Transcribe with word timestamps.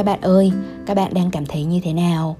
Các 0.00 0.06
bạn 0.06 0.20
ơi 0.20 0.52
các 0.86 0.94
bạn 0.94 1.14
đang 1.14 1.30
cảm 1.30 1.46
thấy 1.46 1.64
như 1.64 1.80
thế 1.84 1.92
nào? 1.92 2.36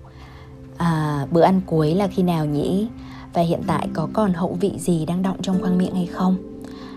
À, 0.77 1.27
bữa 1.31 1.43
ăn 1.43 1.61
cuối 1.67 1.95
là 1.95 2.07
khi 2.07 2.23
nào 2.23 2.47
nhỉ? 2.47 2.89
Và 3.33 3.43
hiện 3.43 3.63
tại 3.67 3.89
có 3.93 4.09
còn 4.13 4.33
hậu 4.33 4.57
vị 4.61 4.73
gì 4.79 5.07
đang 5.07 5.23
động 5.23 5.43
trong 5.43 5.61
khoang 5.61 5.79
miệng 5.79 5.95
hay 5.95 6.07
không? 6.07 6.37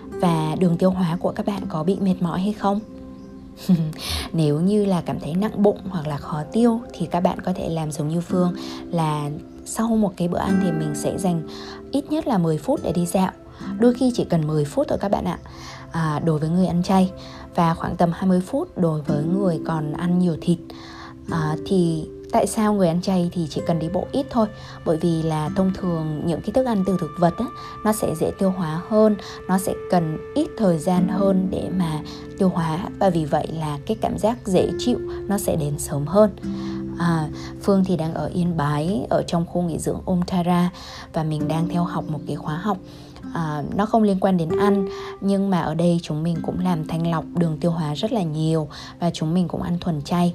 Và 0.08 0.56
đường 0.60 0.76
tiêu 0.76 0.90
hóa 0.90 1.16
của 1.20 1.32
các 1.32 1.46
bạn 1.46 1.62
có 1.68 1.84
bị 1.84 1.96
mệt 2.00 2.14
mỏi 2.20 2.40
hay 2.40 2.52
không? 2.52 2.80
Nếu 4.32 4.60
như 4.60 4.84
là 4.84 5.00
cảm 5.00 5.20
thấy 5.20 5.34
nặng 5.34 5.62
bụng 5.62 5.78
hoặc 5.88 6.06
là 6.06 6.16
khó 6.16 6.42
tiêu 6.52 6.80
thì 6.92 7.06
các 7.06 7.20
bạn 7.20 7.40
có 7.40 7.52
thể 7.52 7.68
làm 7.68 7.92
giống 7.92 8.08
như 8.08 8.20
Phương 8.20 8.54
là 8.90 9.30
sau 9.64 9.88
một 9.88 10.12
cái 10.16 10.28
bữa 10.28 10.38
ăn 10.38 10.60
thì 10.62 10.72
mình 10.72 10.94
sẽ 10.94 11.18
dành 11.18 11.48
ít 11.92 12.04
nhất 12.10 12.26
là 12.26 12.38
10 12.38 12.58
phút 12.58 12.80
để 12.82 12.92
đi 12.92 13.06
dạo. 13.06 13.30
Đôi 13.78 13.94
khi 13.94 14.12
chỉ 14.14 14.24
cần 14.24 14.46
10 14.46 14.64
phút 14.64 14.86
thôi 14.88 14.98
các 15.00 15.10
bạn 15.10 15.24
ạ. 15.24 15.38
À, 15.92 16.20
đối 16.24 16.38
với 16.38 16.48
người 16.48 16.66
ăn 16.66 16.82
chay 16.82 17.10
và 17.54 17.74
khoảng 17.74 17.96
tầm 17.96 18.10
20 18.12 18.40
phút 18.40 18.78
đối 18.78 19.02
với 19.02 19.24
người 19.24 19.60
còn 19.66 19.92
ăn 19.92 20.18
nhiều 20.18 20.36
thịt. 20.40 20.58
À, 21.30 21.56
thì 21.66 22.08
tại 22.32 22.46
sao 22.46 22.74
người 22.74 22.88
ăn 22.88 23.00
chay 23.00 23.30
thì 23.32 23.46
chỉ 23.50 23.60
cần 23.66 23.78
đi 23.78 23.88
bộ 23.88 24.06
ít 24.12 24.26
thôi? 24.30 24.46
Bởi 24.84 24.96
vì 24.96 25.22
là 25.22 25.50
thông 25.56 25.72
thường 25.74 26.22
những 26.26 26.40
cái 26.40 26.50
thức 26.50 26.66
ăn 26.66 26.84
từ 26.86 26.96
thực 27.00 27.10
vật 27.18 27.34
á, 27.38 27.46
nó 27.84 27.92
sẽ 27.92 28.14
dễ 28.20 28.30
tiêu 28.38 28.50
hóa 28.50 28.82
hơn 28.88 29.16
nó 29.48 29.58
sẽ 29.58 29.74
cần 29.90 30.18
ít 30.34 30.48
thời 30.58 30.78
gian 30.78 31.08
hơn 31.08 31.48
để 31.50 31.68
mà 31.78 32.00
tiêu 32.38 32.48
hóa. 32.48 32.78
Và 32.98 33.10
vì 33.10 33.24
vậy 33.24 33.48
là 33.52 33.78
cái 33.86 33.96
cảm 34.00 34.18
giác 34.18 34.38
dễ 34.44 34.70
chịu 34.78 34.98
nó 35.28 35.38
sẽ 35.38 35.56
đến 35.56 35.78
sớm 35.78 36.06
hơn. 36.06 36.30
À, 36.98 37.28
Phương 37.62 37.84
thì 37.84 37.96
đang 37.96 38.14
ở 38.14 38.30
Yên 38.34 38.56
Bái 38.56 39.06
ở 39.10 39.22
trong 39.26 39.46
khu 39.46 39.62
nghỉ 39.62 39.78
dưỡng 39.78 40.00
Omtara 40.06 40.70
và 41.12 41.22
mình 41.22 41.48
đang 41.48 41.68
theo 41.68 41.84
học 41.84 42.04
một 42.08 42.20
cái 42.26 42.36
khóa 42.36 42.56
học 42.56 42.78
à, 43.34 43.62
nó 43.76 43.86
không 43.86 44.02
liên 44.02 44.20
quan 44.20 44.36
đến 44.36 44.48
ăn 44.48 44.88
nhưng 45.20 45.50
mà 45.50 45.60
ở 45.60 45.74
đây 45.74 46.00
chúng 46.02 46.22
mình 46.22 46.36
cũng 46.42 46.60
làm 46.60 46.86
thanh 46.86 47.10
lọc 47.10 47.24
đường 47.34 47.58
tiêu 47.60 47.70
hóa 47.70 47.94
rất 47.94 48.12
là 48.12 48.22
nhiều 48.22 48.68
và 49.00 49.10
chúng 49.10 49.34
mình 49.34 49.48
cũng 49.48 49.62
ăn 49.62 49.78
thuần 49.80 50.02
chay. 50.02 50.34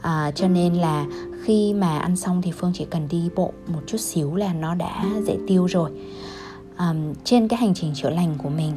À, 0.00 0.30
cho 0.34 0.48
nên 0.48 0.74
là 0.74 1.06
khi 1.44 1.74
mà 1.74 1.98
ăn 1.98 2.16
xong 2.16 2.42
thì 2.42 2.52
phương 2.52 2.72
chỉ 2.74 2.84
cần 2.90 3.08
đi 3.08 3.28
bộ 3.36 3.52
một 3.66 3.80
chút 3.86 3.98
xíu 4.00 4.34
là 4.34 4.52
nó 4.52 4.74
đã 4.74 5.04
dễ 5.26 5.36
tiêu 5.46 5.66
rồi. 5.66 5.90
À, 6.76 6.94
trên 7.24 7.48
cái 7.48 7.58
hành 7.60 7.74
trình 7.74 7.94
chữa 7.94 8.10
lành 8.10 8.34
của 8.42 8.48
mình 8.48 8.72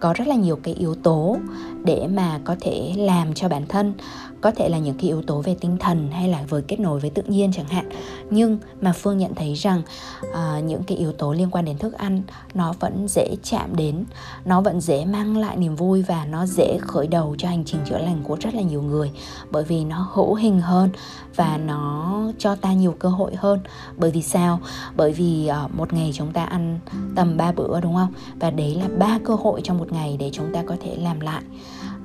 có 0.00 0.12
rất 0.12 0.28
là 0.28 0.34
nhiều 0.34 0.56
cái 0.62 0.74
yếu 0.74 0.94
tố 0.94 1.36
để 1.84 2.06
mà 2.06 2.40
có 2.44 2.56
thể 2.60 2.94
làm 2.96 3.34
cho 3.34 3.48
bản 3.48 3.66
thân 3.66 3.92
có 4.40 4.50
thể 4.50 4.68
là 4.68 4.78
những 4.78 4.94
cái 4.94 5.06
yếu 5.06 5.22
tố 5.22 5.40
về 5.40 5.56
tinh 5.60 5.76
thần 5.80 6.08
hay 6.10 6.28
là 6.28 6.44
với 6.48 6.62
kết 6.62 6.80
nối 6.80 7.00
với 7.00 7.10
tự 7.10 7.22
nhiên 7.22 7.52
chẳng 7.52 7.68
hạn. 7.68 7.88
Nhưng 8.30 8.58
mà 8.80 8.92
phương 8.92 9.18
nhận 9.18 9.34
thấy 9.34 9.54
rằng 9.54 9.82
uh, 10.30 10.64
những 10.64 10.82
cái 10.82 10.98
yếu 10.98 11.12
tố 11.12 11.32
liên 11.32 11.50
quan 11.50 11.64
đến 11.64 11.78
thức 11.78 11.92
ăn 11.92 12.22
nó 12.54 12.74
vẫn 12.80 13.08
dễ 13.08 13.36
chạm 13.42 13.76
đến 13.76 14.04
nó 14.44 14.60
vẫn 14.60 14.80
dễ 14.80 15.04
mang 15.04 15.36
lại 15.36 15.56
niềm 15.56 15.76
vui 15.76 16.02
và 16.02 16.24
nó 16.24 16.46
dễ 16.46 16.78
khởi 16.80 17.06
đầu 17.06 17.34
cho 17.38 17.48
hành 17.48 17.64
trình 17.64 17.80
chữa 17.88 17.98
lành 17.98 18.20
của 18.24 18.36
rất 18.40 18.54
là 18.54 18.62
nhiều 18.62 18.82
người. 18.82 19.10
Bởi 19.50 19.64
vì 19.64 19.84
nó 19.84 20.08
hữu 20.12 20.34
hình 20.34 20.60
hơn 20.60 20.90
và 21.36 21.58
nó 21.58 22.22
cho 22.38 22.54
ta 22.54 22.72
nhiều 22.72 22.94
cơ 22.98 23.08
hội 23.08 23.34
hơn. 23.36 23.60
Bởi 23.96 24.10
vì 24.10 24.22
sao? 24.22 24.60
Bởi 24.96 25.12
vì 25.12 25.50
uh, 25.64 25.74
một 25.74 25.92
ngày 25.92 26.10
chúng 26.14 26.32
ta 26.32 26.44
ăn 26.44 26.78
tầm 27.16 27.36
3 27.36 27.52
bữa 27.52 27.80
đúng 27.80 27.94
không? 27.94 28.12
Và 28.40 28.50
đấy 28.50 28.74
là 28.74 28.88
ba 28.98 29.18
cơ 29.24 29.34
hội 29.34 29.60
trong 29.64 29.78
một 29.78 29.92
ngày 29.92 30.16
để 30.20 30.30
chúng 30.32 30.52
ta 30.52 30.62
có 30.66 30.76
thể 30.82 30.96
làm 30.96 31.20
lại 31.20 31.42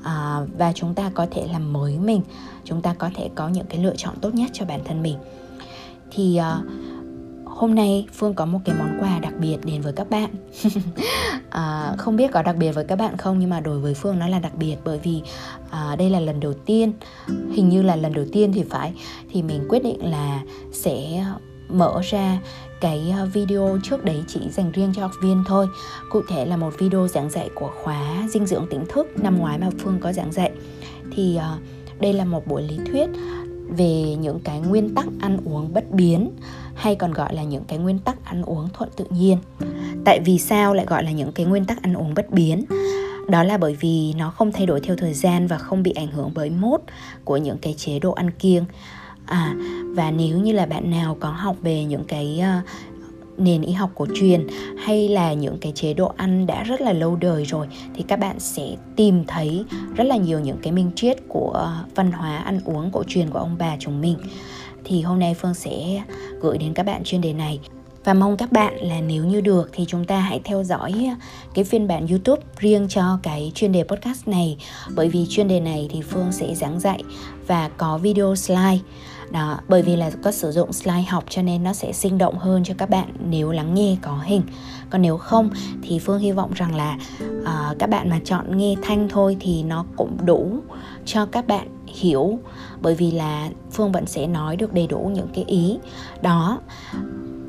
à, 0.03 0.41
và 0.57 0.73
chúng 0.73 0.93
ta 0.93 1.11
có 1.13 1.27
thể 1.31 1.47
làm 1.51 1.73
mới 1.73 1.99
mình. 1.99 2.21
Chúng 2.63 2.81
ta 2.81 2.93
có 2.93 3.09
thể 3.15 3.29
có 3.35 3.49
những 3.49 3.65
cái 3.69 3.83
lựa 3.83 3.95
chọn 3.97 4.15
tốt 4.21 4.33
nhất 4.33 4.49
cho 4.53 4.65
bản 4.65 4.79
thân 4.85 5.03
mình. 5.03 5.17
Thì 6.11 6.35
à, 6.35 6.59
hôm 7.45 7.75
nay 7.75 8.07
phương 8.13 8.33
có 8.33 8.45
một 8.45 8.59
cái 8.65 8.75
món 8.79 8.97
quà 9.01 9.19
đặc 9.19 9.33
biệt 9.39 9.57
đến 9.65 9.81
với 9.81 9.93
các 9.93 10.09
bạn. 10.09 10.29
À, 11.49 11.95
không 11.97 12.15
biết 12.15 12.31
có 12.31 12.41
đặc 12.41 12.55
biệt 12.55 12.71
với 12.71 12.83
các 12.83 12.95
bạn 12.95 13.17
không 13.17 13.39
nhưng 13.39 13.49
mà 13.49 13.59
đối 13.59 13.79
với 13.79 13.93
phương 13.93 14.19
nó 14.19 14.27
là 14.27 14.39
đặc 14.39 14.51
biệt 14.55 14.75
bởi 14.83 14.99
vì 15.03 15.21
à, 15.69 15.95
đây 15.95 16.09
là 16.09 16.19
lần 16.19 16.39
đầu 16.39 16.53
tiên 16.53 16.93
hình 17.51 17.69
như 17.69 17.81
là 17.81 17.95
lần 17.95 18.13
đầu 18.13 18.25
tiên 18.31 18.51
thì 18.53 18.63
phải 18.63 18.93
thì 19.31 19.43
mình 19.43 19.65
quyết 19.69 19.83
định 19.83 20.11
là 20.11 20.41
sẽ 20.71 21.25
mở 21.69 22.01
ra 22.03 22.39
cái 22.81 23.13
ờ, 23.17 23.25
video 23.33 23.79
trước 23.83 24.05
đấy 24.05 24.23
chỉ 24.27 24.39
dành 24.49 24.71
riêng 24.71 24.93
cho 24.95 25.01
học 25.01 25.11
viên 25.21 25.43
thôi. 25.47 25.67
Cụ 26.09 26.21
thể 26.29 26.45
là 26.45 26.57
một 26.57 26.73
video 26.79 27.07
giảng 27.07 27.29
dạy 27.29 27.49
của 27.55 27.71
khóa 27.83 28.27
dinh 28.29 28.45
dưỡng 28.45 28.67
tỉnh 28.69 28.85
thức 28.89 29.07
năm 29.23 29.39
ngoái 29.39 29.57
mà 29.57 29.69
phương 29.79 29.99
có 29.99 30.13
giảng 30.13 30.31
dạy. 30.31 30.51
Thì 31.15 31.35
ờ, 31.35 31.57
đây 31.99 32.13
là 32.13 32.25
một 32.25 32.47
buổi 32.47 32.61
lý 32.61 32.79
thuyết 32.91 33.09
về 33.77 34.15
những 34.15 34.39
cái 34.39 34.59
nguyên 34.59 34.95
tắc 34.95 35.05
ăn 35.19 35.37
uống 35.45 35.73
bất 35.73 35.91
biến, 35.91 36.31
hay 36.75 36.95
còn 36.95 37.13
gọi 37.13 37.35
là 37.35 37.43
những 37.43 37.63
cái 37.67 37.79
nguyên 37.79 37.99
tắc 37.99 38.25
ăn 38.25 38.41
uống 38.41 38.69
thuận 38.73 38.89
tự 38.95 39.05
nhiên. 39.09 39.37
Tại 40.05 40.19
vì 40.25 40.37
sao 40.39 40.73
lại 40.73 40.85
gọi 40.85 41.03
là 41.03 41.11
những 41.11 41.31
cái 41.31 41.45
nguyên 41.45 41.65
tắc 41.65 41.81
ăn 41.81 41.93
uống 41.93 42.13
bất 42.13 42.31
biến? 42.31 42.65
Đó 43.29 43.43
là 43.43 43.57
bởi 43.57 43.77
vì 43.79 44.13
nó 44.13 44.29
không 44.29 44.51
thay 44.51 44.65
đổi 44.65 44.79
theo 44.79 44.95
thời 44.95 45.13
gian 45.13 45.47
và 45.47 45.57
không 45.57 45.83
bị 45.83 45.91
ảnh 45.91 46.07
hưởng 46.07 46.31
bởi 46.35 46.49
mốt 46.49 46.81
của 47.23 47.37
những 47.37 47.57
cái 47.57 47.73
chế 47.73 47.99
độ 47.99 48.11
ăn 48.11 48.31
kiêng 48.31 48.65
à 49.31 49.55
và 49.95 50.11
nếu 50.11 50.39
như 50.39 50.51
là 50.51 50.65
bạn 50.65 50.91
nào 50.91 51.17
có 51.19 51.29
học 51.29 51.55
về 51.61 51.83
những 51.83 52.03
cái 52.07 52.41
uh, 52.59 52.65
nền 53.37 53.61
y 53.61 53.73
học 53.73 53.91
cổ 53.95 54.05
truyền 54.15 54.47
hay 54.77 55.09
là 55.09 55.33
những 55.33 55.57
cái 55.61 55.71
chế 55.75 55.93
độ 55.93 56.13
ăn 56.17 56.47
đã 56.47 56.63
rất 56.63 56.81
là 56.81 56.93
lâu 56.93 57.15
đời 57.15 57.45
rồi 57.45 57.67
thì 57.95 58.03
các 58.07 58.19
bạn 58.19 58.39
sẽ 58.39 58.75
tìm 58.95 59.23
thấy 59.27 59.65
rất 59.95 60.03
là 60.03 60.15
nhiều 60.15 60.39
những 60.39 60.57
cái 60.63 60.73
minh 60.73 60.91
triết 60.95 61.17
của 61.27 61.51
ờ, 61.53 61.85
văn 61.95 62.11
hóa 62.11 62.37
ăn 62.37 62.59
uống 62.65 62.91
cổ 62.91 63.03
truyền 63.07 63.29
của 63.29 63.39
ông 63.39 63.55
bà 63.59 63.75
chúng 63.79 64.01
mình. 64.01 64.17
Thì 64.83 65.01
hôm 65.01 65.19
nay 65.19 65.33
phương 65.33 65.53
sẽ 65.53 66.03
gửi 66.41 66.57
đến 66.57 66.73
các 66.73 66.85
bạn 66.85 67.03
chuyên 67.03 67.21
đề 67.21 67.33
này. 67.33 67.59
Và 68.03 68.13
mong 68.13 68.37
các 68.37 68.51
bạn 68.51 68.73
là 68.77 69.01
nếu 69.01 69.25
như 69.25 69.41
được 69.41 69.69
thì 69.73 69.85
chúng 69.87 70.05
ta 70.05 70.19
hãy 70.19 70.41
theo 70.43 70.63
dõi 70.63 70.91
ờ, 70.91 71.15
cái 71.53 71.63
phiên 71.63 71.87
bản 71.87 72.07
YouTube 72.07 72.41
riêng 72.59 72.87
cho 72.89 73.19
cái 73.23 73.51
chuyên 73.55 73.71
đề 73.71 73.83
podcast 73.83 74.27
này. 74.27 74.57
Bởi 74.95 75.09
vì 75.09 75.25
chuyên 75.29 75.47
đề 75.47 75.59
này 75.59 75.87
thì 75.91 76.01
Phương 76.01 76.31
sẽ 76.31 76.55
giảng 76.55 76.79
dạy 76.79 77.03
và 77.47 77.69
có 77.77 77.97
video 77.97 78.35
slide 78.35 78.79
đó 79.31 79.59
bởi 79.67 79.81
vì 79.81 79.95
là 79.95 80.11
có 80.23 80.31
sử 80.31 80.51
dụng 80.51 80.73
slide 80.73 81.05
học 81.09 81.23
cho 81.29 81.41
nên 81.41 81.63
nó 81.63 81.73
sẽ 81.73 81.93
sinh 81.93 82.17
động 82.17 82.37
hơn 82.37 82.63
cho 82.63 82.73
các 82.77 82.89
bạn 82.89 83.13
nếu 83.29 83.51
lắng 83.51 83.73
nghe 83.75 83.97
có 84.01 84.19
hình 84.23 84.41
còn 84.89 85.01
nếu 85.01 85.17
không 85.17 85.49
thì 85.81 85.99
phương 85.99 86.19
hy 86.19 86.31
vọng 86.31 86.51
rằng 86.53 86.75
là 86.75 86.97
uh, 87.41 87.79
các 87.79 87.89
bạn 87.89 88.09
mà 88.09 88.19
chọn 88.25 88.57
nghe 88.57 88.75
thanh 88.81 89.09
thôi 89.09 89.37
thì 89.39 89.63
nó 89.63 89.85
cũng 89.95 90.17
đủ 90.25 90.59
cho 91.05 91.25
các 91.25 91.47
bạn 91.47 91.67
hiểu 91.87 92.39
bởi 92.81 92.95
vì 92.95 93.11
là 93.11 93.49
phương 93.71 93.91
vẫn 93.91 94.05
sẽ 94.05 94.27
nói 94.27 94.55
được 94.55 94.73
đầy 94.73 94.87
đủ 94.87 95.11
những 95.13 95.27
cái 95.33 95.43
ý 95.47 95.79
đó 96.21 96.59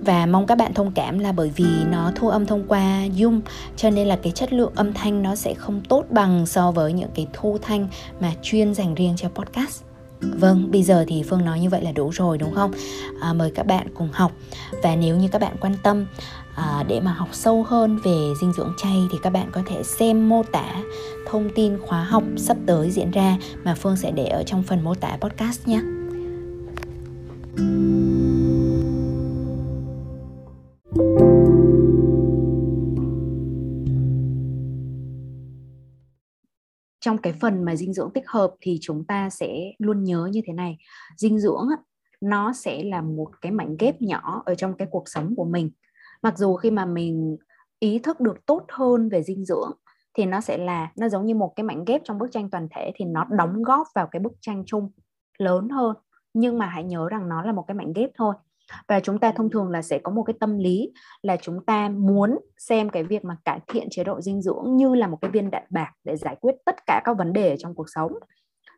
và 0.05 0.27
mong 0.27 0.47
các 0.47 0.59
bạn 0.59 0.75
thông 0.75 0.93
cảm 0.93 1.19
là 1.19 1.33
bởi 1.33 1.51
vì 1.57 1.85
nó 1.91 2.13
thu 2.15 2.29
âm 2.29 2.47
thông 2.47 2.65
qua 2.69 3.07
Zoom 3.17 3.41
cho 3.77 3.91
nên 3.91 4.09
là 4.09 4.17
cái 4.23 4.33
chất 4.33 4.53
lượng 4.53 4.73
âm 4.75 4.93
thanh 4.93 5.23
nó 5.23 5.35
sẽ 5.35 5.55
không 5.55 5.81
tốt 5.89 6.05
bằng 6.11 6.47
so 6.47 6.71
với 6.71 6.93
những 6.93 7.11
cái 7.15 7.27
thu 7.33 7.59
thanh 7.63 7.89
mà 8.21 8.33
chuyên 8.43 8.75
dành 8.75 8.95
riêng 8.95 9.15
cho 9.17 9.29
podcast. 9.29 9.92
Vâng, 10.23 10.71
bây 10.71 10.83
giờ 10.83 11.05
thì 11.09 11.23
Phương 11.23 11.45
nói 11.45 11.61
như 11.61 11.69
vậy 11.69 11.83
là 11.83 11.93
đủ 11.93 12.11
rồi 12.11 12.39
đúng 12.39 12.55
không? 12.55 12.73
À, 13.21 13.33
mời 13.33 13.51
các 13.51 13.67
bạn 13.67 13.87
cùng 13.95 14.09
học 14.13 14.33
và 14.83 14.97
nếu 14.97 15.17
như 15.17 15.29
các 15.29 15.41
bạn 15.41 15.57
quan 15.61 15.75
tâm 15.83 16.07
à, 16.55 16.85
để 16.89 17.01
mà 17.01 17.13
học 17.13 17.29
sâu 17.33 17.63
hơn 17.63 17.99
về 18.05 18.17
dinh 18.41 18.53
dưỡng 18.53 18.73
chay 18.77 19.07
thì 19.13 19.19
các 19.23 19.31
bạn 19.31 19.49
có 19.53 19.63
thể 19.67 19.83
xem 19.83 20.29
mô 20.29 20.43
tả 20.43 20.75
thông 21.31 21.51
tin 21.55 21.79
khóa 21.79 22.05
học 22.05 22.23
sắp 22.37 22.57
tới 22.67 22.91
diễn 22.91 23.11
ra 23.11 23.37
mà 23.65 23.75
Phương 23.75 23.97
sẽ 23.97 24.11
để 24.11 24.27
ở 24.27 24.43
trong 24.43 24.63
phần 24.63 24.85
mô 24.85 24.95
tả 24.95 25.17
podcast 25.21 25.69
nhé. 25.69 25.81
Trong 37.03 37.19
cái 37.19 37.33
phần 37.33 37.65
mà 37.65 37.77
dinh 37.77 37.93
dưỡng 37.93 38.11
tích 38.15 38.29
hợp 38.29 38.55
thì 38.61 38.79
chúng 38.81 39.05
ta 39.05 39.31
sẽ 39.31 39.73
luôn 39.79 40.05
nhớ 40.05 40.29
như 40.33 40.41
thế 40.47 40.53
này. 40.53 40.79
Dinh 41.17 41.39
dưỡng 41.39 41.69
nó 42.21 42.53
sẽ 42.53 42.83
là 42.85 43.03
một 43.03 43.31
cái 43.41 43.53
mảnh 43.53 43.77
ghép 43.79 44.03
nhỏ 44.03 44.43
ở 44.47 44.55
trong 44.55 44.75
cái 44.75 44.89
cuộc 44.91 45.03
sống 45.07 45.35
của 45.37 45.45
mình. 45.45 45.71
Mặc 46.23 46.39
dù 46.39 46.57
khi 46.57 46.71
mà 46.71 46.85
mình 46.87 47.37
ý 47.79 47.99
thức 47.99 48.21
được 48.21 48.47
tốt 48.47 48.67
hơn 48.69 49.09
về 49.09 49.23
dinh 49.23 49.45
dưỡng 49.45 49.71
thì 50.15 50.25
nó 50.25 50.41
sẽ 50.41 50.59
là, 50.59 50.93
nó 50.97 51.09
giống 51.09 51.27
như 51.27 51.35
một 51.35 51.53
cái 51.57 51.65
mảnh 51.65 51.85
ghép 51.85 52.01
trong 52.05 52.19
bức 52.19 52.33
tranh 52.33 52.51
toàn 52.51 52.69
thể 52.77 52.93
thì 52.95 53.05
nó 53.05 53.25
đóng 53.31 53.63
góp 53.63 53.87
vào 53.95 54.09
cái 54.11 54.21
bức 54.21 54.33
tranh 54.41 54.63
chung 54.67 54.91
lớn 55.39 55.69
hơn. 55.69 55.97
Nhưng 56.35 56.59
mà 56.59 56.67
hãy 56.67 56.85
nhớ 56.85 57.09
rằng 57.09 57.29
nó 57.29 57.43
là 57.43 57.53
một 57.53 57.65
cái 57.67 57.75
mảnh 57.75 57.93
ghép 57.93 58.11
thôi 58.15 58.35
và 58.89 59.01
chúng 59.01 59.19
ta 59.19 59.33
thông 59.33 59.51
thường 59.51 59.71
là 59.71 59.83
sẽ 59.83 59.99
có 59.99 60.13
một 60.13 60.23
cái 60.23 60.35
tâm 60.41 60.59
lý 60.59 60.93
là 61.23 61.37
chúng 61.37 61.65
ta 61.65 61.89
muốn 61.89 62.39
xem 62.59 62.91
cái 62.91 63.05
việc 63.05 63.25
mà 63.25 63.37
cải 63.45 63.61
thiện 63.69 63.89
chế 63.91 64.05
độ 64.05 64.21
dinh 64.21 64.43
dưỡng 64.43 64.77
như 64.77 64.95
là 64.95 65.07
một 65.07 65.19
cái 65.21 65.31
viên 65.31 65.51
đạn 65.51 65.65
bạc 65.71 65.93
để 66.05 66.17
giải 66.17 66.37
quyết 66.41 66.55
tất 66.65 66.77
cả 66.87 67.03
các 67.05 67.19
vấn 67.19 67.33
đề 67.33 67.57
trong 67.59 67.75
cuộc 67.75 67.87
sống. 67.95 68.13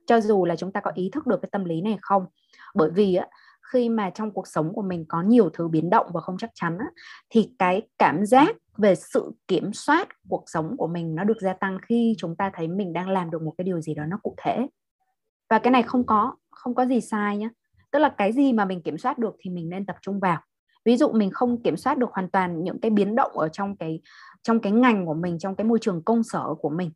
Cho 0.06 0.20
dù 0.20 0.44
là 0.44 0.56
chúng 0.56 0.72
ta 0.72 0.80
có 0.80 0.92
ý 0.94 1.10
thức 1.12 1.26
được 1.26 1.42
cái 1.42 1.48
tâm 1.52 1.64
lý 1.64 1.80
này 1.80 1.98
không 2.00 2.26
bởi 2.74 2.90
vì 2.90 3.14
á 3.14 3.26
khi 3.72 3.88
mà 3.88 4.10
trong 4.10 4.30
cuộc 4.30 4.48
sống 4.48 4.72
của 4.74 4.82
mình 4.82 5.04
có 5.08 5.22
nhiều 5.22 5.50
thứ 5.50 5.68
biến 5.68 5.90
động 5.90 6.06
và 6.14 6.20
không 6.20 6.38
chắc 6.38 6.50
chắn 6.54 6.78
á, 6.78 6.86
thì 7.30 7.54
cái 7.58 7.82
cảm 7.98 8.26
giác 8.26 8.56
về 8.76 8.94
sự 8.94 9.32
kiểm 9.48 9.72
soát 9.72 10.08
cuộc 10.28 10.44
sống 10.46 10.76
của 10.76 10.86
mình 10.86 11.14
nó 11.14 11.24
được 11.24 11.40
gia 11.40 11.52
tăng 11.52 11.78
khi 11.88 12.14
chúng 12.18 12.36
ta 12.36 12.50
thấy 12.54 12.68
mình 12.68 12.92
đang 12.92 13.08
làm 13.08 13.30
được 13.30 13.42
một 13.42 13.52
cái 13.58 13.64
điều 13.64 13.80
gì 13.80 13.94
đó 13.94 14.02
nó 14.06 14.18
cụ 14.22 14.34
thể. 14.42 14.66
Và 15.50 15.58
cái 15.58 15.70
này 15.70 15.82
không 15.82 16.06
có 16.06 16.34
không 16.50 16.74
có 16.74 16.86
gì 16.86 17.00
sai 17.00 17.36
nhé 17.36 17.48
tức 17.94 18.00
là 18.00 18.08
cái 18.08 18.32
gì 18.32 18.52
mà 18.52 18.64
mình 18.64 18.82
kiểm 18.82 18.98
soát 18.98 19.18
được 19.18 19.36
thì 19.38 19.50
mình 19.50 19.68
nên 19.68 19.86
tập 19.86 19.96
trung 20.02 20.20
vào. 20.20 20.40
Ví 20.84 20.96
dụ 20.96 21.12
mình 21.12 21.30
không 21.30 21.62
kiểm 21.62 21.76
soát 21.76 21.98
được 21.98 22.10
hoàn 22.12 22.30
toàn 22.30 22.64
những 22.64 22.80
cái 22.80 22.90
biến 22.90 23.14
động 23.14 23.32
ở 23.32 23.48
trong 23.48 23.76
cái 23.76 24.00
trong 24.42 24.60
cái 24.60 24.72
ngành 24.72 25.06
của 25.06 25.14
mình, 25.14 25.38
trong 25.38 25.56
cái 25.56 25.64
môi 25.64 25.78
trường 25.78 26.02
công 26.04 26.22
sở 26.22 26.54
của 26.60 26.70
mình. 26.70 26.90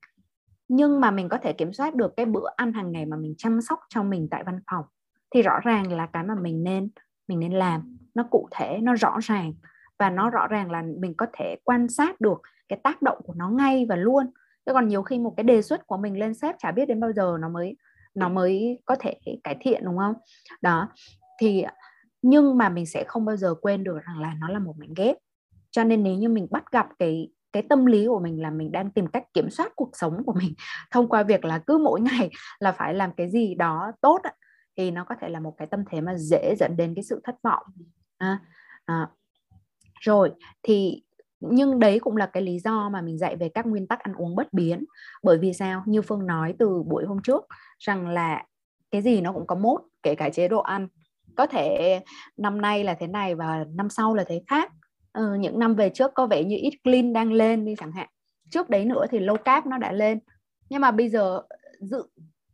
Nhưng 0.68 1.00
mà 1.00 1.10
mình 1.10 1.28
có 1.28 1.38
thể 1.42 1.52
kiểm 1.52 1.72
soát 1.72 1.94
được 1.94 2.16
cái 2.16 2.26
bữa 2.26 2.46
ăn 2.56 2.72
hàng 2.72 2.92
ngày 2.92 3.06
mà 3.06 3.16
mình 3.16 3.34
chăm 3.38 3.60
sóc 3.60 3.78
cho 3.88 4.02
mình 4.02 4.28
tại 4.30 4.44
văn 4.44 4.60
phòng, 4.70 4.84
thì 5.34 5.42
rõ 5.42 5.60
ràng 5.64 5.92
là 5.92 6.06
cái 6.06 6.24
mà 6.24 6.34
mình 6.34 6.64
nên 6.64 6.88
mình 7.28 7.40
nên 7.40 7.52
làm, 7.52 7.96
nó 8.14 8.24
cụ 8.30 8.48
thể, 8.50 8.78
nó 8.82 8.94
rõ 8.94 9.18
ràng. 9.22 9.52
Và 9.98 10.10
nó 10.10 10.30
rõ 10.30 10.46
ràng 10.46 10.70
là 10.70 10.82
mình 10.98 11.14
có 11.16 11.26
thể 11.32 11.56
quan 11.64 11.88
sát 11.88 12.20
được 12.20 12.42
cái 12.68 12.78
tác 12.82 13.02
động 13.02 13.18
của 13.24 13.34
nó 13.34 13.48
ngay 13.48 13.86
và 13.88 13.96
luôn. 13.96 14.30
Chứ 14.66 14.72
còn 14.72 14.88
nhiều 14.88 15.02
khi 15.02 15.18
một 15.18 15.34
cái 15.36 15.44
đề 15.44 15.62
xuất 15.62 15.86
của 15.86 15.96
mình 15.96 16.18
lên 16.18 16.34
sếp 16.34 16.54
chả 16.58 16.72
biết 16.72 16.88
đến 16.88 17.00
bao 17.00 17.12
giờ 17.12 17.36
nó 17.40 17.48
mới 17.48 17.76
nó 18.14 18.28
mới 18.28 18.78
có 18.84 18.96
thể 19.00 19.14
cải 19.44 19.56
thiện 19.60 19.84
đúng 19.84 19.98
không? 19.98 20.14
Đó 20.62 20.88
thì 21.40 21.64
nhưng 22.22 22.58
mà 22.58 22.68
mình 22.68 22.86
sẽ 22.86 23.04
không 23.08 23.24
bao 23.24 23.36
giờ 23.36 23.54
quên 23.60 23.84
được 23.84 23.98
rằng 24.06 24.20
là 24.20 24.34
nó 24.40 24.48
là 24.48 24.58
một 24.58 24.74
mảnh 24.78 24.94
ghép. 24.96 25.16
Cho 25.70 25.84
nên 25.84 26.02
nếu 26.02 26.14
như 26.14 26.28
mình 26.28 26.46
bắt 26.50 26.64
gặp 26.72 26.86
cái 26.98 27.28
cái 27.52 27.62
tâm 27.68 27.86
lý 27.86 28.06
của 28.06 28.20
mình 28.20 28.42
là 28.42 28.50
mình 28.50 28.72
đang 28.72 28.90
tìm 28.90 29.06
cách 29.06 29.24
kiểm 29.34 29.50
soát 29.50 29.72
cuộc 29.76 29.90
sống 29.92 30.22
của 30.26 30.32
mình 30.32 30.54
thông 30.90 31.08
qua 31.08 31.22
việc 31.22 31.44
là 31.44 31.58
cứ 31.58 31.78
mỗi 31.78 32.00
ngày 32.00 32.30
là 32.60 32.72
phải 32.72 32.94
làm 32.94 33.12
cái 33.16 33.30
gì 33.30 33.54
đó 33.54 33.92
tốt 34.00 34.20
thì 34.76 34.90
nó 34.90 35.04
có 35.04 35.14
thể 35.20 35.28
là 35.28 35.40
một 35.40 35.54
cái 35.58 35.66
tâm 35.66 35.84
thế 35.90 36.00
mà 36.00 36.14
dễ 36.16 36.54
dẫn 36.58 36.76
đến 36.76 36.94
cái 36.94 37.02
sự 37.02 37.20
thất 37.24 37.34
vọng. 37.42 37.62
À, 38.18 38.40
à, 38.84 39.08
rồi 40.00 40.32
thì 40.62 41.02
nhưng 41.40 41.78
đấy 41.78 41.98
cũng 41.98 42.16
là 42.16 42.26
cái 42.26 42.42
lý 42.42 42.58
do 42.58 42.88
mà 42.88 43.00
mình 43.00 43.18
dạy 43.18 43.36
về 43.36 43.48
các 43.48 43.66
nguyên 43.66 43.86
tắc 43.86 44.00
ăn 44.00 44.14
uống 44.14 44.36
bất 44.36 44.52
biến. 44.52 44.84
Bởi 45.22 45.38
vì 45.38 45.52
sao? 45.52 45.82
Như 45.86 46.02
phương 46.02 46.26
nói 46.26 46.54
từ 46.58 46.82
buổi 46.82 47.04
hôm 47.04 47.22
trước 47.22 47.46
rằng 47.78 48.08
là 48.08 48.44
cái 48.90 49.02
gì 49.02 49.20
nó 49.20 49.32
cũng 49.32 49.46
có 49.46 49.54
mốt 49.54 49.80
kể 50.02 50.14
cả 50.14 50.30
chế 50.30 50.48
độ 50.48 50.60
ăn. 50.60 50.88
Có 51.36 51.46
thể 51.46 52.00
năm 52.36 52.60
nay 52.60 52.84
là 52.84 52.94
thế 52.94 53.06
này 53.06 53.34
và 53.34 53.64
năm 53.74 53.90
sau 53.90 54.14
là 54.14 54.24
thế 54.24 54.42
khác. 54.46 54.72
Ừ, 55.12 55.34
những 55.34 55.58
năm 55.58 55.74
về 55.74 55.90
trước 55.94 56.14
có 56.14 56.26
vẻ 56.26 56.44
như 56.44 56.56
ít 56.60 56.72
clean 56.84 57.12
đang 57.12 57.32
lên 57.32 57.64
đi 57.64 57.74
chẳng 57.78 57.92
hạn. 57.92 58.08
Trước 58.50 58.70
đấy 58.70 58.84
nữa 58.84 59.06
thì 59.10 59.18
low 59.18 59.36
carb 59.36 59.66
nó 59.66 59.78
đã 59.78 59.92
lên. 59.92 60.18
Nhưng 60.70 60.80
mà 60.80 60.90
bây 60.90 61.08
giờ 61.08 61.42
dự 61.80 62.08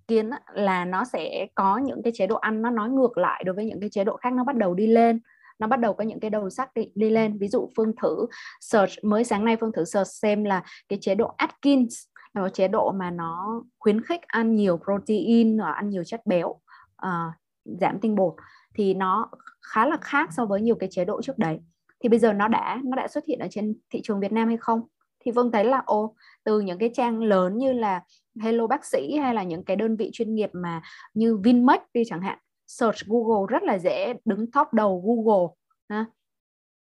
kiến 0.08 0.31
là 0.54 0.84
nó 0.84 1.04
sẽ 1.04 1.46
có 1.54 1.78
những 1.78 2.02
cái 2.02 2.12
chế 2.16 2.26
độ 2.26 2.36
ăn 2.36 2.62
nó 2.62 2.70
nói 2.70 2.90
ngược 2.90 3.19
lại 3.19 3.44
đối 3.44 3.54
với 3.54 3.64
những 3.64 3.81
cái 3.81 3.90
chế 3.90 4.04
độ 4.04 4.16
khác 4.16 4.32
nó 4.32 4.44
bắt 4.44 4.56
đầu 4.56 4.75
đi 4.75 4.86
lên 4.86 5.20
nó 5.59 5.67
bắt 5.67 5.81
đầu 5.81 5.95
có 5.95 6.05
những 6.05 6.21
cái 6.21 6.31
đầu 6.31 6.51
sắc 6.51 6.75
đi, 6.75 6.89
đi 6.95 7.11
lên. 7.11 7.39
Ví 7.39 7.49
dụ 7.49 7.71
phương 7.77 7.93
thử 8.03 8.27
search 8.61 9.05
mới 9.05 9.25
sáng 9.25 9.45
nay 9.45 9.56
phương 9.61 9.73
thử 9.73 9.85
search 9.85 10.11
xem 10.11 10.45
là 10.45 10.62
cái 10.89 10.99
chế 11.03 11.15
độ 11.15 11.35
Atkins 11.37 11.95
là 12.35 12.43
một 12.43 12.49
chế 12.49 12.69
độ 12.69 12.93
mà 12.93 13.11
nó 13.11 13.62
khuyến 13.79 14.05
khích 14.05 14.21
ăn 14.23 14.56
nhiều 14.56 14.79
protein 14.85 15.61
và 15.61 15.73
ăn 15.73 15.91
nhiều 15.91 16.05
chất 16.05 16.27
béo 16.27 16.49
uh, 16.49 17.33
giảm 17.65 17.99
tinh 18.01 18.15
bột. 18.15 18.35
Thì 18.75 18.95
nó 18.95 19.31
khá 19.62 19.87
là 19.87 19.97
khác 20.01 20.31
so 20.37 20.47
với 20.47 20.61
nhiều 20.61 20.75
cái 20.75 20.89
chế 20.93 21.05
độ 21.05 21.23
trước 21.23 21.39
đấy. 21.39 21.61
Thì 22.03 22.09
bây 22.09 22.19
giờ 22.19 22.33
nó 22.33 22.49
đã 22.49 22.81
nó 22.85 22.97
đã 22.97 23.09
xuất 23.09 23.25
hiện 23.27 23.39
ở 23.39 23.47
trên 23.51 23.75
thị 23.91 24.01
trường 24.05 24.21
Việt 24.21 24.33
Nam 24.33 24.49
hay 24.49 24.56
không? 24.56 24.81
Thì 25.25 25.31
Vâng 25.31 25.53
thấy 25.53 25.65
là 25.65 25.83
ô 25.87 26.15
từ 26.45 26.61
những 26.61 26.79
cái 26.79 26.91
trang 26.95 27.23
lớn 27.23 27.59
như 27.59 27.73
là 27.73 28.01
Hello 28.41 28.67
bác 28.67 28.85
sĩ 28.85 29.17
hay 29.17 29.35
là 29.35 29.43
những 29.43 29.65
cái 29.65 29.77
đơn 29.77 29.97
vị 29.97 30.11
chuyên 30.12 30.35
nghiệp 30.35 30.51
mà 30.53 30.83
như 31.15 31.37
Vinmec 31.37 31.81
đi 31.95 32.03
chẳng 32.06 32.23
hạn 32.23 32.39
search 32.66 33.06
Google 33.06 33.46
rất 33.49 33.62
là 33.62 33.78
dễ 33.78 34.14
đứng 34.25 34.50
top 34.50 34.72
đầu 34.72 35.02
Google, 35.06 35.55
ha. 35.88 36.06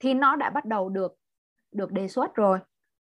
thì 0.00 0.14
nó 0.14 0.37
đã 0.37 0.50
bắt 0.50 0.64
đầu 0.64 0.88
được 0.88 1.14
được 1.72 1.93
đề 1.93 2.08
xuất 2.08 2.34
rồi. 2.34 2.58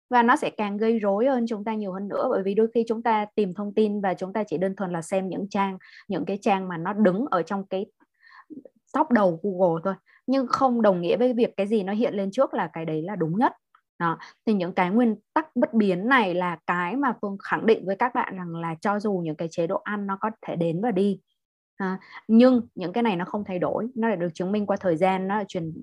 Và 0.10 0.24
nó 0.24 0.36
sẽ 0.36 0.50
càng 0.50 0.78
gây 0.78 1.00
rối 1.00 1.26
hơn 1.26 1.46
chúng 1.48 1.64
ta 1.64 1.74
nhiều 1.74 1.94
hơn 1.94 2.08
nữa, 2.08 2.28
bởi 2.30 2.44
vì 2.44 2.54
đôi 2.54 2.68
khi 2.74 2.84
chúng 2.88 3.04
ta 3.04 3.26
tìm 3.36 3.54
thông 3.54 3.74
tin 3.74 4.02
và 4.02 4.14
chúng 4.14 4.34
ta 4.34 4.44
chỉ 4.44 4.58
đơn 4.58 4.76
thuần 4.76 4.92
là 4.92 5.02
xem 5.02 5.30
những 5.30 5.50
trang, 5.50 5.78
những 6.08 6.26
cái 6.26 6.38
trang 6.42 6.68
mà 6.68 6.78
nó 6.78 6.94
đứng 6.94 7.26
ở 7.32 7.42
trong 7.42 7.68
cái 7.68 7.86
top 8.94 9.12
đầu 9.12 9.40
Google 9.44 9.82
thôi. 9.84 9.94
Nhưng 10.28 10.48
không 10.48 10.82
đồng 10.82 11.02
nghĩa 11.02 11.18
với 11.18 11.34
việc 11.34 11.54
cái 11.58 11.68
gì 11.68 11.84
nó 11.84 11.94
hiện 11.94 12.14
lên 12.14 12.32
trước 12.32 12.54
là 12.54 12.70
cái 12.74 12.86
đấy 12.86 13.02
là 13.02 13.16
đúng 13.16 13.38
nhất. 13.38 13.54
Đó. 14.00 14.18
Thì 14.46 14.54
những 14.54 14.74
cái 14.74 14.90
nguyên 14.90 15.16
tắc 15.34 15.56
bất 15.56 15.74
biến 15.74 16.08
này 16.08 16.34
là 16.34 16.58
cái 16.68 16.96
mà 16.96 17.14
phương 17.22 17.38
khẳng 17.44 17.66
định 17.66 17.86
với 17.86 17.96
các 17.96 18.16
bạn 18.16 18.38
rằng 18.38 18.56
là 18.56 18.76
cho 18.82 19.00
dù 19.00 19.22
những 19.24 19.36
cái 19.36 19.48
chế 19.52 19.68
độ 19.68 19.82
ăn 19.84 20.08
nó 20.08 20.18
có 20.22 20.32
thể 20.42 20.56
đến 20.56 20.82
và 20.82 20.92
đi 20.92 21.20
à, 21.78 22.00
nhưng 22.28 22.68
những 22.76 22.94
cái 22.94 23.04
này 23.04 23.16
nó 23.16 23.26
không 23.26 23.44
thay 23.44 23.60
đổi 23.60 23.88
nó 23.96 24.10
đã 24.10 24.16
được 24.16 24.30
chứng 24.34 24.52
minh 24.52 24.66
qua 24.66 24.78
thời 24.80 24.98
gian 24.98 25.28
nó 25.28 25.38
là 25.38 25.44
truyền 25.48 25.74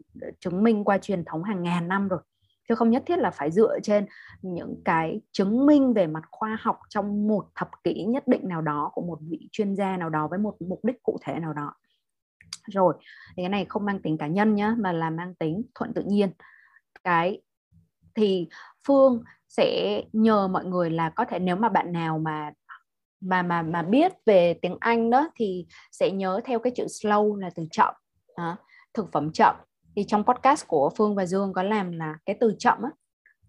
chứng 0.41 0.63
minh 0.63 0.85
qua 0.85 0.99
truyền 0.99 1.25
thống 1.25 1.43
hàng 1.43 1.63
ngàn 1.63 1.89
năm 1.89 2.09
rồi. 2.09 2.21
Chứ 2.69 2.75
không 2.75 2.91
nhất 2.91 3.03
thiết 3.07 3.19
là 3.19 3.31
phải 3.31 3.51
dựa 3.51 3.81
trên 3.83 4.07
những 4.43 4.83
cái 4.85 5.21
chứng 5.33 5.67
minh 5.67 5.93
về 5.93 6.07
mặt 6.07 6.25
khoa 6.31 6.59
học 6.61 6.79
trong 6.89 7.29
một 7.29 7.47
thập 7.55 7.71
kỷ 7.85 8.05
nhất 8.05 8.29
định 8.29 8.49
nào 8.49 8.63
đó 8.63 8.91
của 8.95 9.03
một 9.03 9.19
vị 9.31 9.49
chuyên 9.53 9.77
gia 9.77 9.97
nào 9.97 10.11
đó 10.11 10.29
với 10.29 10.39
một 10.39 10.57
mục 10.61 10.85
đích 10.85 11.03
cụ 11.03 11.19
thể 11.23 11.39
nào 11.39 11.53
đó. 11.53 11.75
Rồi 12.67 12.95
thì 13.37 13.43
cái 13.43 13.49
này 13.49 13.67
không 13.69 13.85
mang 13.85 14.03
tính 14.03 14.19
cá 14.19 14.27
nhân 14.27 14.55
nhá 14.55 14.75
mà 14.79 14.93
là 14.93 15.11
mang 15.11 15.35
tính 15.35 15.63
thuận 15.75 15.95
tự 15.95 16.03
nhiên. 16.07 16.31
Cái 17.05 17.43
thì 18.15 18.49
phương 18.87 19.23
sẽ 19.49 20.03
nhờ 20.13 20.49
mọi 20.49 20.65
người 20.65 20.91
là 20.91 21.11
có 21.11 21.25
thể 21.25 21.39
nếu 21.39 21.57
mà 21.57 21.69
bạn 21.69 21.93
nào 21.93 22.19
mà 22.19 22.53
mà 23.21 23.43
mà 23.43 23.63
mà 23.63 23.83
biết 23.83 24.13
về 24.27 24.55
tiếng 24.63 24.77
Anh 24.81 25.11
đó 25.11 25.29
thì 25.37 25.67
sẽ 25.93 26.11
nhớ 26.11 26.41
theo 26.45 26.59
cái 26.59 26.73
chữ 26.77 26.87
slow 26.87 27.37
là 27.37 27.51
từ 27.55 27.67
chậm. 27.71 27.95
À, 28.35 28.57
thực 28.95 29.13
phẩm 29.13 29.33
chậm. 29.33 29.57
Thì 29.97 30.05
trong 30.09 30.25
podcast 30.25 30.67
của 30.67 30.91
Phương 30.97 31.15
và 31.15 31.27
Dương 31.27 31.53
có 31.53 31.63
làm 31.63 31.93
là 31.93 32.17
cái 32.27 32.37
từ 32.41 32.55
chậm 32.59 32.83
á 32.83 32.91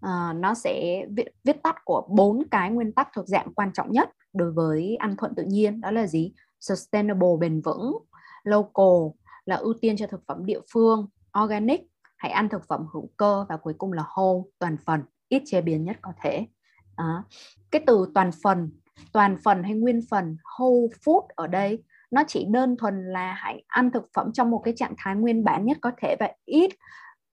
à, 0.02 0.34
nó 0.34 0.54
sẽ 0.54 1.06
viết, 1.16 1.26
viết 1.44 1.64
tắt 1.64 1.76
của 1.86 2.08
bốn 2.10 2.44
cái 2.52 2.72
nguyên 2.72 2.92
tắc 2.92 3.10
thuộc 3.16 3.28
dạng 3.28 3.54
quan 3.54 3.74
trọng 3.74 3.92
nhất 3.92 4.10
đối 4.34 4.52
với 4.52 4.96
ăn 4.96 5.16
thuận 5.18 5.36
tự 5.36 5.44
nhiên. 5.44 5.82
Đó 5.82 5.92
là 5.92 6.08
gì? 6.08 6.34
Sustainable 6.60 7.30
bền 7.40 7.62
vững 7.62 7.98
local 8.44 9.18
là 9.46 9.56
ưu 9.56 9.74
tiên 9.82 9.98
cho 9.98 10.08
thực 10.08 10.22
phẩm 10.28 10.46
địa 10.46 10.60
phương 10.74 11.08
organic 11.44 11.82
hãy 12.18 12.32
ăn 12.32 12.50
thực 12.50 12.68
phẩm 12.68 12.86
hữu 12.94 13.10
cơ 13.18 13.46
và 13.50 13.58
cuối 13.58 13.74
cùng 13.78 13.94
là 13.94 14.04
whole 14.04 14.44
toàn 14.60 14.78
phần 14.86 15.02
ít 15.30 15.44
chế 15.46 15.62
biến 15.62 15.86
nhất 15.86 15.98
có 16.02 16.14
thể. 16.24 16.48
À, 16.96 17.24
cái 17.72 17.84
từ 17.88 18.12
toàn 18.16 18.32
phần 18.44 18.72
toàn 19.14 19.38
phần 19.44 19.64
hay 19.64 19.74
nguyên 19.74 20.00
phần 20.10 20.38
whole 20.58 20.88
food 21.06 21.22
ở 21.36 21.48
đây. 21.48 21.84
Nó 22.12 22.24
chỉ 22.28 22.46
đơn 22.50 22.78
thuần 22.78 23.06
là 23.06 23.34
hãy 23.34 23.64
ăn 23.68 23.92
thực 23.92 24.10
phẩm 24.14 24.32
trong 24.34 24.52
một 24.52 24.62
cái 24.64 24.74
trạng 24.78 24.94
thái 24.98 25.16
nguyên 25.16 25.44
bản 25.44 25.66
nhất 25.66 25.78
có 25.82 25.92
thể 25.98 26.16
và 26.20 26.32
ít 26.46 26.72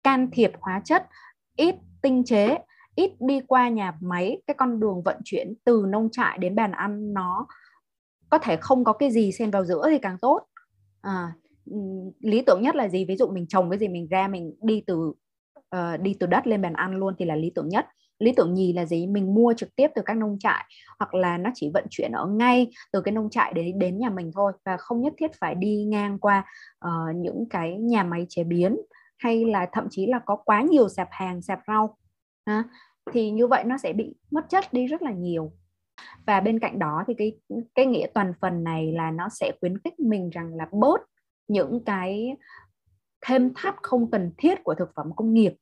can 0.03 0.31
thiệp 0.33 0.53
hóa 0.61 0.81
chất 0.85 1.07
ít 1.57 1.75
tinh 2.03 2.25
chế 2.25 2.59
ít 2.95 3.11
đi 3.21 3.41
qua 3.41 3.69
nhà 3.69 3.95
máy. 4.01 4.43
Cái 4.47 4.55
con 4.55 4.81
đường 4.81 5.03
vận 5.03 5.17
chuyển 5.25 5.55
từ 5.65 5.85
nông 5.89 6.09
trại 6.11 6.39
đến 6.39 6.55
bàn 6.55 6.73
ăn 6.73 7.15
nó 7.15 7.47
có 8.31 8.39
thể 8.39 8.57
không 8.57 8.85
có 8.85 8.93
cái 8.93 9.11
gì 9.11 9.33
xen 9.33 9.51
vào 9.51 9.65
giữa 9.65 9.87
thì 9.91 9.99
càng 9.99 10.19
tốt. 10.19 10.41
À, 11.01 11.33
lý 12.21 12.43
tưởng 12.47 12.63
nhất 12.63 12.77
là 12.77 12.89
gì? 12.89 13.05
Ví 13.05 13.17
dụ 13.17 13.27
mình 13.27 13.47
trồng 13.47 13.71
cái 13.71 13.79
gì 13.79 13.89
mình 13.89 14.09
ra 14.11 14.29
mình 14.29 14.55
đi 14.63 14.83
từ 14.87 15.13
uh, 15.77 16.01
đi 16.01 16.17
từ 16.21 16.27
đất 16.27 16.47
lên 16.47 16.63
bàn 16.63 16.73
ăn 16.73 16.95
luôn 16.95 17.15
thì 17.19 17.25
là 17.25 17.37
lý 17.37 17.53
tưởng 17.55 17.69
nhất 17.69 17.87
lý 18.23 18.33
tưởng 18.37 18.55
nhì 18.55 18.73
là 18.73 18.85
gì? 18.85 19.07
Mình 19.07 19.35
mua 19.35 19.55
trực 19.57 19.77
tiếp 19.77 19.89
từ 19.95 20.03
các 20.05 20.17
nông 20.17 20.39
trại 20.39 20.65
hoặc 20.99 21.15
là 21.15 21.39
nó 21.39 21.51
chỉ 21.55 21.71
vận 21.75 21.85
chuyển 21.91 22.13
ở 22.13 22.27
ngay 22.27 22.71
từ 22.93 23.01
cái 23.01 23.13
nông 23.13 23.31
trại 23.31 23.53
đến 23.53 23.79
đến 23.79 23.99
nhà 23.99 24.11
mình 24.11 24.31
thôi 24.35 24.53
và 24.65 24.77
không 24.77 25.01
nhất 25.01 25.13
thiết 25.19 25.31
phải 25.41 25.55
đi 25.55 25.85
ngang 25.85 26.19
qua 26.19 26.45
uh, 26.85 27.17
những 27.17 27.47
cái 27.51 27.79
nhà 27.79 28.03
máy 28.03 28.27
chế 28.29 28.45
biến 28.45 28.77
hay 29.19 29.45
là 29.45 29.69
thậm 29.73 29.87
chí 29.91 30.07
là 30.07 30.19
có 30.19 30.37
quá 30.37 30.63
nhiều 30.63 30.89
sạp 30.89 31.09
hàng 31.11 31.43
sạp 31.43 31.61
rau. 31.67 31.97
À, 32.45 32.65
thì 33.13 33.31
như 33.31 33.47
vậy 33.47 33.65
nó 33.65 33.79
sẽ 33.79 33.93
bị 33.93 34.15
mất 34.31 34.49
chất 34.49 34.73
đi 34.73 34.87
rất 34.87 35.03
là 35.03 35.13
nhiều. 35.13 35.53
Và 36.27 36.41
bên 36.41 36.59
cạnh 36.59 36.79
đó 36.79 37.05
thì 37.07 37.15
cái 37.19 37.39
cái 37.75 37.87
nghĩa 37.87 38.07
toàn 38.15 38.33
phần 38.41 38.65
này 38.65 38.93
là 38.93 39.11
nó 39.11 39.29
sẽ 39.29 39.53
khuyến 39.61 39.79
khích 39.79 40.01
mình 40.01 40.31
rằng 40.31 40.55
là 40.55 40.69
bớt 40.73 41.01
những 41.49 41.85
cái 41.85 42.37
thêm 43.27 43.53
thắt 43.55 43.75
không 43.83 44.11
cần 44.11 44.33
thiết 44.39 44.65
của 44.65 44.75
thực 44.75 44.91
phẩm 44.97 45.11
công 45.17 45.35
nghiệp. 45.35 45.55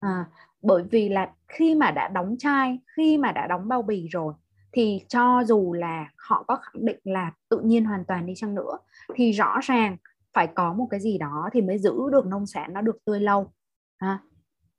À, 0.00 0.24
bởi 0.62 0.82
vì 0.90 1.08
là 1.08 1.30
khi 1.48 1.74
mà 1.74 1.90
đã 1.90 2.08
đóng 2.08 2.36
chai 2.38 2.78
khi 2.96 3.18
mà 3.18 3.32
đã 3.32 3.46
đóng 3.46 3.68
bao 3.68 3.82
bì 3.82 4.08
rồi 4.08 4.34
thì 4.72 5.04
cho 5.08 5.42
dù 5.46 5.72
là 5.72 6.10
họ 6.16 6.44
có 6.48 6.56
khẳng 6.56 6.84
định 6.84 6.98
là 7.04 7.32
tự 7.48 7.60
nhiên 7.60 7.84
hoàn 7.84 8.04
toàn 8.04 8.26
đi 8.26 8.32
chăng 8.36 8.54
nữa 8.54 8.78
thì 9.14 9.32
rõ 9.32 9.58
ràng 9.62 9.96
phải 10.34 10.46
có 10.46 10.72
một 10.72 10.86
cái 10.90 11.00
gì 11.00 11.18
đó 11.18 11.48
thì 11.52 11.60
mới 11.60 11.78
giữ 11.78 11.94
được 12.12 12.26
nông 12.26 12.46
sản 12.46 12.72
nó 12.72 12.80
được 12.80 12.96
tươi 13.04 13.20
lâu 13.20 13.52
à, 13.98 14.18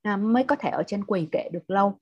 à, 0.02 0.16
mới 0.16 0.44
có 0.44 0.56
thể 0.56 0.70
ở 0.70 0.82
trên 0.86 1.04
quầy 1.04 1.28
kệ 1.32 1.48
được 1.52 1.70
lâu 1.70 1.98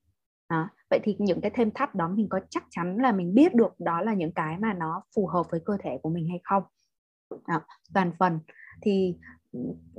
à, 0.46 0.68
vậy 0.90 1.00
thì 1.02 1.16
những 1.18 1.40
cái 1.40 1.50
thêm 1.54 1.70
thắt 1.70 1.94
đó 1.94 2.08
mình 2.08 2.28
có 2.28 2.40
chắc 2.50 2.64
chắn 2.70 2.96
là 2.96 3.12
mình 3.12 3.34
biết 3.34 3.54
được 3.54 3.74
đó 3.78 4.00
là 4.00 4.14
những 4.14 4.32
cái 4.32 4.58
mà 4.58 4.72
nó 4.72 5.02
phù 5.16 5.26
hợp 5.26 5.42
với 5.50 5.60
cơ 5.64 5.76
thể 5.82 5.98
của 6.02 6.10
mình 6.10 6.28
hay 6.28 6.40
không 6.44 6.62
à, 7.44 7.60
toàn 7.94 8.12
phần 8.18 8.38
thì 8.82 9.16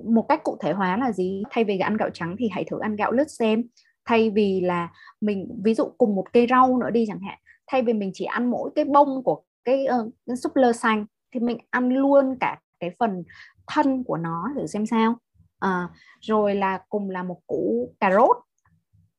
một 0.04 0.26
cách 0.30 0.44
cụ 0.44 0.58
thể 0.62 0.72
hóa 0.72 0.98
là 0.98 1.12
gì? 1.12 1.44
Thay 1.52 1.64
vì 1.64 1.80
ăn 1.80 1.98
gạo 1.98 2.10
trắng 2.14 2.36
thì 2.40 2.50
hãy 2.52 2.64
thử 2.64 2.80
ăn 2.80 2.96
gạo 2.96 3.12
lứt 3.12 3.32
xem. 3.32 3.64
Thay 4.06 4.30
vì 4.30 4.62
là 4.62 4.90
mình 5.22 5.60
ví 5.64 5.74
dụ 5.74 5.86
cùng 5.98 6.16
một 6.16 6.34
cây 6.34 6.48
rau 6.50 6.78
nữa 6.78 6.90
đi 6.90 7.06
chẳng 7.08 7.20
hạn 7.20 7.38
thay 7.72 7.82
vì 7.82 7.94
mình 7.94 8.12
chỉ 8.14 8.26
ăn 8.26 8.52
mỗi 8.52 8.72
cái 8.76 8.86
bông 8.86 9.24
của 9.24 9.42
cái, 9.66 9.86
uh, 10.02 10.14
cái 10.28 10.36
súp 10.36 10.56
lơ 10.56 10.74
xanh 10.74 11.06
thì 11.34 11.40
mình 11.40 11.58
ăn 11.70 11.90
luôn 11.90 12.38
cả 12.40 12.60
cái 12.80 12.96
phần 13.00 13.24
thân 13.68 14.04
của 14.04 14.18
nó 14.18 14.50
thử 14.56 14.68
xem 14.68 14.86
sao. 14.86 15.16
À, 15.60 15.90
rồi 16.22 16.56
là 16.56 16.80
cùng 16.90 17.10
là 17.10 17.24
một 17.24 17.40
củ 17.48 17.94
cà 18.00 18.12
rốt 18.12 18.38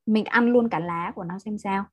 mình 0.06 0.24
ăn 0.24 0.46
luôn 0.46 0.68
cả 0.68 0.78
lá 0.78 1.12
của 1.14 1.24
nó 1.24 1.38
xem 1.38 1.58
sao. 1.58 1.84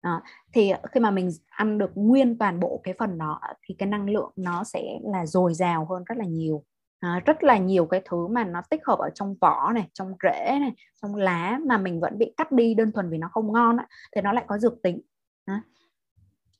À, 0.00 0.22
thì 0.52 0.72
khi 0.92 1.00
mà 1.00 1.10
mình 1.10 1.30
ăn 1.48 1.78
được 1.78 1.90
nguyên 1.94 2.38
toàn 2.38 2.60
bộ 2.60 2.80
cái 2.84 2.94
phần 2.98 3.18
đó 3.18 3.40
thì 3.62 3.74
cái 3.78 3.88
năng 3.88 4.10
lượng 4.10 4.32
nó 4.36 4.64
sẽ 4.64 4.98
là 5.02 5.26
dồi 5.26 5.54
dào 5.54 5.86
hơn 5.90 6.04
rất 6.04 6.18
là 6.18 6.24
nhiều 6.24 6.64
à, 7.06 7.22
rất 7.26 7.44
là 7.44 7.58
nhiều 7.58 7.86
cái 7.86 8.02
thứ 8.04 8.26
mà 8.26 8.44
nó 8.44 8.62
tích 8.70 8.80
hợp 8.86 8.98
ở 8.98 9.10
trong 9.14 9.34
vỏ 9.40 9.72
này 9.72 9.88
trong 9.92 10.14
rễ 10.22 10.58
này 10.60 10.72
trong 11.02 11.14
lá 11.14 11.58
mà 11.66 11.78
mình 11.78 12.00
vẫn 12.00 12.18
bị 12.18 12.34
cắt 12.36 12.52
đi 12.52 12.74
đơn 12.74 12.92
thuần 12.92 13.10
vì 13.10 13.18
nó 13.18 13.28
không 13.32 13.52
ngon 13.52 13.76
á, 13.76 13.86
thì 14.14 14.20
nó 14.20 14.32
lại 14.32 14.44
có 14.48 14.58
dược 14.58 14.82
tính. 14.82 15.00
À. 15.44 15.62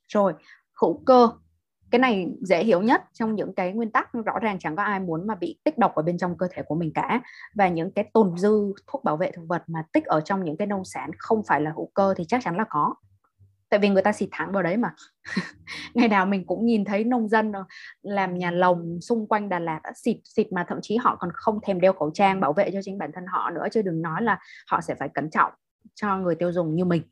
rồi 0.08 0.34
hữu 0.80 1.02
cơ. 1.06 1.30
Cái 1.90 1.98
này 1.98 2.28
dễ 2.40 2.64
hiểu 2.64 2.82
nhất 2.82 3.02
trong 3.12 3.34
những 3.34 3.54
cái 3.54 3.72
nguyên 3.72 3.90
tắc 3.90 4.12
rõ 4.12 4.38
ràng 4.42 4.58
chẳng 4.58 4.76
có 4.76 4.82
ai 4.82 5.00
muốn 5.00 5.26
mà 5.26 5.34
bị 5.34 5.58
tích 5.64 5.78
độc 5.78 5.94
ở 5.94 6.02
bên 6.02 6.18
trong 6.18 6.38
cơ 6.38 6.48
thể 6.52 6.62
của 6.62 6.74
mình 6.74 6.92
cả. 6.94 7.20
Và 7.54 7.68
những 7.68 7.90
cái 7.90 8.10
tồn 8.12 8.38
dư 8.38 8.72
thuốc 8.86 9.04
bảo 9.04 9.16
vệ 9.16 9.30
thực 9.30 9.42
vật 9.48 9.62
mà 9.66 9.84
tích 9.92 10.04
ở 10.04 10.20
trong 10.20 10.44
những 10.44 10.56
cái 10.56 10.66
nông 10.66 10.84
sản 10.84 11.10
không 11.18 11.42
phải 11.46 11.60
là 11.60 11.70
hữu 11.76 11.90
cơ 11.94 12.14
thì 12.16 12.24
chắc 12.28 12.40
chắn 12.44 12.56
là 12.56 12.64
có 12.70 12.94
tại 13.68 13.80
vì 13.80 13.88
người 13.88 14.02
ta 14.02 14.12
xịt 14.12 14.28
thẳng 14.32 14.52
vào 14.52 14.62
đấy 14.62 14.76
mà. 14.76 14.94
Ngày 15.94 16.08
nào 16.08 16.26
mình 16.26 16.46
cũng 16.46 16.66
nhìn 16.66 16.85
thấy 16.85 17.04
nông 17.04 17.28
dân 17.28 17.52
ờ, 17.52 17.64
làm 18.02 18.38
nhà 18.38 18.50
lồng 18.50 19.00
xung 19.00 19.26
quanh 19.26 19.49
Đà 19.49 19.58
Lạt 19.58 19.80
xịt 19.94 20.16
xịt 20.25 20.52
mà 20.52 20.64
thậm 20.68 20.78
chí 20.82 20.96
họ 20.96 21.16
còn 21.16 21.30
không 21.35 21.58
thèm 21.62 21.80
đeo 21.80 21.92
khẩu 21.92 22.11
trang 22.11 22.40
bảo 22.40 22.52
vệ 22.52 22.70
cho 22.73 22.80
chính 22.82 22.99
bản 22.99 23.11
thân 23.14 23.25
họ 23.26 23.50
nữa 23.50 23.66
chứ 23.73 23.82
đừng 23.82 24.02
nói 24.02 24.23
là 24.23 24.38
họ 24.70 24.80
sẽ 24.80 24.94
phải 24.94 25.08
cẩn 25.14 25.30
trọng 25.30 25.52
cho 25.94 26.18
người 26.18 26.35
tiêu 26.35 26.52
dùng 26.52 26.75
như 26.75 26.85
mình. 26.85 27.02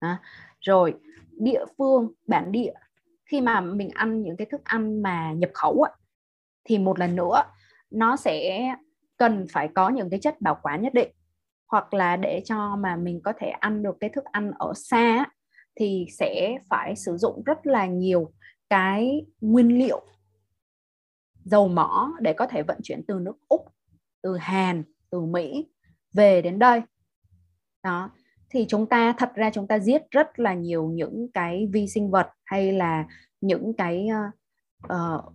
À, 0.00 0.18
rồi 0.60 0.94
địa 1.30 1.64
phương 1.78 2.12
bản 2.26 2.52
địa. 2.52 2.72
Khi 3.24 3.40
mà 3.40 3.60
mình 3.60 3.90
ăn 3.94 4.22
những 4.22 4.36
cái 4.36 4.46
thức 4.50 4.60
ăn 4.64 5.02
mà 5.02 5.32
nhập 5.32 5.50
khẩu 5.54 5.82
á, 5.82 5.92
thì 6.64 6.78
một 6.78 6.98
lần 6.98 7.16
nữa 7.16 7.42
nó 7.90 8.16
sẽ 8.16 8.68
cần 9.16 9.46
phải 9.52 9.68
có 9.74 9.88
những 9.88 10.10
cái 10.10 10.20
chất 10.20 10.40
bảo 10.40 10.58
quản 10.62 10.82
nhất 10.82 10.94
định. 10.94 11.10
Hoặc 11.66 11.94
là 11.94 12.16
để 12.16 12.42
cho 12.44 12.76
mà 12.76 12.96
mình 12.96 13.20
có 13.24 13.32
thể 13.38 13.48
ăn 13.48 13.82
được 13.82 13.96
cái 14.00 14.10
thức 14.10 14.24
ăn 14.24 14.52
ở 14.58 14.72
xa 14.74 15.24
thì 15.74 16.06
sẽ 16.18 16.58
phải 16.68 16.96
sử 16.96 17.16
dụng 17.16 17.42
rất 17.46 17.66
là 17.66 17.86
nhiều 17.86 18.32
cái 18.68 19.26
nguyên 19.40 19.78
liệu 19.78 20.06
dầu 21.44 21.68
mỏ 21.68 22.12
để 22.20 22.32
có 22.32 22.46
thể 22.46 22.62
vận 22.62 22.78
chuyển 22.82 23.02
từ 23.08 23.14
nước 23.14 23.36
Úc, 23.48 23.68
từ 24.22 24.36
Hàn, 24.36 24.82
từ 25.10 25.20
Mỹ 25.20 25.66
về 26.12 26.42
đến 26.42 26.58
đây. 26.58 26.82
Đó, 27.82 28.10
thì 28.50 28.64
chúng 28.68 28.86
ta 28.86 29.14
thật 29.18 29.32
ra 29.34 29.50
chúng 29.50 29.66
ta 29.66 29.78
giết 29.78 30.02
rất 30.10 30.38
là 30.38 30.54
nhiều 30.54 30.88
những 30.88 31.28
cái 31.34 31.68
vi 31.72 31.86
sinh 31.86 32.10
vật 32.10 32.28
hay 32.44 32.72
là 32.72 33.06
những 33.40 33.72
cái 33.78 34.08
uh, 34.86 35.34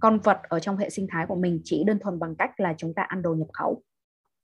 con 0.00 0.18
vật 0.18 0.40
ở 0.42 0.60
trong 0.60 0.76
hệ 0.76 0.90
sinh 0.90 1.06
thái 1.10 1.26
của 1.26 1.34
mình 1.34 1.60
chỉ 1.64 1.84
đơn 1.84 1.98
thuần 1.98 2.18
bằng 2.18 2.36
cách 2.36 2.60
là 2.60 2.74
chúng 2.78 2.94
ta 2.94 3.02
ăn 3.02 3.22
đồ 3.22 3.34
nhập 3.34 3.48
khẩu. 3.52 3.82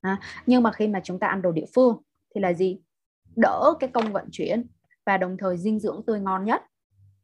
À, 0.00 0.20
nhưng 0.46 0.62
mà 0.62 0.72
khi 0.72 0.88
mà 0.88 1.00
chúng 1.04 1.18
ta 1.18 1.26
ăn 1.26 1.42
đồ 1.42 1.52
địa 1.52 1.66
phương 1.74 2.02
thì 2.34 2.40
là 2.40 2.52
gì? 2.52 2.80
Đỡ 3.36 3.74
cái 3.80 3.90
công 3.90 4.12
vận 4.12 4.28
chuyển 4.32 4.66
và 5.08 5.16
đồng 5.16 5.36
thời 5.36 5.58
dinh 5.58 5.78
dưỡng 5.78 6.02
tươi 6.06 6.20
ngon 6.20 6.44
nhất, 6.44 6.62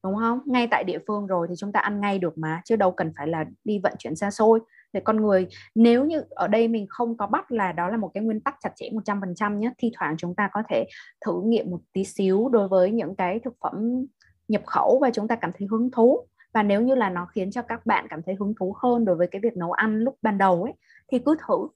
đúng 0.05 0.17
không? 0.17 0.41
Ngay 0.47 0.69
tại 0.71 0.85
địa 0.85 0.99
phương 1.07 1.26
rồi 1.26 1.47
thì 1.49 1.55
chúng 1.59 1.73
ta 1.73 1.81
ăn 1.81 2.00
ngay 2.00 2.19
được 2.19 2.38
mà, 2.38 2.61
chứ 2.64 2.76
đâu 2.76 2.91
cần 2.91 3.12
phải 3.17 3.29
là 3.29 3.45
đi 3.64 3.79
vận 3.83 3.93
chuyển 3.99 4.17
xa 4.17 4.31
xôi. 4.31 4.61
Để 4.93 5.00
con 5.00 5.17
người, 5.17 5.47
nếu 5.75 6.05
như 6.05 6.23
ở 6.31 6.49
đây 6.49 6.69
mình 6.69 6.87
không 6.88 7.17
có 7.17 7.26
bắt 7.26 7.53
là 7.53 7.73
đó 7.73 7.88
là 7.88 7.97
một 7.97 8.11
cái 8.14 8.23
nguyên 8.25 8.41
tắc 8.41 8.57
chặt 8.61 8.71
chẽ 8.76 8.88
100% 8.91 9.59
nhé, 9.59 9.73
thi 9.79 9.93
thoảng 9.99 10.14
chúng 10.19 10.35
ta 10.35 10.49
có 10.53 10.62
thể 10.69 10.85
thử 11.26 11.43
nghiệm 11.45 11.71
một 11.71 11.81
tí 11.93 12.05
xíu 12.05 12.49
đối 12.49 12.69
với 12.69 12.91
những 12.91 13.17
cái 13.17 13.41
thực 13.45 13.55
phẩm 13.61 14.07
nhập 14.49 14.62
khẩu 14.67 14.99
và 15.03 15.11
chúng 15.11 15.29
ta 15.29 15.37
cảm 15.37 15.50
thấy 15.59 15.69
hứng 15.71 15.91
thú. 15.91 16.26
Và 16.55 16.62
nếu 16.62 16.81
như 16.81 16.95
là 16.95 17.11
nó 17.11 17.26
khiến 17.26 17.50
cho 17.50 17.62
các 17.62 17.87
bạn 17.87 18.07
cảm 18.11 18.23
thấy 18.23 18.35
hứng 18.35 18.55
thú 18.61 18.75
hơn 18.83 19.05
đối 19.05 19.17
với 19.17 19.26
cái 19.26 19.41
việc 19.41 19.57
nấu 19.57 19.73
ăn 19.73 20.00
lúc 20.00 20.17
ban 20.23 20.38
đầu 20.38 20.62
ấy, 20.62 20.73
thì 21.12 21.19
cứ 21.19 21.37
thử. 21.49 21.69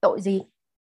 Tội 0.00 0.20
gì? 0.20 0.42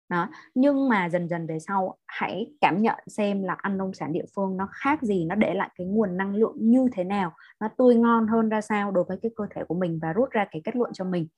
Đó 0.08 0.28
nhưng 0.54 0.88
mà 0.88 1.08
dần 1.08 1.28
dần 1.28 1.46
về 1.46 1.58
sau 1.58 1.96
hãy 2.06 2.46
cảm 2.60 2.82
nhận 2.82 2.98
xem 3.06 3.42
là 3.42 3.54
ăn 3.58 3.78
nông 3.78 3.94
sản 3.94 4.12
địa 4.12 4.24
phương 4.36 4.56
nó 4.56 4.68
khác 4.72 5.02
gì 5.02 5.24
nó 5.24 5.34
để 5.34 5.54
lại 5.54 5.70
cái 5.74 5.86
nguồn 5.86 6.16
năng 6.16 6.34
lượng 6.34 6.56
như 6.58 6.88
thế 6.92 7.04
nào 7.04 7.32
nó 7.60 7.68
tươi 7.78 7.94
ngon 7.94 8.26
hơn 8.26 8.48
ra 8.48 8.60
sao 8.60 8.90
đối 8.90 9.04
với 9.04 9.18
cái 9.22 9.30
cơ 9.36 9.44
thể 9.54 9.62
của 9.68 9.74
mình 9.74 9.98
và 10.02 10.12
rút 10.12 10.30
ra 10.30 10.46
cái 10.50 10.62
kết 10.64 10.76
luận 10.76 10.92
cho 10.92 11.04
mình. 11.04 11.28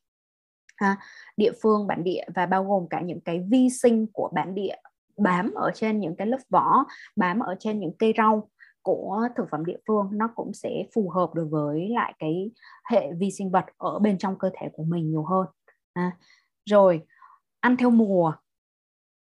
À, 0.76 0.96
địa 1.36 1.52
phương 1.62 1.86
bản 1.86 2.04
địa 2.04 2.24
và 2.34 2.46
bao 2.46 2.64
gồm 2.64 2.88
cả 2.88 3.00
những 3.00 3.20
cái 3.20 3.46
vi 3.50 3.68
sinh 3.70 4.06
của 4.12 4.30
bản 4.34 4.54
địa 4.54 4.76
bám 5.16 5.54
ở 5.54 5.70
trên 5.74 6.00
những 6.00 6.16
cái 6.16 6.26
lớp 6.26 6.38
vỏ 6.50 6.84
bám 7.16 7.40
ở 7.40 7.54
trên 7.58 7.80
những 7.80 7.92
cây 7.98 8.14
rau 8.16 8.48
của 8.82 9.28
thực 9.36 9.46
phẩm 9.50 9.64
địa 9.64 9.78
phương 9.86 10.08
nó 10.12 10.28
cũng 10.34 10.54
sẽ 10.54 10.70
phù 10.94 11.08
hợp 11.10 11.34
được 11.34 11.48
với 11.50 11.88
lại 11.88 12.14
cái 12.18 12.50
hệ 12.90 13.12
vi 13.12 13.30
sinh 13.30 13.50
vật 13.50 13.64
ở 13.76 13.98
bên 13.98 14.18
trong 14.18 14.38
cơ 14.38 14.50
thể 14.60 14.68
của 14.72 14.84
mình 14.84 15.10
nhiều 15.10 15.24
hơn. 15.24 15.46
À, 15.92 16.16
rồi 16.64 17.02
ăn 17.60 17.76
theo 17.76 17.90
mùa 17.90 18.32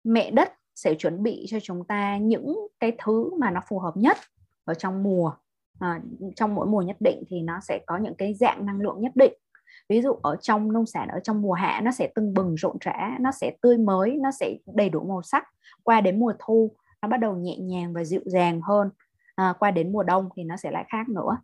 mẹ 0.07 0.31
đất 0.31 0.53
sẽ 0.75 0.95
chuẩn 0.95 1.23
bị 1.23 1.47
cho 1.49 1.59
chúng 1.63 1.85
ta 1.85 2.19
những 2.19 2.57
cái 2.81 2.93
thứ 3.05 3.35
mà 3.39 3.51
nó 3.51 3.61
phù 3.69 3.79
hợp 3.79 3.97
nhất 3.97 4.17
ở 4.65 4.75
trong 4.75 5.03
mùa. 5.03 5.33
À, 5.79 6.01
trong 6.37 6.55
mỗi 6.55 6.67
mùa 6.67 6.83
nhất 6.83 6.97
định 7.01 7.23
thì 7.29 7.41
nó 7.41 7.61
sẽ 7.63 7.81
có 7.87 7.97
những 7.97 8.15
cái 8.15 8.35
dạng 8.35 8.67
năng 8.67 8.81
lượng 8.81 9.01
nhất 9.01 9.13
định. 9.15 9.33
Ví 9.89 10.03
dụ 10.03 10.13
ở 10.23 10.37
trong 10.37 10.73
nông 10.73 10.87
sản 10.87 11.09
ở 11.09 11.21
trong 11.21 11.43
mùa 11.43 11.53
hạ 11.53 11.81
nó 11.85 11.91
sẽ 11.91 12.13
tưng 12.15 12.35
bừng 12.35 12.55
rộn 12.55 12.77
rã 12.81 13.17
nó 13.21 13.33
sẽ 13.33 13.53
tươi 13.63 13.79
mới 13.79 14.17
nó 14.17 14.31
sẽ 14.31 14.57
đầy 14.75 14.89
đủ 14.89 15.01
màu 15.01 15.23
sắc. 15.23 15.45
Qua 15.83 16.01
đến 16.01 16.19
mùa 16.19 16.33
thu 16.39 16.77
nó 17.03 17.09
bắt 17.09 17.17
đầu 17.17 17.37
nhẹ 17.37 17.57
nhàng 17.59 17.93
và 17.93 18.05
dịu 18.05 18.23
dàng 18.25 18.61
hơn. 18.61 18.91
À, 19.35 19.55
qua 19.59 19.71
đến 19.71 19.93
mùa 19.93 20.03
đông 20.03 20.29
thì 20.37 20.45
nó 20.45 20.57
sẽ 20.57 20.71
lại 20.71 20.85
khác 20.89 21.09
nữa. 21.09 21.37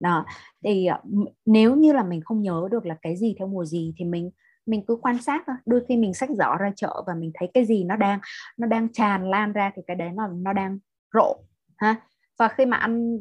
Đó 0.00 0.24
thì 0.64 0.86
à, 0.86 1.02
nếu 1.46 1.76
như 1.76 1.92
là 1.92 2.02
mình 2.02 2.20
không 2.20 2.42
nhớ 2.42 2.68
được 2.70 2.86
là 2.86 2.96
cái 3.02 3.16
gì 3.16 3.34
theo 3.38 3.48
mùa 3.48 3.64
gì 3.64 3.94
thì 3.96 4.04
mình 4.04 4.30
mình 4.68 4.84
cứ 4.86 4.96
quan 5.02 5.22
sát 5.22 5.42
thôi. 5.46 5.56
Đôi 5.66 5.84
khi 5.88 5.96
mình 5.96 6.14
sách 6.14 6.30
giỏ 6.30 6.56
ra 6.56 6.72
chợ 6.76 7.02
và 7.06 7.14
mình 7.14 7.30
thấy 7.34 7.50
cái 7.54 7.64
gì 7.64 7.84
nó 7.84 7.96
đang 7.96 8.20
nó 8.56 8.66
đang 8.66 8.92
tràn 8.92 9.30
lan 9.30 9.52
ra 9.52 9.72
thì 9.74 9.82
cái 9.86 9.96
đấy 9.96 10.10
nó 10.14 10.28
nó 10.28 10.52
đang 10.52 10.78
rộ, 11.14 11.36
ha. 11.76 11.96
Và 12.38 12.48
khi 12.48 12.66
mà 12.66 12.76
ăn 12.76 13.18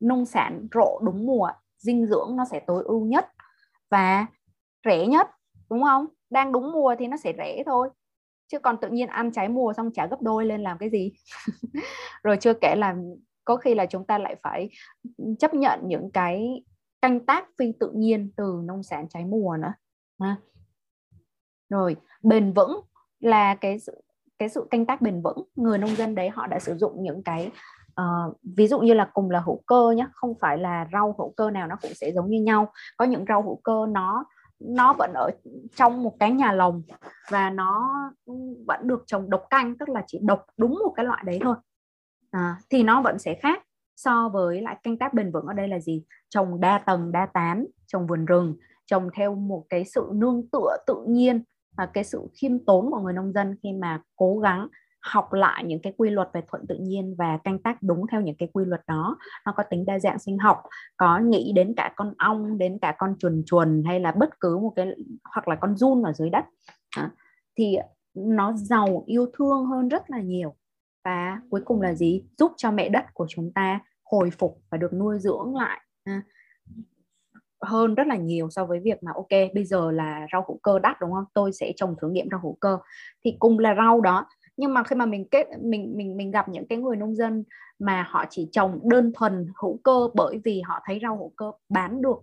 nông 0.00 0.26
sản 0.26 0.68
rộ 0.74 1.00
đúng 1.02 1.26
mùa, 1.26 1.50
dinh 1.78 2.06
dưỡng 2.06 2.36
nó 2.36 2.44
sẽ 2.50 2.60
tối 2.66 2.84
ưu 2.84 3.04
nhất 3.06 3.28
và 3.90 4.26
rẻ 4.84 5.06
nhất, 5.06 5.28
đúng 5.70 5.82
không? 5.82 6.06
Đang 6.30 6.52
đúng 6.52 6.72
mùa 6.72 6.94
thì 6.98 7.06
nó 7.06 7.16
sẽ 7.16 7.32
rẻ 7.38 7.62
thôi. 7.66 7.88
Chứ 8.48 8.58
còn 8.58 8.76
tự 8.76 8.88
nhiên 8.88 9.08
ăn 9.08 9.32
trái 9.32 9.48
mùa 9.48 9.72
xong 9.72 9.90
trả 9.94 10.06
gấp 10.06 10.22
đôi 10.22 10.46
lên 10.46 10.62
làm 10.62 10.78
cái 10.78 10.90
gì. 10.90 11.12
Rồi 12.22 12.36
chưa 12.36 12.54
kể 12.54 12.74
là 12.76 12.96
có 13.44 13.56
khi 13.56 13.74
là 13.74 13.86
chúng 13.86 14.06
ta 14.06 14.18
lại 14.18 14.36
phải 14.42 14.70
chấp 15.38 15.54
nhận 15.54 15.80
những 15.84 16.10
cái 16.10 16.64
canh 17.02 17.26
tác 17.26 17.48
phi 17.58 17.72
tự 17.80 17.92
nhiên 17.94 18.32
từ 18.36 18.60
nông 18.64 18.82
sản 18.82 19.08
trái 19.08 19.24
mùa 19.24 19.56
nữa, 19.56 19.72
ha 20.20 20.36
rồi 21.70 21.96
bền 22.22 22.52
vững 22.52 22.80
là 23.20 23.54
cái 23.54 23.78
sự 23.78 24.02
cái 24.38 24.48
sự 24.48 24.66
canh 24.70 24.86
tác 24.86 25.00
bền 25.00 25.22
vững. 25.22 25.42
Người 25.56 25.78
nông 25.78 25.96
dân 25.96 26.14
đấy 26.14 26.28
họ 26.28 26.46
đã 26.46 26.58
sử 26.58 26.76
dụng 26.76 27.02
những 27.02 27.22
cái 27.22 27.50
uh, 28.00 28.36
ví 28.56 28.66
dụ 28.66 28.80
như 28.80 28.94
là 28.94 29.10
cùng 29.14 29.30
là 29.30 29.40
hữu 29.40 29.62
cơ 29.66 29.90
nhé 29.96 30.06
không 30.12 30.34
phải 30.40 30.58
là 30.58 30.88
rau 30.92 31.14
hữu 31.18 31.32
cơ 31.36 31.50
nào 31.50 31.66
nó 31.66 31.76
cũng 31.82 31.90
sẽ 31.94 32.12
giống 32.12 32.30
như 32.30 32.42
nhau. 32.42 32.72
Có 32.96 33.04
những 33.04 33.24
rau 33.28 33.42
hữu 33.42 33.56
cơ 33.56 33.86
nó 33.88 34.24
nó 34.60 34.92
vẫn 34.98 35.12
ở 35.14 35.30
trong 35.76 36.02
một 36.02 36.16
cái 36.20 36.32
nhà 36.32 36.52
lồng 36.52 36.82
và 37.30 37.50
nó 37.50 37.90
vẫn 38.66 38.80
được 38.88 39.04
trồng 39.06 39.30
độc 39.30 39.44
canh 39.50 39.78
tức 39.78 39.88
là 39.88 40.04
chỉ 40.06 40.18
độc 40.22 40.46
đúng 40.56 40.78
một 40.84 40.92
cái 40.96 41.06
loại 41.06 41.22
đấy 41.26 41.38
thôi. 41.42 41.56
À, 42.30 42.56
thì 42.70 42.82
nó 42.82 43.02
vẫn 43.02 43.18
sẽ 43.18 43.34
khác 43.34 43.62
so 43.96 44.28
với 44.28 44.62
lại 44.62 44.76
canh 44.82 44.98
tác 44.98 45.14
bền 45.14 45.32
vững 45.32 45.46
ở 45.46 45.52
đây 45.52 45.68
là 45.68 45.78
gì? 45.78 46.04
Trồng 46.28 46.60
đa 46.60 46.78
tầng 46.78 47.12
đa 47.12 47.26
tán 47.26 47.66
trồng 47.86 48.06
vườn 48.06 48.24
rừng 48.24 48.54
trồng 48.86 49.08
theo 49.14 49.34
một 49.34 49.64
cái 49.68 49.84
sự 49.84 50.08
nương 50.12 50.48
tựa 50.52 50.76
tự 50.86 51.04
nhiên 51.08 51.42
à, 51.80 51.90
cái 51.94 52.04
sự 52.04 52.28
khiêm 52.34 52.64
tốn 52.64 52.90
của 52.90 53.00
người 53.00 53.12
nông 53.12 53.32
dân 53.32 53.56
khi 53.62 53.72
mà 53.72 54.02
cố 54.16 54.38
gắng 54.38 54.68
học 55.00 55.32
lại 55.32 55.64
những 55.64 55.82
cái 55.82 55.92
quy 55.96 56.10
luật 56.10 56.28
về 56.32 56.42
thuận 56.48 56.66
tự 56.66 56.76
nhiên 56.80 57.14
và 57.18 57.38
canh 57.44 57.58
tác 57.58 57.82
đúng 57.82 58.06
theo 58.10 58.20
những 58.20 58.36
cái 58.38 58.48
quy 58.52 58.64
luật 58.64 58.80
đó 58.86 59.16
nó 59.46 59.52
có 59.56 59.62
tính 59.70 59.84
đa 59.86 59.98
dạng 59.98 60.18
sinh 60.18 60.38
học 60.38 60.62
có 60.96 61.18
nghĩ 61.18 61.52
đến 61.54 61.74
cả 61.76 61.92
con 61.96 62.14
ong 62.18 62.58
đến 62.58 62.78
cả 62.82 62.94
con 62.98 63.14
chuồn 63.18 63.42
chuồn 63.46 63.82
hay 63.86 64.00
là 64.00 64.12
bất 64.12 64.40
cứ 64.40 64.58
một 64.58 64.72
cái 64.76 64.86
hoặc 65.24 65.48
là 65.48 65.54
con 65.54 65.76
run 65.76 66.02
ở 66.02 66.12
dưới 66.12 66.30
đất. 66.30 66.44
À, 66.96 67.10
thì 67.58 67.76
nó 68.14 68.52
giàu 68.52 69.04
yêu 69.06 69.26
thương 69.38 69.66
hơn 69.66 69.88
rất 69.88 70.10
là 70.10 70.20
nhiều. 70.20 70.54
Và 71.04 71.40
cuối 71.50 71.60
cùng 71.64 71.80
là 71.80 71.94
gì? 71.94 72.24
Giúp 72.38 72.52
cho 72.56 72.70
mẹ 72.70 72.88
đất 72.88 73.04
của 73.14 73.26
chúng 73.28 73.52
ta 73.52 73.80
hồi 74.04 74.30
phục 74.30 74.62
và 74.70 74.78
được 74.78 74.92
nuôi 74.92 75.18
dưỡng 75.18 75.56
lại. 75.56 75.80
À, 76.04 76.22
hơn 77.62 77.94
rất 77.94 78.06
là 78.06 78.16
nhiều 78.16 78.48
so 78.50 78.64
với 78.64 78.80
việc 78.80 79.02
mà, 79.02 79.12
ok, 79.14 79.54
bây 79.54 79.64
giờ 79.64 79.90
là 79.90 80.26
rau 80.32 80.44
hữu 80.48 80.58
cơ 80.62 80.78
đắt, 80.78 81.00
đúng 81.00 81.12
không? 81.12 81.24
Tôi 81.34 81.52
sẽ 81.52 81.72
trồng 81.76 81.94
thử 82.00 82.10
nghiệm 82.10 82.28
rau 82.30 82.40
hữu 82.42 82.56
cơ. 82.60 82.78
Thì 83.24 83.36
cùng 83.38 83.58
là 83.58 83.74
rau 83.74 84.00
đó. 84.00 84.26
Nhưng 84.56 84.74
mà 84.74 84.82
khi 84.82 84.96
mà 84.96 85.06
mình 85.06 85.28
kết, 85.30 85.46
mình 85.60 85.92
mình 85.96 86.16
mình 86.16 86.30
gặp 86.30 86.48
những 86.48 86.66
cái 86.68 86.78
người 86.78 86.96
nông 86.96 87.14
dân 87.14 87.44
mà 87.78 88.06
họ 88.10 88.24
chỉ 88.30 88.48
trồng 88.52 88.80
đơn 88.82 89.12
thuần 89.14 89.46
hữu 89.62 89.78
cơ 89.84 90.08
bởi 90.14 90.40
vì 90.44 90.60
họ 90.60 90.80
thấy 90.84 90.98
rau 91.02 91.16
hữu 91.16 91.32
cơ 91.36 91.52
bán 91.68 92.02
được 92.02 92.16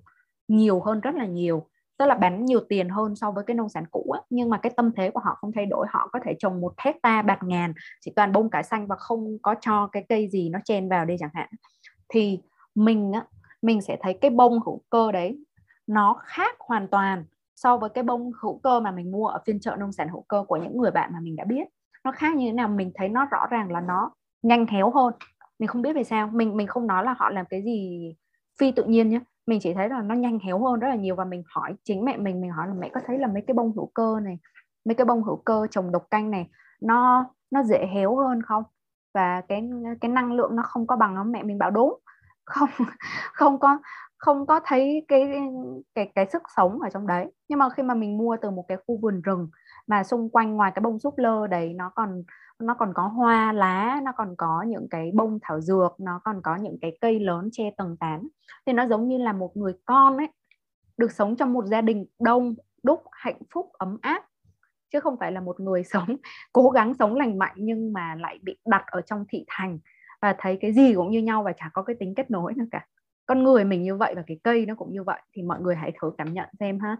nhiều 0.47 0.81
hơn 0.81 0.99
rất 0.99 1.15
là 1.15 1.25
nhiều, 1.25 1.67
tức 1.97 2.05
là 2.05 2.15
bán 2.15 2.45
nhiều 2.45 2.59
tiền 2.69 2.89
hơn 2.89 3.15
so 3.15 3.31
với 3.31 3.43
cái 3.47 3.55
nông 3.55 3.69
sản 3.69 3.83
cũ 3.91 4.11
á. 4.13 4.21
nhưng 4.29 4.49
mà 4.49 4.57
cái 4.57 4.71
tâm 4.77 4.91
thế 4.97 5.09
của 5.11 5.19
họ 5.19 5.35
không 5.41 5.51
thay 5.55 5.65
đổi, 5.65 5.87
họ 5.89 6.09
có 6.13 6.19
thể 6.25 6.35
trồng 6.39 6.61
một 6.61 6.73
hecta 6.77 7.21
bạt 7.21 7.43
ngàn, 7.43 7.73
chỉ 8.01 8.11
toàn 8.15 8.31
bông 8.31 8.49
cải 8.49 8.63
xanh 8.63 8.87
và 8.87 8.95
không 8.95 9.37
có 9.41 9.55
cho 9.61 9.87
cái 9.91 10.05
cây 10.09 10.29
gì 10.29 10.49
nó 10.49 10.59
chen 10.65 10.89
vào 10.89 11.05
đây 11.05 11.17
chẳng 11.19 11.29
hạn. 11.33 11.49
Thì 12.09 12.39
mình 12.75 13.11
á 13.13 13.25
mình 13.61 13.81
sẽ 13.81 13.97
thấy 14.01 14.13
cái 14.13 14.31
bông 14.31 14.59
hữu 14.65 14.81
cơ 14.89 15.11
đấy 15.11 15.39
nó 15.87 16.19
khác 16.23 16.55
hoàn 16.59 16.87
toàn 16.87 17.25
so 17.55 17.77
với 17.77 17.89
cái 17.89 18.03
bông 18.03 18.31
hữu 18.41 18.59
cơ 18.63 18.79
mà 18.79 18.91
mình 18.91 19.11
mua 19.11 19.27
ở 19.27 19.41
phiên 19.45 19.59
chợ 19.59 19.75
nông 19.79 19.91
sản 19.91 20.09
hữu 20.09 20.25
cơ 20.27 20.43
của 20.47 20.57
những 20.57 20.77
người 20.77 20.91
bạn 20.91 21.09
mà 21.13 21.19
mình 21.19 21.35
đã 21.35 21.43
biết. 21.43 21.67
Nó 22.03 22.11
khác 22.11 22.35
như 22.35 22.45
thế 22.45 22.53
nào 22.53 22.67
mình 22.67 22.91
thấy 22.95 23.09
nó 23.09 23.25
rõ 23.25 23.47
ràng 23.49 23.71
là 23.71 23.81
nó 23.81 24.11
nhanh 24.41 24.65
héo 24.67 24.91
hơn. 24.91 25.13
Mình 25.59 25.67
không 25.67 25.81
biết 25.81 25.93
vì 25.95 26.03
sao. 26.03 26.27
Mình 26.27 26.57
mình 26.57 26.67
không 26.67 26.87
nói 26.87 27.03
là 27.03 27.15
họ 27.17 27.29
làm 27.29 27.45
cái 27.49 27.63
gì 27.63 28.15
phi 28.59 28.71
tự 28.71 28.83
nhiên 28.83 29.09
nhé 29.09 29.19
mình 29.47 29.59
chỉ 29.59 29.73
thấy 29.73 29.89
là 29.89 30.01
nó 30.01 30.15
nhanh 30.15 30.39
héo 30.39 30.59
hơn 30.59 30.79
rất 30.79 30.87
là 30.87 30.95
nhiều 30.95 31.15
và 31.15 31.25
mình 31.25 31.43
hỏi 31.47 31.75
chính 31.83 32.05
mẹ 32.05 32.17
mình 32.17 32.41
mình 32.41 32.51
hỏi 32.51 32.67
là 32.67 32.73
mẹ 32.73 32.89
có 32.93 33.01
thấy 33.05 33.17
là 33.17 33.27
mấy 33.27 33.41
cái 33.47 33.53
bông 33.53 33.71
hữu 33.75 33.91
cơ 33.93 34.19
này, 34.23 34.39
mấy 34.85 34.95
cái 34.95 35.05
bông 35.05 35.23
hữu 35.23 35.35
cơ 35.35 35.67
trồng 35.71 35.91
độc 35.91 36.07
canh 36.11 36.31
này 36.31 36.47
nó 36.81 37.25
nó 37.51 37.63
dễ 37.63 37.87
héo 37.93 38.15
hơn 38.15 38.41
không? 38.41 38.63
Và 39.13 39.41
cái 39.41 39.69
cái 40.01 40.11
năng 40.11 40.33
lượng 40.33 40.55
nó 40.55 40.63
không 40.63 40.87
có 40.87 40.95
bằng 40.95 41.15
không? 41.15 41.31
Mẹ 41.31 41.43
mình 41.43 41.57
bảo 41.57 41.71
đúng 41.71 41.99
không 42.47 42.69
không 43.33 43.59
có 43.59 43.79
không 44.17 44.47
có 44.47 44.59
thấy 44.65 45.05
cái 45.07 45.31
cái 45.95 46.11
cái 46.15 46.27
sức 46.31 46.41
sống 46.57 46.81
ở 46.81 46.89
trong 46.89 47.07
đấy. 47.07 47.25
Nhưng 47.49 47.59
mà 47.59 47.69
khi 47.69 47.83
mà 47.83 47.93
mình 47.93 48.17
mua 48.17 48.37
từ 48.41 48.51
một 48.51 48.65
cái 48.67 48.77
khu 48.87 48.97
vườn 49.01 49.21
rừng 49.21 49.49
mà 49.87 50.03
xung 50.03 50.29
quanh 50.29 50.55
ngoài 50.55 50.71
cái 50.75 50.81
bông 50.81 50.99
súp 50.99 51.17
lơ 51.17 51.47
đấy, 51.47 51.73
nó 51.73 51.91
còn 51.95 52.23
nó 52.59 52.73
còn 52.73 52.93
có 52.95 53.03
hoa 53.07 53.53
lá, 53.53 54.01
nó 54.03 54.11
còn 54.17 54.35
có 54.37 54.63
những 54.67 54.87
cái 54.89 55.11
bông 55.15 55.39
thảo 55.41 55.61
dược, 55.61 55.99
nó 55.99 56.21
còn 56.23 56.41
có 56.43 56.55
những 56.55 56.77
cái 56.81 56.97
cây 57.01 57.19
lớn 57.19 57.49
che 57.51 57.71
tầng 57.77 57.97
tán, 57.99 58.27
thì 58.65 58.73
nó 58.73 58.87
giống 58.87 59.07
như 59.07 59.17
là 59.17 59.33
một 59.33 59.57
người 59.57 59.73
con 59.85 60.17
ấy, 60.17 60.27
được 60.97 61.11
sống 61.11 61.35
trong 61.35 61.53
một 61.53 61.65
gia 61.65 61.81
đình 61.81 62.05
đông, 62.19 62.55
đúc, 62.83 63.03
hạnh 63.11 63.41
phúc, 63.53 63.69
ấm 63.73 63.97
áp. 64.01 64.23
Chứ 64.93 64.99
không 64.99 65.17
phải 65.19 65.31
là 65.31 65.41
một 65.41 65.59
người 65.59 65.83
sống, 65.93 66.17
cố 66.53 66.69
gắng 66.69 66.93
sống 66.99 67.15
lành 67.15 67.37
mạnh 67.37 67.55
nhưng 67.57 67.93
mà 67.93 68.15
lại 68.15 68.39
bị 68.41 68.57
đặt 68.65 68.83
ở 68.87 69.01
trong 69.01 69.25
thị 69.29 69.45
thành 69.47 69.79
và 70.21 70.35
thấy 70.39 70.57
cái 70.61 70.73
gì 70.73 70.93
cũng 70.95 71.11
như 71.11 71.21
nhau 71.21 71.43
và 71.43 71.53
chả 71.53 71.69
có 71.73 71.83
cái 71.83 71.95
tính 71.99 72.15
kết 72.15 72.31
nối 72.31 72.53
nào 72.53 72.67
cả. 72.71 72.85
Con 73.25 73.43
người 73.43 73.63
mình 73.63 73.83
như 73.83 73.95
vậy 73.95 74.13
và 74.15 74.23
cái 74.27 74.39
cây 74.43 74.65
nó 74.65 74.75
cũng 74.75 74.93
như 74.93 75.03
vậy 75.03 75.21
thì 75.33 75.43
mọi 75.43 75.61
người 75.61 75.75
hãy 75.75 75.91
thử 76.01 76.11
cảm 76.17 76.33
nhận 76.33 76.49
xem 76.59 76.79
ha. 76.79 76.97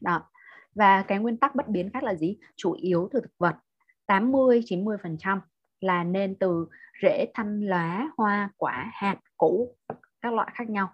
Đó. 0.00 0.30
Và 0.74 1.02
cái 1.02 1.18
nguyên 1.18 1.36
tắc 1.36 1.54
bất 1.54 1.68
biến 1.68 1.90
khác 1.90 2.02
là 2.02 2.14
gì? 2.14 2.36
Chủ 2.56 2.72
yếu 2.72 3.08
từ 3.12 3.20
thực 3.20 3.38
vật. 3.38 3.56
80 4.06 4.62
90 4.64 4.96
phần 5.02 5.16
trăm 5.18 5.40
là 5.80 6.04
nên 6.04 6.38
từ 6.38 6.66
rễ 7.02 7.26
thanh 7.34 7.60
lá 7.60 8.08
hoa 8.16 8.50
quả 8.56 8.90
hạt 8.92 9.18
củ 9.36 9.76
các 10.20 10.32
loại 10.32 10.50
khác 10.54 10.70
nhau. 10.70 10.88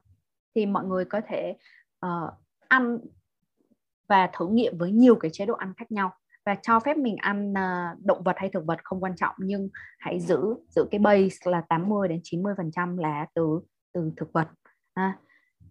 Thì 0.54 0.66
mọi 0.66 0.84
người 0.84 1.04
có 1.04 1.20
thể 1.28 1.56
uh, 2.06 2.30
ăn 2.68 2.98
và 4.08 4.30
thử 4.32 4.48
nghiệm 4.48 4.78
với 4.78 4.92
nhiều 4.92 5.16
cái 5.16 5.30
chế 5.34 5.46
độ 5.46 5.54
ăn 5.54 5.72
khác 5.76 5.92
nhau 5.92 6.14
và 6.46 6.54
cho 6.62 6.80
phép 6.80 6.96
mình 6.96 7.16
ăn 7.16 7.52
uh, 7.52 8.04
động 8.04 8.22
vật 8.22 8.36
hay 8.38 8.48
thực 8.48 8.66
vật 8.66 8.78
không 8.84 9.00
quan 9.00 9.16
trọng 9.16 9.34
nhưng 9.38 9.68
hãy 9.98 10.20
giữ 10.20 10.54
giữ 10.68 10.88
cái 10.90 10.98
base 10.98 11.50
là 11.50 11.62
80 11.68 12.08
đến 12.08 12.20
90 12.22 12.54
phần 12.56 12.70
trăm 12.70 12.96
là 12.96 13.26
từ 13.34 13.60
từ 13.92 14.12
thực 14.16 14.32
vật 14.32 14.48
à, 14.94 15.18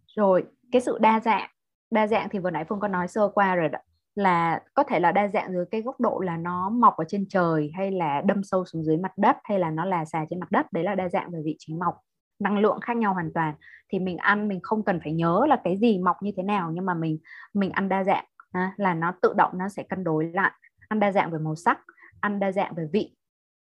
rồi 0.08 0.44
cái 0.72 0.82
sự 0.82 0.98
đa 1.02 1.20
dạng 1.20 1.50
đa 1.92 2.08
dạng 2.08 2.30
thì 2.30 2.40
vừa 2.40 2.50
nãy 2.50 2.66
phương 2.70 2.80
có 2.80 2.88
nói 2.88 3.08
sơ 3.08 3.30
qua 3.34 3.56
rồi 3.56 3.70
đó 3.70 3.80
là 4.16 4.62
có 4.74 4.84
thể 4.84 5.00
là 5.00 5.12
đa 5.12 5.28
dạng 5.28 5.54
dưới 5.54 5.66
cái 5.72 5.82
góc 5.82 6.00
độ 6.00 6.20
là 6.20 6.38
nó 6.38 6.70
mọc 6.70 6.98
ở 6.98 7.06
trên 7.08 7.26
trời 7.30 7.72
hay 7.74 7.92
là 7.92 8.22
đâm 8.26 8.44
sâu 8.44 8.66
xuống 8.66 8.84
dưới 8.84 8.98
mặt 8.98 9.12
đất 9.18 9.38
hay 9.44 9.60
là 9.60 9.70
nó 9.70 9.86
là 9.86 10.06
xà 10.06 10.26
trên 10.30 10.40
mặt 10.40 10.52
đất 10.52 10.74
đấy 10.74 10.84
là 10.84 10.96
đa 10.96 11.10
dạng 11.10 11.32
về 11.32 11.40
vị 11.46 11.56
trí 11.60 11.74
mọc. 11.74 11.96
Năng 12.40 12.58
lượng 12.58 12.80
khác 12.82 12.98
nhau 12.98 13.14
hoàn 13.14 13.34
toàn. 13.34 13.56
Thì 13.92 14.00
mình 14.00 14.18
ăn 14.18 14.48
mình 14.48 14.60
không 14.64 14.84
cần 14.84 15.00
phải 15.04 15.14
nhớ 15.14 15.46
là 15.50 15.62
cái 15.64 15.78
gì 15.78 16.00
mọc 16.00 16.18
như 16.22 16.32
thế 16.38 16.44
nào 16.44 16.72
nhưng 16.74 16.86
mà 16.86 16.94
mình 16.94 17.18
mình 17.54 17.72
ăn 17.72 17.90
đa 17.90 18.04
dạng 18.04 18.26
à, 18.54 18.74
là 18.78 18.94
nó 18.94 19.14
tự 19.22 19.34
động 19.38 19.52
nó 19.58 19.70
sẽ 19.70 19.84
cân 19.84 20.04
đối 20.04 20.32
lại 20.34 20.52
ăn 20.88 21.00
đa 21.00 21.12
dạng 21.12 21.32
về 21.32 21.40
màu 21.40 21.56
sắc 21.56 21.80
ăn 22.20 22.40
đa 22.40 22.52
dạng 22.52 22.76
về 22.76 22.88
vị. 22.94 23.16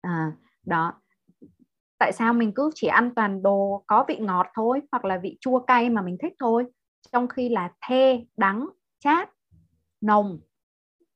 À, 0.00 0.32
đó. 0.66 0.92
Tại 1.98 2.12
sao 2.12 2.32
mình 2.32 2.52
cứ 2.54 2.70
chỉ 2.74 2.86
ăn 2.86 3.14
toàn 3.14 3.42
đồ 3.42 3.84
có 3.86 4.04
vị 4.08 4.16
ngọt 4.16 4.46
thôi 4.54 4.82
hoặc 4.92 5.04
là 5.04 5.18
vị 5.18 5.38
chua 5.40 5.58
cay 5.58 5.90
mà 5.90 6.02
mình 6.02 6.16
thích 6.22 6.32
thôi? 6.38 6.64
Trong 7.12 7.28
khi 7.28 7.48
là 7.48 7.70
the 7.88 8.20
đắng 8.36 8.68
chát 8.98 9.30
nồng 10.00 10.40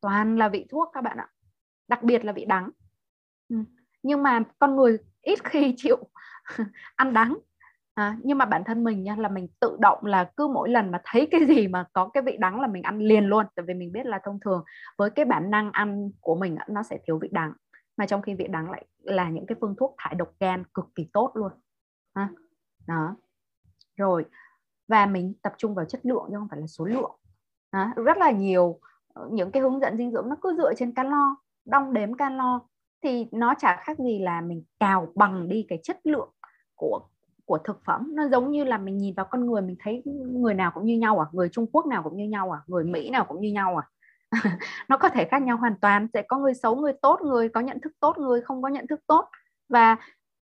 toàn 0.00 0.36
là 0.36 0.48
vị 0.48 0.66
thuốc 0.70 0.90
các 0.92 1.00
bạn 1.00 1.16
ạ. 1.16 1.28
Đặc 1.88 2.02
biệt 2.02 2.24
là 2.24 2.32
vị 2.32 2.44
đắng. 2.44 2.70
Ừ. 3.48 3.56
nhưng 4.02 4.22
mà 4.22 4.40
con 4.58 4.76
người 4.76 4.98
ít 5.22 5.44
khi 5.44 5.74
chịu 5.76 5.96
ăn 6.96 7.12
đắng 7.12 7.38
à, 7.96 8.16
nhưng 8.22 8.38
mà 8.38 8.44
bản 8.44 8.64
thân 8.64 8.84
mình 8.84 9.02
nha 9.02 9.16
là 9.18 9.28
mình 9.28 9.48
tự 9.60 9.76
động 9.80 10.06
là 10.06 10.30
cứ 10.36 10.48
mỗi 10.48 10.68
lần 10.68 10.90
mà 10.90 11.00
thấy 11.04 11.28
cái 11.30 11.40
gì 11.46 11.68
mà 11.68 11.84
có 11.92 12.08
cái 12.08 12.22
vị 12.22 12.36
đắng 12.40 12.60
là 12.60 12.66
mình 12.66 12.82
ăn 12.82 12.98
liền 12.98 13.24
luôn. 13.24 13.46
Tại 13.54 13.64
vì 13.68 13.74
mình 13.74 13.92
biết 13.92 14.06
là 14.06 14.20
thông 14.24 14.40
thường 14.40 14.64
với 14.98 15.10
cái 15.10 15.24
bản 15.24 15.50
năng 15.50 15.70
ăn 15.72 16.10
của 16.20 16.36
mình 16.36 16.56
nó 16.68 16.82
sẽ 16.82 16.98
thiếu 17.06 17.18
vị 17.18 17.28
đắng. 17.32 17.52
Mà 17.96 18.06
trong 18.06 18.22
khi 18.22 18.34
vị 18.34 18.46
đắng 18.48 18.70
lại 18.70 18.86
là 19.02 19.30
những 19.30 19.46
cái 19.46 19.56
phương 19.60 19.74
thuốc 19.78 19.94
thải 19.98 20.14
độc 20.14 20.32
gan 20.40 20.64
cực 20.74 20.84
kỳ 20.94 21.08
tốt 21.12 21.30
luôn. 21.34 21.52
Ha 22.14 22.28
đó. 22.86 23.16
Rồi 23.96 24.24
và 24.88 25.06
mình 25.06 25.34
tập 25.42 25.54
trung 25.58 25.74
vào 25.74 25.84
chất 25.84 26.00
lượng 26.06 26.26
chứ 26.30 26.36
không 26.38 26.48
phải 26.50 26.60
là 26.60 26.66
số 26.66 26.84
lượng. 26.84 27.16
Đó. 27.72 27.92
rất 27.96 28.18
là 28.18 28.30
nhiều 28.30 28.80
ờ, 29.14 29.28
những 29.32 29.50
cái 29.50 29.62
hướng 29.62 29.80
dẫn 29.80 29.96
dinh 29.96 30.12
dưỡng 30.12 30.28
nó 30.28 30.36
cứ 30.42 30.56
dựa 30.56 30.74
trên 30.74 30.92
calo 30.92 31.36
đong 31.64 31.92
đếm 31.92 32.14
calo. 32.14 32.60
Thì 33.02 33.28
nó 33.32 33.54
chả 33.58 33.76
khác 33.76 33.98
gì 33.98 34.18
là 34.18 34.40
mình 34.40 34.64
cào 34.80 35.12
bằng 35.14 35.48
đi 35.48 35.66
cái 35.68 35.80
chất 35.82 36.00
lượng 36.04 36.30
của 36.74 37.00
của 37.46 37.58
thực 37.58 37.84
phẩm 37.84 38.10
nó 38.14 38.28
giống 38.28 38.50
như 38.50 38.64
là 38.64 38.78
mình 38.78 38.98
nhìn 38.98 39.14
vào 39.14 39.26
con 39.30 39.46
người 39.46 39.62
mình 39.62 39.76
thấy 39.78 40.02
người 40.32 40.54
nào 40.54 40.70
cũng 40.74 40.84
như 40.84 40.98
nhau 40.98 41.18
à? 41.18 41.26
Người 41.32 41.48
Trung 41.48 41.66
Quốc 41.72 41.86
nào 41.86 42.02
cũng 42.02 42.16
như 42.16 42.24
nhau 42.24 42.50
à? 42.50 42.60
Người 42.66 42.84
Mỹ 42.84 43.10
nào 43.10 43.24
cũng 43.24 43.40
như 43.40 43.52
nhau 43.52 43.76
à? 43.76 43.84
Nó 44.88 44.96
có 44.96 45.08
thể 45.08 45.24
khác 45.24 45.42
nhau 45.42 45.56
hoàn 45.56 45.74
toàn 45.80 46.08
sẽ 46.14 46.22
có 46.22 46.38
người 46.38 46.54
xấu 46.54 46.76
người 46.76 46.92
tốt 47.02 47.20
người 47.22 47.48
có 47.48 47.60
nhận 47.60 47.80
thức 47.80 47.92
tốt 48.00 48.18
người 48.18 48.40
không 48.40 48.62
có 48.62 48.68
nhận 48.68 48.86
thức 48.86 49.00
tốt. 49.06 49.28
Và 49.68 49.96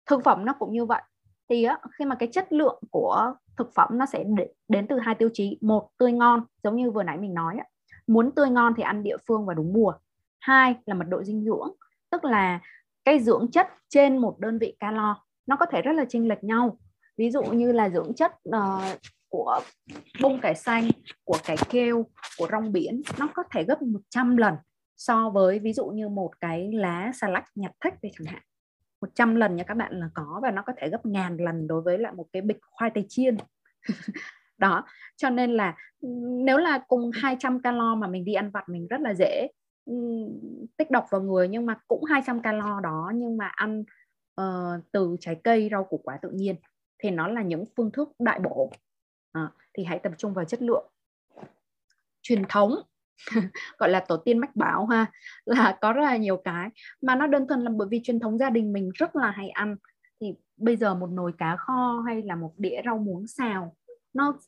thực 0.07 0.25
phẩm 0.25 0.45
nó 0.45 0.53
cũng 0.53 0.73
như 0.73 0.85
vậy. 0.85 1.03
Thì 1.49 1.65
á, 1.65 1.79
khi 1.99 2.05
mà 2.05 2.15
cái 2.15 2.29
chất 2.33 2.53
lượng 2.53 2.81
của 2.91 3.35
thực 3.57 3.75
phẩm 3.75 3.89
nó 3.93 4.07
sẽ 4.07 4.25
đến 4.69 4.87
từ 4.87 4.99
hai 4.99 5.15
tiêu 5.15 5.29
chí. 5.33 5.59
Một 5.61 5.89
tươi 5.99 6.13
ngon 6.13 6.45
giống 6.63 6.77
như 6.77 6.91
vừa 6.91 7.03
nãy 7.03 7.19
mình 7.19 7.35
nói 7.35 7.57
á. 7.59 7.65
muốn 8.07 8.31
tươi 8.31 8.51
ngon 8.51 8.75
thì 8.77 8.83
ăn 8.83 9.03
địa 9.03 9.17
phương 9.29 9.47
và 9.47 9.55
đúng 9.55 9.73
mùa. 9.73 9.93
Hai 10.41 10.75
là 10.87 10.95
mật 10.95 11.05
độ 11.09 11.23
dinh 11.23 11.45
dưỡng 11.45 11.71
tức 12.11 12.25
là 12.25 12.61
cái 13.05 13.21
dưỡng 13.21 13.51
chất 13.51 13.69
trên 13.89 14.19
một 14.19 14.39
đơn 14.39 14.59
vị 14.59 14.77
calo 14.81 15.17
nó 15.47 15.57
có 15.57 15.67
thể 15.67 15.83
rất 15.83 15.93
là 15.93 16.05
chênh 16.09 16.29
lệch 16.29 16.45
nhau 16.45 16.79
ví 17.17 17.31
dụ 17.31 17.43
như 17.43 17.73
là 17.73 17.89
dưỡng 17.89 18.15
chất 18.15 18.33
uh, 18.49 18.99
của 19.29 19.61
bông 20.23 20.41
cải 20.41 20.55
xanh 20.55 20.91
của 21.25 21.39
cải 21.45 21.57
kêu 21.71 22.07
của 22.39 22.49
rong 22.51 22.73
biển 22.73 23.03
nó 23.19 23.29
có 23.35 23.43
thể 23.51 23.65
gấp 23.65 23.83
100 23.83 24.37
lần 24.37 24.55
so 24.97 25.31
với 25.31 25.59
ví 25.59 25.73
dụ 25.73 25.87
như 25.87 26.09
một 26.09 26.41
cái 26.41 26.73
lá 26.73 27.13
xà 27.15 27.29
lách 27.29 27.45
nhặt 27.55 27.73
thách 27.81 28.03
đây 28.03 28.13
chẳng 28.19 28.27
hạn. 28.27 28.43
100 29.01 29.35
lần 29.35 29.57
nha 29.57 29.65
các 29.65 29.77
bạn 29.77 30.01
là 30.01 30.09
có 30.15 30.41
và 30.43 30.51
nó 30.51 30.63
có 30.63 30.73
thể 30.77 30.89
gấp 30.89 31.07
ngàn 31.07 31.37
lần 31.37 31.67
đối 31.67 31.83
với 31.83 31.99
lại 31.99 32.13
một 32.13 32.27
cái 32.33 32.43
bịch 32.43 32.59
khoai 32.71 32.91
tây 32.91 33.07
chiên. 33.09 33.37
Đó 34.59 34.85
cho 35.17 35.31
nên 35.31 35.51
là 35.51 35.77
nếu 36.45 36.59
là 36.59 36.79
cùng 36.89 37.11
200 37.15 37.63
calo 37.63 37.95
mà 37.95 38.07
mình 38.07 38.25
đi 38.25 38.35
ăn 38.35 38.51
vặt 38.51 38.69
mình 38.69 38.87
rất 38.89 39.01
là 39.01 39.15
dễ 39.15 39.49
tích 40.77 40.91
độc 40.91 41.07
vào 41.11 41.21
người 41.21 41.49
nhưng 41.49 41.67
mà 41.67 41.79
cũng 41.89 42.05
200 42.05 42.43
calo 42.43 42.81
đó 42.81 43.13
nhưng 43.15 43.37
mà 43.37 43.47
ăn 43.47 43.85
uh, 44.41 44.81
từ 44.93 45.17
trái 45.21 45.41
cây 45.45 45.69
rau 45.71 45.85
củ 45.85 46.01
quả 46.05 46.19
tự 46.23 46.31
nhiên 46.31 46.57
thì 47.03 47.11
nó 47.11 47.29
là 47.29 47.43
những 47.43 47.65
phương 47.77 47.91
thức 47.91 48.09
đại 48.19 48.41
bổ. 48.41 48.73
À, 49.33 49.49
thì 49.75 49.85
hãy 49.85 49.99
tập 49.99 50.13
trung 50.19 50.35
vào 50.35 50.45
chất 50.45 50.63
lượng. 50.63 50.91
Truyền 52.23 52.43
thống 52.49 52.75
gọi 53.79 53.91
là 53.91 54.01
tổ 54.09 54.17
tiên 54.17 54.39
mách 54.39 54.57
bảo 54.57 54.87
ha 54.87 55.07
là 55.45 55.79
có 55.81 55.93
rất 55.93 56.03
là 56.03 56.17
nhiều 56.17 56.37
cái. 56.37 56.69
Mà 57.03 57.15
nó 57.15 57.27
đơn 57.27 57.47
thuần 57.49 57.65
là 57.65 57.71
bởi 57.77 57.89
vì 57.91 58.01
truyền 58.05 58.21
thống 58.21 58.39
gia 58.39 58.51
đình 58.51 58.73
mình 58.73 58.91
rất 58.95 59.17
là 59.17 59.31
hay 59.31 59.49
ăn. 59.51 59.77
Thì 60.21 60.35
bây 60.57 60.77
giờ 60.77 60.95
một 60.95 61.11
nồi 61.11 61.33
cá 61.39 61.57
kho 61.57 62.03
hay 62.07 62.23
là 62.23 62.37
một 62.37 62.53
đĩa 62.57 62.81
rau 62.85 62.99
muống 62.99 63.27
xào 63.27 63.77
nó 64.15 64.39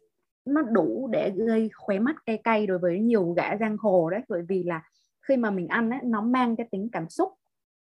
nó 0.45 0.63
đủ 0.63 1.09
để 1.13 1.33
gây 1.37 1.71
khóe 1.75 1.99
mắt 1.99 2.17
cay 2.27 2.41
cay 2.45 2.67
đối 2.67 2.79
với 2.79 3.01
nhiều 3.01 3.33
gã 3.33 3.57
giang 3.57 3.77
hồ 3.77 4.11
đấy. 4.11 4.21
Bởi 4.29 4.43
vì 4.49 4.63
là 4.63 4.83
khi 5.29 5.37
mà 5.37 5.51
mình 5.51 5.69
ăn 5.69 5.91
ấy, 5.91 6.01
nó 6.05 6.21
mang 6.21 6.57
cái 6.57 6.69
tính 6.71 6.89
cảm 6.93 7.09
xúc. 7.09 7.33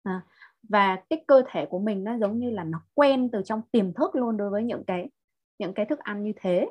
À, 0.02 0.20
và 0.68 0.96
cái 1.10 1.24
cơ 1.26 1.42
thể 1.50 1.66
của 1.66 1.78
mình 1.78 2.04
nó 2.04 2.18
giống 2.18 2.38
như 2.38 2.50
là 2.50 2.64
nó 2.64 2.80
quen 2.94 3.28
từ 3.32 3.42
trong 3.44 3.62
tiềm 3.72 3.92
thức 3.92 4.16
luôn 4.16 4.36
đối 4.36 4.50
với 4.50 4.64
những 4.64 4.84
cái 4.84 5.08
những 5.58 5.74
cái 5.74 5.86
thức 5.86 5.98
ăn 5.98 6.22
như 6.22 6.32
thế. 6.36 6.68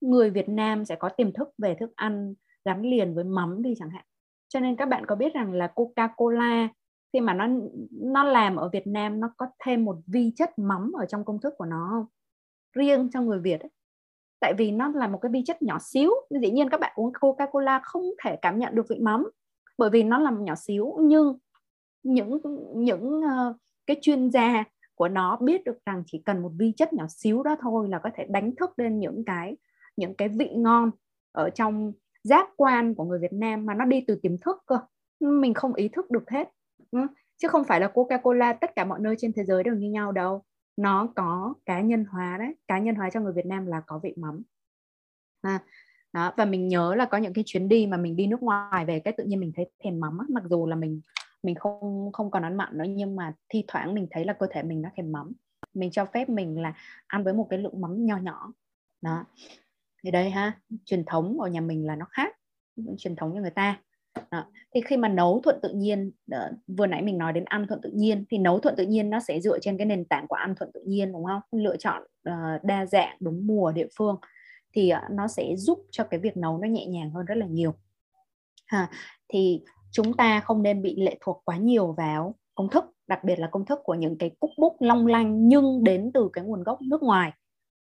Người 0.00 0.30
Việt 0.30 0.48
Nam 0.48 0.84
sẽ 0.84 0.96
có 0.96 1.08
tiềm 1.08 1.32
thức 1.32 1.48
về 1.58 1.74
thức 1.80 1.92
ăn 1.96 2.34
gắn 2.64 2.82
liền 2.82 3.14
với 3.14 3.24
mắm 3.24 3.62
đi 3.62 3.74
chẳng 3.78 3.90
hạn. 3.90 4.04
Cho 4.48 4.60
nên 4.60 4.76
các 4.76 4.88
bạn 4.88 5.06
có 5.06 5.14
biết 5.16 5.34
rằng 5.34 5.52
là 5.52 5.72
Coca-Cola, 5.74 6.68
khi 7.12 7.20
mà 7.20 7.34
nó 7.34 7.48
nó 7.90 8.24
làm 8.24 8.56
ở 8.56 8.68
Việt 8.68 8.86
Nam, 8.86 9.20
nó 9.20 9.30
có 9.36 9.46
thêm 9.64 9.84
một 9.84 9.96
vi 10.06 10.32
chất 10.36 10.58
mắm 10.58 10.92
ở 10.92 11.06
trong 11.06 11.24
công 11.24 11.40
thức 11.40 11.54
của 11.58 11.64
nó 11.64 11.88
không? 11.90 12.06
Riêng 12.72 13.10
cho 13.12 13.20
người 13.22 13.40
Việt 13.40 13.60
ấy. 13.60 13.70
tại 14.40 14.54
vì 14.58 14.70
nó 14.70 14.88
là 14.88 15.08
một 15.08 15.18
cái 15.22 15.32
vi 15.32 15.42
chất 15.46 15.62
nhỏ 15.62 15.78
xíu. 15.80 16.10
Dĩ 16.42 16.50
nhiên 16.50 16.68
các 16.70 16.80
bạn 16.80 16.92
uống 16.96 17.12
coca 17.20 17.46
cola 17.46 17.80
không 17.84 18.02
thể 18.24 18.36
cảm 18.42 18.58
nhận 18.58 18.74
được 18.74 18.86
vị 18.88 18.98
mắm, 19.00 19.30
bởi 19.78 19.90
vì 19.90 20.02
nó 20.02 20.18
làm 20.18 20.44
nhỏ 20.44 20.54
xíu. 20.54 20.96
Nhưng 21.00 21.38
những 22.02 22.38
những 22.74 23.18
uh, 23.18 23.56
cái 23.86 23.96
chuyên 24.00 24.30
gia 24.30 24.64
của 24.94 25.08
nó 25.08 25.36
biết 25.36 25.64
được 25.64 25.78
rằng 25.86 26.02
chỉ 26.06 26.22
cần 26.26 26.42
một 26.42 26.52
vi 26.58 26.72
chất 26.76 26.92
nhỏ 26.92 27.06
xíu 27.08 27.42
đó 27.42 27.56
thôi 27.60 27.88
là 27.88 27.98
có 27.98 28.10
thể 28.14 28.26
đánh 28.28 28.56
thức 28.56 28.78
lên 28.78 29.00
những 29.00 29.24
cái 29.24 29.56
những 29.96 30.14
cái 30.14 30.28
vị 30.28 30.50
ngon 30.54 30.90
ở 31.32 31.50
trong 31.50 31.92
giác 32.24 32.48
quan 32.56 32.94
của 32.94 33.04
người 33.04 33.18
Việt 33.18 33.32
Nam 33.32 33.66
mà 33.66 33.74
nó 33.74 33.84
đi 33.84 34.04
từ 34.06 34.14
tiềm 34.22 34.38
thức 34.38 34.56
cơ. 34.66 34.78
Mình 35.20 35.54
không 35.54 35.74
ý 35.74 35.88
thức 35.88 36.10
được 36.10 36.30
hết 36.30 36.48
ừ. 36.90 36.98
chứ 37.36 37.48
không 37.48 37.64
phải 37.64 37.80
là 37.80 37.90
Coca-Cola 37.94 38.54
tất 38.60 38.70
cả 38.76 38.84
mọi 38.84 39.00
nơi 39.00 39.14
trên 39.18 39.32
thế 39.32 39.44
giới 39.44 39.64
đều 39.64 39.74
như 39.74 39.90
nhau 39.90 40.12
đâu. 40.12 40.42
Nó 40.76 41.12
có 41.16 41.54
cá 41.66 41.80
nhân 41.80 42.04
hóa 42.04 42.36
đấy 42.38 42.54
cá 42.68 42.78
nhân 42.78 42.94
hóa 42.94 43.10
cho 43.10 43.20
người 43.20 43.32
Việt 43.32 43.46
Nam 43.46 43.66
là 43.66 43.82
có 43.86 44.00
vị 44.02 44.14
mắm. 44.16 44.42
À, 45.42 45.60
đó 46.12 46.32
và 46.36 46.44
mình 46.44 46.68
nhớ 46.68 46.94
là 46.94 47.04
có 47.04 47.18
những 47.18 47.32
cái 47.32 47.44
chuyến 47.46 47.68
đi 47.68 47.86
mà 47.86 47.96
mình 47.96 48.16
đi 48.16 48.26
nước 48.26 48.42
ngoài 48.42 48.84
về 48.84 49.00
cái 49.00 49.14
tự 49.16 49.24
nhiên 49.24 49.40
mình 49.40 49.52
thấy 49.56 49.70
thèm 49.84 50.00
mắm 50.00 50.18
mặc 50.28 50.42
dù 50.50 50.66
là 50.66 50.76
mình 50.76 51.00
mình 51.42 51.54
không 51.54 52.10
không 52.12 52.30
còn 52.30 52.42
ăn 52.42 52.56
mặn 52.56 52.78
nữa 52.78 52.84
nhưng 52.88 53.16
mà 53.16 53.32
thi 53.48 53.64
thoảng 53.68 53.94
mình 53.94 54.06
thấy 54.10 54.24
là 54.24 54.32
cơ 54.32 54.46
thể 54.50 54.62
mình 54.62 54.82
nó 54.82 54.88
thèm 54.96 55.12
mắm. 55.12 55.32
Mình 55.74 55.90
cho 55.90 56.04
phép 56.04 56.28
mình 56.28 56.60
là 56.60 56.74
ăn 57.06 57.24
với 57.24 57.34
một 57.34 57.46
cái 57.50 57.58
lượng 57.58 57.80
mắm 57.80 58.06
nho 58.06 58.16
nhỏ. 58.16 58.52
Đó. 59.02 59.24
Thì 60.04 60.10
đây 60.10 60.30
ha 60.30 60.60
truyền 60.84 61.04
thống 61.04 61.40
ở 61.40 61.48
nhà 61.48 61.60
mình 61.60 61.86
là 61.86 61.96
nó 61.96 62.06
khác 62.10 62.36
truyền 62.98 63.16
thống 63.16 63.34
như 63.34 63.40
người 63.40 63.50
ta. 63.50 63.80
Đó. 64.30 64.44
thì 64.74 64.80
khi 64.80 64.96
mà 64.96 65.08
nấu 65.08 65.40
thuận 65.44 65.58
tự 65.62 65.68
nhiên 65.74 66.10
đó, 66.26 66.48
vừa 66.66 66.86
nãy 66.86 67.02
mình 67.02 67.18
nói 67.18 67.32
đến 67.32 67.44
ăn 67.44 67.66
thuận 67.66 67.80
tự 67.80 67.90
nhiên 67.90 68.24
thì 68.30 68.38
nấu 68.38 68.58
thuận 68.60 68.76
tự 68.76 68.86
nhiên 68.86 69.10
nó 69.10 69.20
sẽ 69.20 69.40
dựa 69.40 69.58
trên 69.58 69.78
cái 69.78 69.86
nền 69.86 70.04
tảng 70.04 70.26
của 70.28 70.34
ăn 70.34 70.54
thuận 70.54 70.70
tự 70.74 70.80
nhiên 70.86 71.12
đúng 71.12 71.24
không? 71.24 71.40
Lựa 71.52 71.76
chọn 71.76 72.02
uh, 72.02 72.64
đa 72.64 72.86
dạng 72.86 73.16
đúng 73.20 73.46
mùa 73.46 73.72
địa 73.72 73.86
phương. 73.96 74.16
Thì 74.72 74.92
uh, 74.92 75.10
nó 75.10 75.28
sẽ 75.28 75.56
giúp 75.56 75.78
cho 75.90 76.04
cái 76.04 76.20
việc 76.20 76.36
nấu 76.36 76.58
nó 76.58 76.68
nhẹ 76.68 76.86
nhàng 76.86 77.10
hơn 77.10 77.26
rất 77.26 77.34
là 77.34 77.46
nhiều. 77.46 77.74
Ha 78.66 78.88
thì 79.28 79.62
chúng 79.92 80.16
ta 80.16 80.40
không 80.40 80.62
nên 80.62 80.82
bị 80.82 80.96
lệ 80.96 81.16
thuộc 81.20 81.42
quá 81.44 81.56
nhiều 81.56 81.92
vào 81.92 82.34
công 82.54 82.68
thức 82.68 82.84
đặc 83.08 83.24
biệt 83.24 83.38
là 83.38 83.46
công 83.46 83.64
thức 83.64 83.80
của 83.84 83.94
những 83.94 84.18
cái 84.18 84.30
cúc 84.40 84.50
bút 84.58 84.76
long 84.80 85.06
lanh 85.06 85.48
nhưng 85.48 85.84
đến 85.84 86.10
từ 86.14 86.30
cái 86.32 86.44
nguồn 86.44 86.62
gốc 86.62 86.82
nước 86.82 87.02
ngoài. 87.02 87.32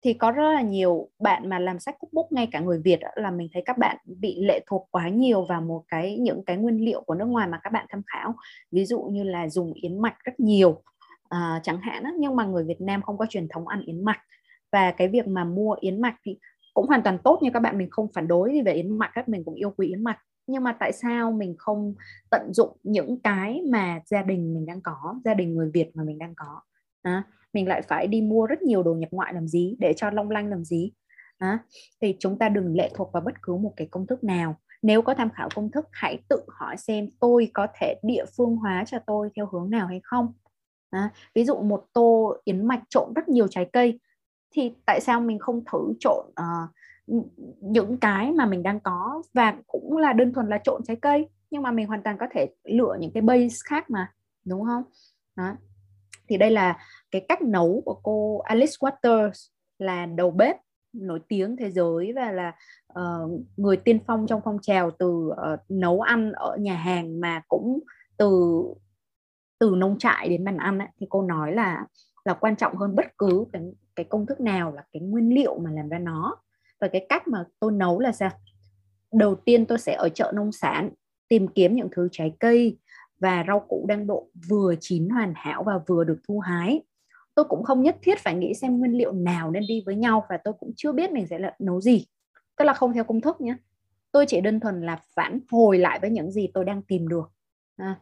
Thì 0.04 0.12
có 0.12 0.30
rất 0.30 0.52
là 0.52 0.62
nhiều 0.62 1.08
bạn 1.18 1.48
mà 1.48 1.58
làm 1.58 1.78
sách 1.78 1.96
cúc 1.98 2.12
bút 2.12 2.32
ngay 2.32 2.48
cả 2.52 2.60
người 2.60 2.80
Việt 2.84 3.00
là 3.14 3.30
mình 3.30 3.48
thấy 3.52 3.62
các 3.66 3.78
bạn 3.78 3.96
bị 4.04 4.36
lệ 4.44 4.60
thuộc 4.66 4.88
quá 4.90 5.08
nhiều 5.08 5.44
vào 5.44 5.60
một 5.60 5.84
cái 5.88 6.16
những 6.18 6.44
cái 6.44 6.56
nguyên 6.56 6.84
liệu 6.84 7.00
của 7.00 7.14
nước 7.14 7.24
ngoài 7.24 7.48
mà 7.48 7.60
các 7.62 7.72
bạn 7.72 7.86
tham 7.88 8.02
khảo. 8.06 8.34
Ví 8.72 8.84
dụ 8.84 9.02
như 9.02 9.22
là 9.22 9.48
dùng 9.48 9.72
yến 9.72 10.02
mạch 10.02 10.14
rất 10.24 10.40
nhiều 10.40 10.82
à, 11.28 11.60
chẳng 11.62 11.80
hạn 11.80 12.04
đó 12.04 12.10
nhưng 12.18 12.36
mà 12.36 12.44
người 12.44 12.64
Việt 12.64 12.80
Nam 12.80 13.02
không 13.02 13.18
có 13.18 13.26
truyền 13.26 13.48
thống 13.48 13.68
ăn 13.68 13.80
yến 13.80 14.04
mạch. 14.04 14.20
Và 14.72 14.90
cái 14.90 15.08
việc 15.08 15.26
mà 15.26 15.44
mua 15.44 15.76
yến 15.80 16.00
mạch 16.00 16.16
thì 16.24 16.38
cũng 16.74 16.86
hoàn 16.86 17.02
toàn 17.02 17.18
tốt 17.24 17.38
như 17.42 17.50
các 17.54 17.60
bạn 17.60 17.78
mình 17.78 17.88
không 17.90 18.08
phản 18.14 18.28
đối 18.28 18.52
gì 18.52 18.62
về 18.62 18.72
yến 18.72 18.98
mạch 18.98 19.10
các 19.14 19.28
mình 19.28 19.44
cũng 19.44 19.54
yêu 19.54 19.70
quý 19.76 19.88
yến 19.88 20.04
mạch 20.04 20.18
nhưng 20.50 20.64
mà 20.64 20.76
tại 20.80 20.92
sao 20.92 21.32
mình 21.32 21.54
không 21.58 21.94
tận 22.30 22.52
dụng 22.54 22.76
những 22.82 23.20
cái 23.20 23.62
mà 23.70 24.00
gia 24.06 24.22
đình 24.22 24.54
mình 24.54 24.66
đang 24.66 24.80
có 24.80 25.20
gia 25.24 25.34
đình 25.34 25.54
người 25.54 25.70
Việt 25.74 25.90
mà 25.94 26.04
mình 26.04 26.18
đang 26.18 26.34
có? 26.34 26.60
À, 27.02 27.22
mình 27.52 27.68
lại 27.68 27.82
phải 27.82 28.06
đi 28.06 28.22
mua 28.22 28.46
rất 28.46 28.62
nhiều 28.62 28.82
đồ 28.82 28.94
nhập 28.94 29.08
ngoại 29.12 29.34
làm 29.34 29.48
gì? 29.48 29.76
Để 29.78 29.92
cho 29.96 30.10
long 30.10 30.30
lanh 30.30 30.46
làm 30.46 30.64
gì? 30.64 30.92
À, 31.38 31.58
thì 32.00 32.16
chúng 32.18 32.38
ta 32.38 32.48
đừng 32.48 32.76
lệ 32.76 32.90
thuộc 32.94 33.12
vào 33.12 33.22
bất 33.22 33.42
cứ 33.42 33.56
một 33.56 33.72
cái 33.76 33.86
công 33.90 34.06
thức 34.06 34.24
nào. 34.24 34.56
Nếu 34.82 35.02
có 35.02 35.14
tham 35.14 35.30
khảo 35.30 35.48
công 35.54 35.70
thức 35.70 35.88
hãy 35.92 36.18
tự 36.28 36.40
hỏi 36.48 36.76
xem 36.76 37.10
tôi 37.20 37.50
có 37.54 37.66
thể 37.80 37.94
địa 38.02 38.24
phương 38.36 38.56
hóa 38.56 38.84
cho 38.86 38.98
tôi 39.06 39.30
theo 39.36 39.46
hướng 39.52 39.70
nào 39.70 39.86
hay 39.86 40.00
không. 40.02 40.32
À, 40.90 41.10
ví 41.34 41.44
dụ 41.44 41.56
một 41.56 41.84
tô 41.92 42.36
yến 42.44 42.66
mạch 42.66 42.82
trộn 42.88 43.12
rất 43.14 43.28
nhiều 43.28 43.48
trái 43.48 43.70
cây 43.72 44.00
thì 44.54 44.74
tại 44.86 45.00
sao 45.00 45.20
mình 45.20 45.38
không 45.38 45.64
thử 45.72 45.92
trộn 46.00 46.26
uh, 46.28 46.70
những 47.60 47.96
cái 47.96 48.32
mà 48.32 48.46
mình 48.46 48.62
đang 48.62 48.80
có 48.80 49.22
và 49.34 49.56
cũng 49.66 49.96
là 49.96 50.12
đơn 50.12 50.32
thuần 50.32 50.48
là 50.48 50.58
trộn 50.64 50.82
trái 50.84 50.96
cây 50.96 51.28
nhưng 51.50 51.62
mà 51.62 51.70
mình 51.70 51.86
hoàn 51.86 52.02
toàn 52.02 52.16
có 52.18 52.26
thể 52.34 52.46
lựa 52.64 52.96
những 53.00 53.10
cái 53.14 53.20
base 53.20 53.56
khác 53.64 53.90
mà 53.90 54.12
đúng 54.44 54.64
không? 54.64 54.82
Đó. 55.36 55.56
thì 56.28 56.36
đây 56.36 56.50
là 56.50 56.78
cái 57.10 57.26
cách 57.28 57.42
nấu 57.42 57.82
của 57.84 58.00
cô 58.02 58.38
Alice 58.38 58.72
Waters 58.80 59.50
là 59.78 60.06
đầu 60.06 60.30
bếp 60.30 60.56
nổi 60.92 61.20
tiếng 61.28 61.56
thế 61.56 61.70
giới 61.70 62.12
và 62.12 62.32
là 62.32 62.52
uh, 62.92 63.40
người 63.56 63.76
tiên 63.76 63.98
phong 64.06 64.26
trong 64.26 64.40
phong 64.44 64.58
trào 64.62 64.90
từ 64.90 65.06
uh, 65.08 65.60
nấu 65.68 66.00
ăn 66.00 66.32
ở 66.32 66.56
nhà 66.56 66.74
hàng 66.76 67.20
mà 67.20 67.42
cũng 67.48 67.80
từ 68.16 68.62
từ 69.58 69.74
nông 69.76 69.98
trại 69.98 70.28
đến 70.28 70.44
bàn 70.44 70.56
ăn 70.56 70.78
ấy, 70.78 70.88
thì 71.00 71.06
cô 71.10 71.22
nói 71.22 71.52
là 71.52 71.86
là 72.24 72.34
quan 72.34 72.56
trọng 72.56 72.76
hơn 72.76 72.94
bất 72.94 73.06
cứ 73.18 73.44
cái, 73.52 73.62
cái 73.96 74.04
công 74.04 74.26
thức 74.26 74.40
nào 74.40 74.72
là 74.72 74.84
cái 74.92 75.02
nguyên 75.02 75.34
liệu 75.34 75.58
mà 75.58 75.70
làm 75.70 75.88
ra 75.88 75.98
nó 75.98 76.36
và 76.80 76.88
cái 76.88 77.06
cách 77.08 77.28
mà 77.28 77.44
tôi 77.60 77.72
nấu 77.72 78.00
là 78.00 78.12
sao? 78.12 78.30
Đầu 79.12 79.34
tiên 79.34 79.66
tôi 79.66 79.78
sẽ 79.78 79.94
ở 79.94 80.08
chợ 80.08 80.32
nông 80.34 80.52
sản 80.52 80.90
tìm 81.28 81.48
kiếm 81.48 81.76
những 81.76 81.88
thứ 81.92 82.08
trái 82.12 82.32
cây 82.40 82.78
và 83.20 83.44
rau 83.48 83.60
củ 83.60 83.86
đang 83.88 84.06
độ 84.06 84.30
vừa 84.48 84.74
chín 84.80 85.08
hoàn 85.08 85.32
hảo 85.36 85.62
và 85.62 85.78
vừa 85.86 86.04
được 86.04 86.18
thu 86.28 86.38
hái. 86.38 86.82
Tôi 87.34 87.44
cũng 87.44 87.64
không 87.64 87.82
nhất 87.82 87.96
thiết 88.02 88.18
phải 88.18 88.34
nghĩ 88.34 88.54
xem 88.54 88.78
nguyên 88.78 88.92
liệu 88.92 89.12
nào 89.12 89.50
nên 89.50 89.62
đi 89.68 89.82
với 89.86 89.96
nhau 89.96 90.26
và 90.28 90.38
tôi 90.44 90.54
cũng 90.60 90.72
chưa 90.76 90.92
biết 90.92 91.12
mình 91.12 91.26
sẽ 91.26 91.38
là 91.38 91.56
nấu 91.58 91.80
gì. 91.80 92.06
Tức 92.56 92.64
là 92.64 92.72
không 92.72 92.92
theo 92.92 93.04
công 93.04 93.20
thức 93.20 93.40
nhé 93.40 93.56
tôi 94.12 94.26
chỉ 94.28 94.40
đơn 94.40 94.60
thuần 94.60 94.82
là 94.82 95.00
phản 95.14 95.40
hồi 95.50 95.78
lại 95.78 95.98
với 96.00 96.10
những 96.10 96.30
gì 96.30 96.48
tôi 96.54 96.64
đang 96.64 96.82
tìm 96.82 97.08
được. 97.08 97.32
À, 97.76 97.98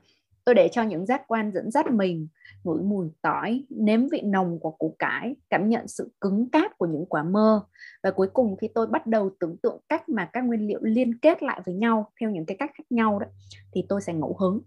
tôi 0.49 0.55
để 0.55 0.69
cho 0.73 0.83
những 0.83 1.07
giác 1.07 1.23
quan 1.27 1.53
dẫn 1.53 1.71
dắt 1.71 1.91
mình 1.91 2.29
ngửi 2.65 2.83
mùi 2.83 3.09
tỏi 3.23 3.65
nếm 3.71 4.09
vị 4.09 4.21
nồng 4.25 4.61
của 4.61 4.71
củ 4.71 4.97
cải 4.99 5.37
cảm 5.51 5.69
nhận 5.69 5.89
sự 5.89 6.13
cứng 6.21 6.51
cáp 6.51 6.79
của 6.79 6.87
những 6.87 7.07
quả 7.07 7.23
mơ. 7.23 7.67
Và 8.03 8.11
cuối 8.11 8.29
cùng 8.33 8.57
khi 8.57 8.69
tôi 8.75 8.87
bắt 8.87 9.07
đầu 9.07 9.31
tưởng 9.41 9.57
tượng 9.63 9.81
cách 9.89 10.09
mà 10.09 10.31
các 10.33 10.45
nguyên 10.45 10.67
liệu 10.67 10.81
liên 10.83 11.19
kết 11.19 11.43
lại 11.43 11.61
với 11.65 11.75
nhau 11.75 12.13
theo 12.21 12.31
những 12.31 12.47
cái 12.47 12.57
cách 12.57 12.71
khác 12.75 12.85
nhau 12.91 13.19
đó 13.19 13.27
thì 13.73 13.85
tôi 13.89 14.01
sẽ 14.01 14.15
ngẫu 14.15 14.37
hứng 14.41 14.61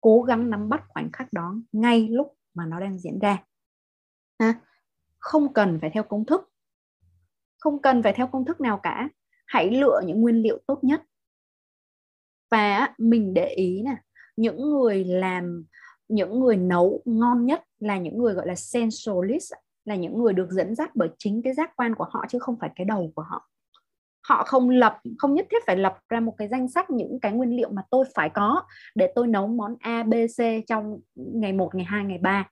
cố 0.00 0.22
gắng 0.22 0.50
nắm 0.50 0.68
bắt 0.68 0.84
khoảnh 0.88 1.12
khắc 1.12 1.32
đó 1.32 1.54
ngay 1.72 2.08
lúc 2.08 2.36
mà 2.54 2.66
nó 2.66 2.80
đang 2.80 2.98
diễn 2.98 3.18
ra. 3.18 3.44
À, 4.36 4.60
không 5.18 5.52
cần 5.52 5.78
phải 5.80 5.90
theo 5.94 6.02
công 6.02 6.26
thức. 6.26 6.50
Không 7.58 7.82
cần 7.82 8.02
phải 8.02 8.12
theo 8.12 8.26
công 8.26 8.44
thức 8.44 8.60
nào 8.60 8.80
cả. 8.82 9.08
Hãy 9.46 9.70
lựa 9.70 10.00
những 10.06 10.20
nguyên 10.20 10.42
liệu 10.42 10.58
tốt 10.66 10.84
nhất. 10.84 11.02
Và 12.50 12.94
mình 12.98 13.34
để 13.34 13.48
ý 13.48 13.82
nè 13.82 13.96
những 14.38 14.70
người 14.70 15.04
làm 15.04 15.64
những 16.08 16.40
người 16.40 16.56
nấu 16.56 17.02
ngon 17.04 17.46
nhất 17.46 17.64
là 17.78 17.98
những 17.98 18.18
người 18.18 18.34
gọi 18.34 18.46
là 18.46 18.54
sensualist 18.54 19.52
là 19.84 19.94
những 19.94 20.18
người 20.18 20.32
được 20.32 20.50
dẫn 20.50 20.74
dắt 20.74 20.90
bởi 20.94 21.08
chính 21.18 21.42
cái 21.42 21.54
giác 21.54 21.76
quan 21.76 21.94
của 21.94 22.06
họ 22.10 22.24
chứ 22.28 22.38
không 22.38 22.56
phải 22.60 22.70
cái 22.76 22.84
đầu 22.84 23.12
của 23.14 23.22
họ. 23.22 23.48
Họ 24.28 24.44
không 24.44 24.70
lập 24.70 24.98
không 25.18 25.34
nhất 25.34 25.46
thiết 25.50 25.62
phải 25.66 25.76
lập 25.76 25.98
ra 26.08 26.20
một 26.20 26.34
cái 26.38 26.48
danh 26.48 26.68
sách 26.68 26.90
những 26.90 27.20
cái 27.20 27.32
nguyên 27.32 27.56
liệu 27.56 27.70
mà 27.70 27.82
tôi 27.90 28.04
phải 28.14 28.30
có 28.34 28.62
để 28.94 29.12
tôi 29.14 29.26
nấu 29.26 29.46
món 29.46 29.76
A 29.80 30.02
B 30.02 30.14
C 30.38 30.66
trong 30.66 31.00
ngày 31.14 31.52
1, 31.52 31.74
ngày 31.74 31.84
2, 31.84 32.04
ngày 32.04 32.18
3 32.18 32.48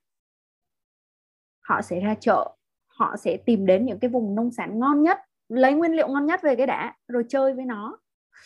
họ 1.61 1.81
sẽ 1.81 1.99
ra 1.99 2.15
chợ 2.19 2.55
họ 2.87 3.15
sẽ 3.17 3.37
tìm 3.37 3.65
đến 3.65 3.85
những 3.85 3.99
cái 3.99 4.09
vùng 4.09 4.35
nông 4.35 4.51
sản 4.51 4.79
ngon 4.79 5.03
nhất 5.03 5.19
lấy 5.49 5.73
nguyên 5.73 5.91
liệu 5.91 6.07
ngon 6.07 6.25
nhất 6.25 6.39
về 6.43 6.55
cái 6.55 6.67
đã 6.67 6.95
rồi 7.07 7.23
chơi 7.29 7.53
với 7.53 7.65
nó. 7.65 7.97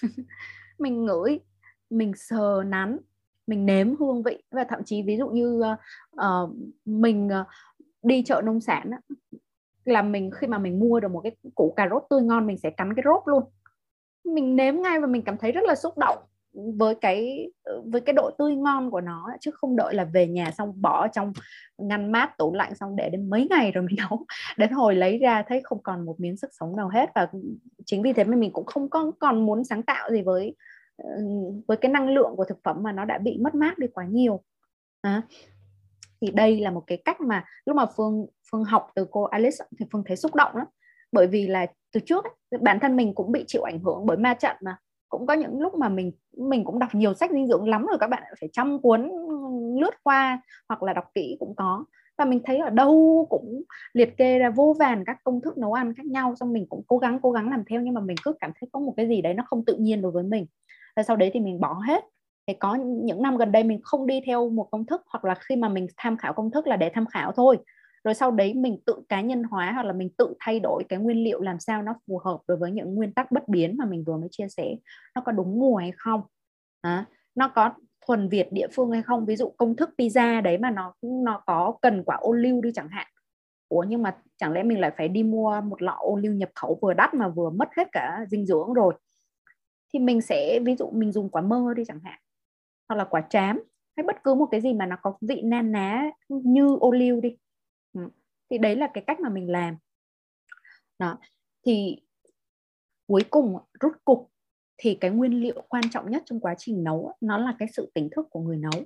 Mình 0.79 1.05
ngửi 1.05 1.39
mình 1.89 2.13
sờ 2.15 2.63
nắn 2.65 2.97
mình 3.47 3.65
nếm 3.65 3.95
hương 3.95 4.23
vị. 4.23 4.43
Và 4.51 4.63
thậm 4.63 4.83
chí 4.83 5.01
ví 5.01 5.17
dụ 5.17 5.27
như 5.27 5.61
uh, 6.15 6.49
mình 6.85 7.27
uh, 7.27 7.47
đi 8.03 8.23
chợ 8.23 8.41
nông 8.45 8.61
sản 8.61 8.91
là 9.85 10.01
mình 10.01 10.31
khi 10.31 10.47
mà 10.47 10.57
mình 10.57 10.79
mua 10.79 10.99
được 10.99 11.11
một 11.11 11.21
cái 11.21 11.35
củ 11.55 11.73
cà 11.75 11.87
rốt 11.89 12.03
tươi 12.09 12.21
ngon 12.21 12.47
mình 12.47 12.57
sẽ 12.57 12.69
cắn 12.69 12.93
cái 12.95 13.03
rốt 13.05 13.23
luôn. 13.25 13.43
Mình 14.23 14.55
nếm 14.55 14.81
ngay 14.81 14.99
và 14.99 15.07
mình 15.07 15.21
cảm 15.21 15.37
thấy 15.37 15.51
rất 15.51 15.63
là 15.63 15.75
xúc 15.75 15.97
động 15.97 16.17
với 16.53 16.95
cái 16.95 17.51
với 17.83 18.01
cái 18.01 18.13
độ 18.13 18.31
tươi 18.37 18.55
ngon 18.55 18.91
của 18.91 19.01
nó 19.01 19.29
chứ 19.39 19.51
không 19.51 19.75
đợi 19.75 19.93
là 19.93 20.03
về 20.03 20.27
nhà 20.27 20.51
xong 20.57 20.81
bỏ 20.81 21.07
trong 21.07 21.33
ngăn 21.77 22.11
mát 22.11 22.37
tủ 22.37 22.53
lạnh 22.53 22.75
xong 22.75 22.95
để 22.95 23.09
đến 23.09 23.29
mấy 23.29 23.47
ngày 23.49 23.71
rồi 23.71 23.83
mình 23.83 23.95
nấu 24.09 24.25
đến 24.57 24.71
hồi 24.71 24.95
lấy 24.95 25.17
ra 25.17 25.43
thấy 25.47 25.61
không 25.63 25.83
còn 25.83 26.05
một 26.05 26.19
miếng 26.19 26.37
sức 26.37 26.49
sống 26.59 26.75
nào 26.75 26.89
hết. 26.89 27.09
Và 27.15 27.27
chính 27.85 28.01
vì 28.01 28.13
thế 28.13 28.23
mà 28.23 28.35
mình 28.35 28.51
cũng 28.53 28.65
không 28.65 28.89
có 28.89 29.11
còn 29.19 29.45
muốn 29.45 29.63
sáng 29.63 29.83
tạo 29.83 30.11
gì 30.11 30.21
với 30.21 30.55
với 31.67 31.77
cái 31.77 31.91
năng 31.91 32.09
lượng 32.09 32.33
của 32.37 32.45
thực 32.45 32.57
phẩm 32.63 32.83
mà 32.83 32.91
nó 32.91 33.05
đã 33.05 33.17
bị 33.17 33.37
mất 33.41 33.55
mát 33.55 33.77
đi 33.77 33.87
quá 33.93 34.05
nhiều. 34.05 34.41
À, 35.01 35.21
thì 36.21 36.31
đây 36.31 36.59
là 36.59 36.71
một 36.71 36.83
cái 36.87 37.01
cách 37.05 37.21
mà 37.21 37.45
lúc 37.65 37.75
mà 37.75 37.85
phương 37.85 38.25
phương 38.51 38.63
học 38.63 38.87
từ 38.95 39.07
cô 39.11 39.23
Alice 39.23 39.65
thì 39.79 39.85
phương 39.91 40.03
thấy 40.05 40.17
xúc 40.17 40.35
động 40.35 40.55
lắm. 40.55 40.67
Bởi 41.11 41.27
vì 41.27 41.47
là 41.47 41.65
từ 41.93 41.99
trước 41.99 42.23
ấy, 42.23 42.59
bản 42.61 42.79
thân 42.79 42.95
mình 42.95 43.15
cũng 43.15 43.31
bị 43.31 43.43
chịu 43.47 43.61
ảnh 43.61 43.79
hưởng 43.79 44.05
bởi 44.05 44.17
ma 44.17 44.33
trận 44.33 44.55
mà. 44.61 44.77
Cũng 45.09 45.25
có 45.25 45.33
những 45.33 45.61
lúc 45.61 45.75
mà 45.75 45.89
mình 45.89 46.11
mình 46.37 46.63
cũng 46.63 46.79
đọc 46.79 46.89
nhiều 46.93 47.13
sách 47.13 47.31
dinh 47.31 47.47
dưỡng 47.47 47.69
lắm 47.69 47.85
rồi 47.85 47.97
các 47.99 48.07
bạn 48.07 48.23
phải 48.39 48.49
trăm 48.53 48.81
cuốn 48.81 49.11
lướt 49.81 50.03
qua 50.03 50.41
hoặc 50.69 50.83
là 50.83 50.93
đọc 50.93 51.05
kỹ 51.13 51.37
cũng 51.39 51.55
có. 51.55 51.85
Và 52.17 52.25
mình 52.25 52.41
thấy 52.45 52.57
ở 52.57 52.69
đâu 52.69 53.27
cũng 53.29 53.63
liệt 53.93 54.17
kê 54.17 54.39
ra 54.39 54.49
vô 54.49 54.75
vàn 54.79 55.05
các 55.05 55.17
công 55.23 55.41
thức 55.41 55.57
nấu 55.57 55.73
ăn 55.73 55.93
khác 55.93 56.05
nhau 56.05 56.35
xong 56.35 56.53
mình 56.53 56.65
cũng 56.69 56.83
cố 56.87 56.97
gắng 56.97 57.19
cố 57.21 57.31
gắng 57.31 57.49
làm 57.49 57.63
theo 57.69 57.81
nhưng 57.81 57.93
mà 57.93 58.01
mình 58.01 58.17
cứ 58.23 58.33
cảm 58.39 58.51
thấy 58.59 58.69
có 58.71 58.79
một 58.79 58.93
cái 58.97 59.07
gì 59.07 59.21
đấy 59.21 59.33
nó 59.33 59.43
không 59.47 59.65
tự 59.65 59.75
nhiên 59.75 60.01
đối 60.01 60.11
với 60.11 60.23
mình 60.23 60.45
rồi 60.95 61.03
sau 61.03 61.15
đấy 61.15 61.29
thì 61.33 61.39
mình 61.39 61.59
bỏ 61.59 61.73
hết. 61.87 62.03
Thì 62.47 62.53
có 62.53 62.75
những 62.75 63.21
năm 63.21 63.37
gần 63.37 63.51
đây 63.51 63.63
mình 63.63 63.79
không 63.83 64.07
đi 64.07 64.21
theo 64.25 64.49
một 64.49 64.67
công 64.71 64.85
thức 64.85 65.01
hoặc 65.07 65.25
là 65.25 65.35
khi 65.35 65.55
mà 65.55 65.69
mình 65.69 65.87
tham 65.97 66.17
khảo 66.17 66.33
công 66.33 66.51
thức 66.51 66.67
là 66.67 66.75
để 66.75 66.91
tham 66.93 67.05
khảo 67.05 67.31
thôi. 67.31 67.57
Rồi 68.03 68.13
sau 68.13 68.31
đấy 68.31 68.53
mình 68.53 68.79
tự 68.85 68.95
cá 69.09 69.21
nhân 69.21 69.43
hóa 69.43 69.71
hoặc 69.71 69.83
là 69.85 69.93
mình 69.93 70.09
tự 70.17 70.33
thay 70.39 70.59
đổi 70.59 70.83
cái 70.89 70.99
nguyên 70.99 71.23
liệu 71.23 71.41
làm 71.41 71.59
sao 71.59 71.81
nó 71.81 71.95
phù 72.07 72.21
hợp 72.25 72.39
đối 72.47 72.57
với 72.57 72.71
những 72.71 72.95
nguyên 72.95 73.13
tắc 73.13 73.31
bất 73.31 73.47
biến 73.47 73.75
mà 73.77 73.85
mình 73.85 74.03
vừa 74.07 74.17
mới 74.17 74.29
chia 74.31 74.47
sẻ. 74.49 74.75
Nó 75.15 75.21
có 75.21 75.31
đúng 75.31 75.59
mùa 75.59 75.75
hay 75.75 75.91
không? 75.97 76.21
À, 76.81 77.05
nó 77.35 77.47
có 77.47 77.71
thuần 78.07 78.29
việt 78.29 78.47
địa 78.51 78.67
phương 78.71 78.91
hay 78.91 79.01
không? 79.01 79.25
Ví 79.25 79.35
dụ 79.35 79.49
công 79.57 79.75
thức 79.75 79.89
pizza 79.97 80.41
đấy 80.41 80.57
mà 80.57 80.71
nó 80.71 80.93
nó 81.01 81.43
có 81.45 81.75
cần 81.81 82.03
quả 82.03 82.15
ô 82.21 82.33
liu 82.33 82.61
đi 82.61 82.71
chẳng 82.75 82.89
hạn. 82.89 83.07
Ủa 83.69 83.85
nhưng 83.87 84.03
mà 84.03 84.17
chẳng 84.37 84.51
lẽ 84.53 84.63
mình 84.63 84.79
lại 84.79 84.91
phải 84.97 85.07
đi 85.07 85.23
mua 85.23 85.61
một 85.61 85.81
lọ 85.81 85.97
ô 85.99 86.15
liu 86.17 86.33
nhập 86.33 86.49
khẩu 86.55 86.79
vừa 86.81 86.93
đắt 86.93 87.13
mà 87.13 87.27
vừa 87.27 87.49
mất 87.49 87.69
hết 87.77 87.87
cả 87.91 88.25
dinh 88.29 88.45
dưỡng 88.45 88.73
rồi? 88.73 88.93
Thì 89.93 89.99
mình 89.99 90.21
sẽ, 90.21 90.59
ví 90.65 90.75
dụ 90.75 90.89
mình 90.89 91.11
dùng 91.11 91.29
quả 91.29 91.41
mơ 91.41 91.73
đi 91.75 91.83
chẳng 91.87 91.99
hạn, 92.03 92.19
hoặc 92.89 92.95
là 92.95 93.03
quả 93.03 93.21
trám, 93.29 93.59
hay 93.97 94.03
bất 94.03 94.23
cứ 94.23 94.33
một 94.33 94.47
cái 94.51 94.61
gì 94.61 94.73
mà 94.73 94.85
nó 94.85 94.95
có 95.01 95.17
vị 95.21 95.41
nan 95.41 95.71
ná 95.71 96.11
như 96.29 96.77
ô 96.79 96.91
liu 96.91 97.21
đi. 97.21 97.37
Ừ. 97.93 98.01
thì 98.49 98.57
đấy 98.57 98.75
là 98.75 98.87
cái 98.93 99.03
cách 99.07 99.19
mà 99.19 99.29
mình 99.29 99.51
làm. 99.51 99.77
Đó, 100.99 101.17
thì 101.65 102.01
cuối 103.07 103.23
cùng, 103.29 103.57
rút 103.79 103.93
cục, 104.05 104.31
thì 104.77 104.97
cái 105.01 105.11
nguyên 105.11 105.41
liệu 105.41 105.61
quan 105.69 105.83
trọng 105.91 106.11
nhất 106.11 106.23
trong 106.25 106.39
quá 106.39 106.55
trình 106.57 106.83
nấu 106.83 107.13
nó 107.21 107.37
là 107.37 107.55
cái 107.59 107.67
sự 107.73 107.91
tỉnh 107.93 108.09
thức 108.15 108.27
của 108.29 108.39
người 108.39 108.57
nấu. 108.57 108.83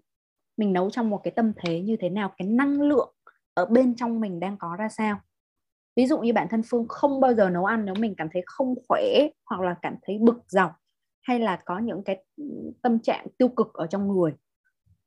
Mình 0.58 0.74
nấu 0.74 0.90
trong 0.90 1.10
một 1.10 1.22
cái 1.24 1.32
tâm 1.36 1.52
thế 1.58 1.82
như 1.82 1.98
thế 2.00 2.10
nào, 2.10 2.34
cái 2.38 2.48
năng 2.48 2.82
lượng 2.82 3.14
ở 3.54 3.66
bên 3.66 3.96
trong 3.96 4.20
mình 4.20 4.40
đang 4.40 4.58
có 4.58 4.76
ra 4.80 4.90
sao. 4.90 5.20
Ví 5.96 6.08
dụ 6.08 6.20
như 6.20 6.34
bản 6.34 6.48
thân 6.50 6.62
phương 6.70 6.88
không 6.88 7.20
bao 7.22 7.34
giờ 7.34 7.50
nấu 7.50 7.66
ăn 7.66 7.86
nếu 7.86 7.96
mình 8.00 8.14
cảm 8.18 8.28
thấy 8.34 8.42
không 8.46 8.76
khỏe 8.88 9.28
hoặc 9.46 9.62
là 9.62 9.76
cảm 9.82 9.96
thấy 10.02 10.18
bực 10.22 10.44
dọc 10.48 10.72
hay 11.26 11.40
là 11.40 11.60
có 11.66 11.80
những 11.80 12.04
cái 12.04 12.24
ừ, 12.38 12.44
tâm 12.82 13.00
trạng 13.00 13.28
tiêu 13.38 13.48
cực 13.48 13.74
ở 13.74 13.88
trong 13.88 14.08
người. 14.08 14.32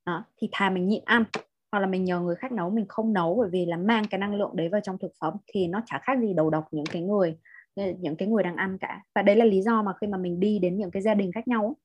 Đó, 0.06 0.24
thì 0.36 0.48
thà 0.52 0.70
mình 0.70 0.88
nhịn 0.88 1.02
ăn 1.04 1.24
hoặc 1.72 1.80
là 1.80 1.86
mình 1.86 2.04
nhờ 2.04 2.20
người 2.20 2.36
khác 2.36 2.52
nấu 2.52 2.70
mình 2.70 2.86
không 2.88 3.12
nấu 3.12 3.34
bởi 3.34 3.48
vì 3.52 3.66
là 3.66 3.76
mang 3.76 4.04
cái 4.10 4.18
năng 4.18 4.34
lượng 4.34 4.56
đấy 4.56 4.68
vào 4.68 4.80
trong 4.80 4.98
thực 4.98 5.12
phẩm 5.20 5.34
thì 5.46 5.66
nó 5.66 5.80
chả 5.86 5.98
khác 6.02 6.18
gì 6.20 6.34
đầu 6.34 6.50
độc 6.50 6.64
những 6.70 6.86
cái 6.86 7.02
người 7.02 7.36
ờ, 7.74 7.84
những 8.00 8.16
cái 8.16 8.28
người 8.28 8.42
đang 8.42 8.56
ăn 8.56 8.78
cả. 8.78 9.02
Và 9.14 9.22
đấy 9.22 9.36
là 9.36 9.44
lý 9.44 9.62
do 9.62 9.82
mà 9.82 9.92
khi 10.00 10.06
mà 10.06 10.18
mình 10.18 10.40
đi 10.40 10.58
đến 10.58 10.78
những 10.78 10.90
cái 10.90 11.02
gia 11.02 11.14
đình 11.14 11.32
khác 11.32 11.48
nhau 11.48 11.76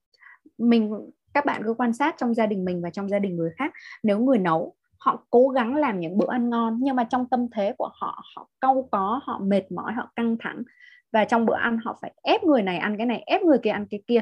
mình 0.57 1.11
các 1.33 1.45
bạn 1.45 1.61
cứ 1.65 1.73
quan 1.73 1.93
sát 1.93 2.15
trong 2.17 2.33
gia 2.33 2.45
đình 2.45 2.65
mình 2.65 2.81
và 2.81 2.89
trong 2.89 3.09
gia 3.09 3.19
đình 3.19 3.35
người 3.35 3.51
khác 3.57 3.73
nếu 4.03 4.19
người 4.19 4.37
nấu 4.37 4.75
họ 4.99 5.25
cố 5.29 5.47
gắng 5.47 5.75
làm 5.75 5.99
những 5.99 6.17
bữa 6.17 6.31
ăn 6.31 6.49
ngon 6.49 6.79
nhưng 6.81 6.95
mà 6.95 7.03
trong 7.03 7.27
tâm 7.29 7.47
thế 7.55 7.73
của 7.77 7.89
họ 7.93 8.23
họ 8.35 8.49
cau 8.61 8.87
có 8.91 9.19
họ 9.23 9.39
mệt 9.39 9.71
mỏi 9.71 9.93
họ 9.93 10.11
căng 10.15 10.37
thẳng 10.39 10.63
và 11.13 11.25
trong 11.25 11.45
bữa 11.45 11.55
ăn 11.55 11.77
họ 11.85 11.97
phải 12.01 12.13
ép 12.23 12.43
người 12.43 12.61
này 12.61 12.77
ăn 12.77 12.97
cái 12.97 13.05
này 13.05 13.23
ép 13.25 13.41
người 13.41 13.57
kia 13.57 13.69
ăn 13.69 13.85
cái 13.89 14.03
kia. 14.07 14.19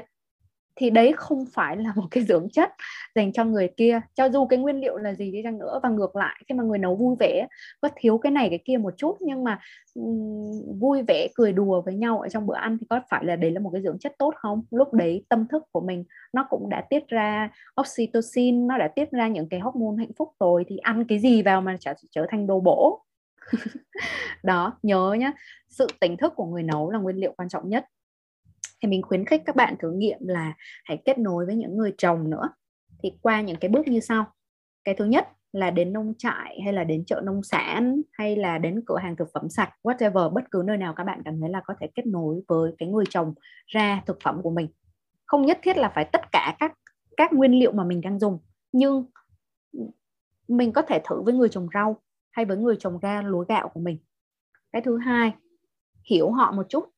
Thì 0.75 0.89
đấy 0.89 1.13
không 1.15 1.45
phải 1.54 1.77
là 1.77 1.93
một 1.95 2.08
cái 2.12 2.23
dưỡng 2.23 2.47
chất 2.49 2.71
dành 3.15 3.34
cho 3.34 3.45
người 3.45 3.69
kia. 3.77 4.01
Cho 4.15 4.30
dù 4.30 4.45
cái 4.45 4.60
nguyên 4.60 4.75
liệu 4.75 4.97
là 4.97 5.13
gì 5.13 5.32
đi 5.32 5.41
chăng 5.43 5.60
nữa 5.60 5.80
và 5.84 5.89
ngược 5.89 6.15
lại 6.15 6.41
khi 6.47 6.56
mà 6.56 6.63
người 6.63 6.77
nấu 6.77 6.95
vui 6.95 7.15
vẻ 7.19 7.47
có 7.82 7.89
thiếu 7.95 8.17
cái 8.17 8.32
này 8.32 8.49
cái 8.49 8.60
kia 8.65 8.77
một 8.77 8.93
chút 8.97 9.17
nhưng 9.19 9.43
mà 9.43 9.60
um, 9.93 10.80
vui 10.80 11.01
vẻ 11.08 11.27
cười 11.36 11.54
đùa 11.54 11.82
với 11.82 11.93
nhau 11.95 12.19
ở 12.19 12.30
trong 12.30 12.47
bữa 12.47 12.56
ăn 12.56 12.77
thì 12.82 12.88
có 12.89 13.01
phải 13.10 13.25
là 13.25 13.36
đấy 13.36 13.51
là 13.51 13.60
một 13.60 13.69
cái 13.73 13.82
dưỡng 13.82 13.99
chất 13.99 14.15
tốt 14.17 14.34
không? 14.36 14.63
Lúc 14.71 14.93
đấy 14.93 15.25
tâm 15.30 15.47
thức 15.47 15.63
của 15.71 15.82
mình 15.82 16.04
nó 16.34 16.47
cũng 16.49 16.69
đã 16.69 16.82
tiết 16.89 17.08
ra 17.08 17.49
oxytocin 17.82 18.67
nó 18.67 18.77
đã 18.77 18.88
tiết 18.88 19.12
ra 19.12 19.27
những 19.27 19.49
cái 19.49 19.60
hormone 19.60 19.97
hạnh 19.97 20.13
phúc 20.17 20.30
rồi 20.39 20.63
thì 20.67 20.77
ăn 20.77 21.06
cái 21.06 21.19
gì 21.19 21.41
vào 21.41 21.62
mà 21.62 21.77
trở 21.80 21.93
trở 22.12 22.25
thành 22.30 22.47
đồ 22.47 22.60
bổ? 22.60 23.04
đó, 24.43 24.79
nhớ 24.83 25.15
nhá, 25.19 25.31
sự 25.69 25.87
tỉnh 25.99 26.17
thức 26.17 26.33
của 26.35 26.45
người 26.45 26.63
nấu 26.63 26.91
là 26.91 26.99
nguyên 26.99 27.15
liệu 27.15 27.33
quan 27.37 27.49
trọng 27.49 27.69
nhất. 27.69 27.85
Thì 28.81 28.87
mình 28.87 29.01
khuyến 29.01 29.25
khích 29.25 29.41
các 29.45 29.55
bạn 29.55 29.75
thử 29.79 29.91
nghiệm 29.91 30.19
là 30.21 30.53
hãy 30.83 31.01
kết 31.05 31.19
nối 31.19 31.45
với 31.45 31.55
những 31.55 31.77
người 31.77 31.93
trồng 31.97 32.29
nữa. 32.29 32.49
Thì 33.03 33.11
qua 33.21 33.41
những 33.41 33.55
cái 33.55 33.69
bước 33.69 33.87
như 33.87 33.99
sau. 33.99 34.25
Cái 34.83 34.95
thứ 34.95 35.05
nhất 35.05 35.27
là 35.53 35.71
đến 35.71 35.93
nông 35.93 36.13
trại 36.17 36.59
hay 36.63 36.73
là 36.73 36.83
đến 36.83 37.05
chợ 37.05 37.21
nông 37.23 37.43
sản 37.43 38.01
hay 38.11 38.35
là 38.35 38.57
đến 38.57 38.81
cửa 38.85 38.97
hàng 38.97 39.15
thực 39.15 39.27
phẩm 39.33 39.49
sạch, 39.49 39.69
whatever, 39.83 40.33
bất 40.33 40.43
cứ 40.51 40.63
nơi 40.65 40.77
nào 40.77 40.93
các 40.93 41.03
bạn 41.03 41.21
cảm 41.25 41.39
thấy 41.39 41.49
là 41.49 41.61
có 41.65 41.73
thể 41.79 41.87
kết 41.95 42.05
nối 42.05 42.41
với 42.47 42.71
cái 42.77 42.89
người 42.89 43.05
trồng 43.09 43.33
ra 43.67 44.01
thực 44.05 44.17
phẩm 44.23 44.41
của 44.41 44.51
mình. 44.51 44.67
Không 45.25 45.45
nhất 45.45 45.59
thiết 45.63 45.77
là 45.77 45.91
phải 45.95 46.05
tất 46.11 46.31
cả 46.31 46.55
các 46.59 46.73
các 47.17 47.33
nguyên 47.33 47.51
liệu 47.51 47.71
mà 47.71 47.83
mình 47.83 48.01
đang 48.01 48.19
dùng, 48.19 48.39
nhưng 48.71 49.05
mình 50.47 50.73
có 50.73 50.81
thể 50.81 51.01
thử 51.03 51.21
với 51.21 51.33
người 51.33 51.49
trồng 51.49 51.67
rau 51.73 52.01
hay 52.32 52.46
với 52.46 52.58
người 52.58 52.76
trồng 52.80 53.00
ra 53.00 53.22
lúa 53.22 53.46
gạo 53.46 53.70
của 53.70 53.80
mình. 53.80 53.98
Cái 54.72 54.82
thứ 54.82 54.98
hai, 54.98 55.34
hiểu 56.10 56.32
họ 56.32 56.52
một 56.52 56.65
chút, 56.70 56.89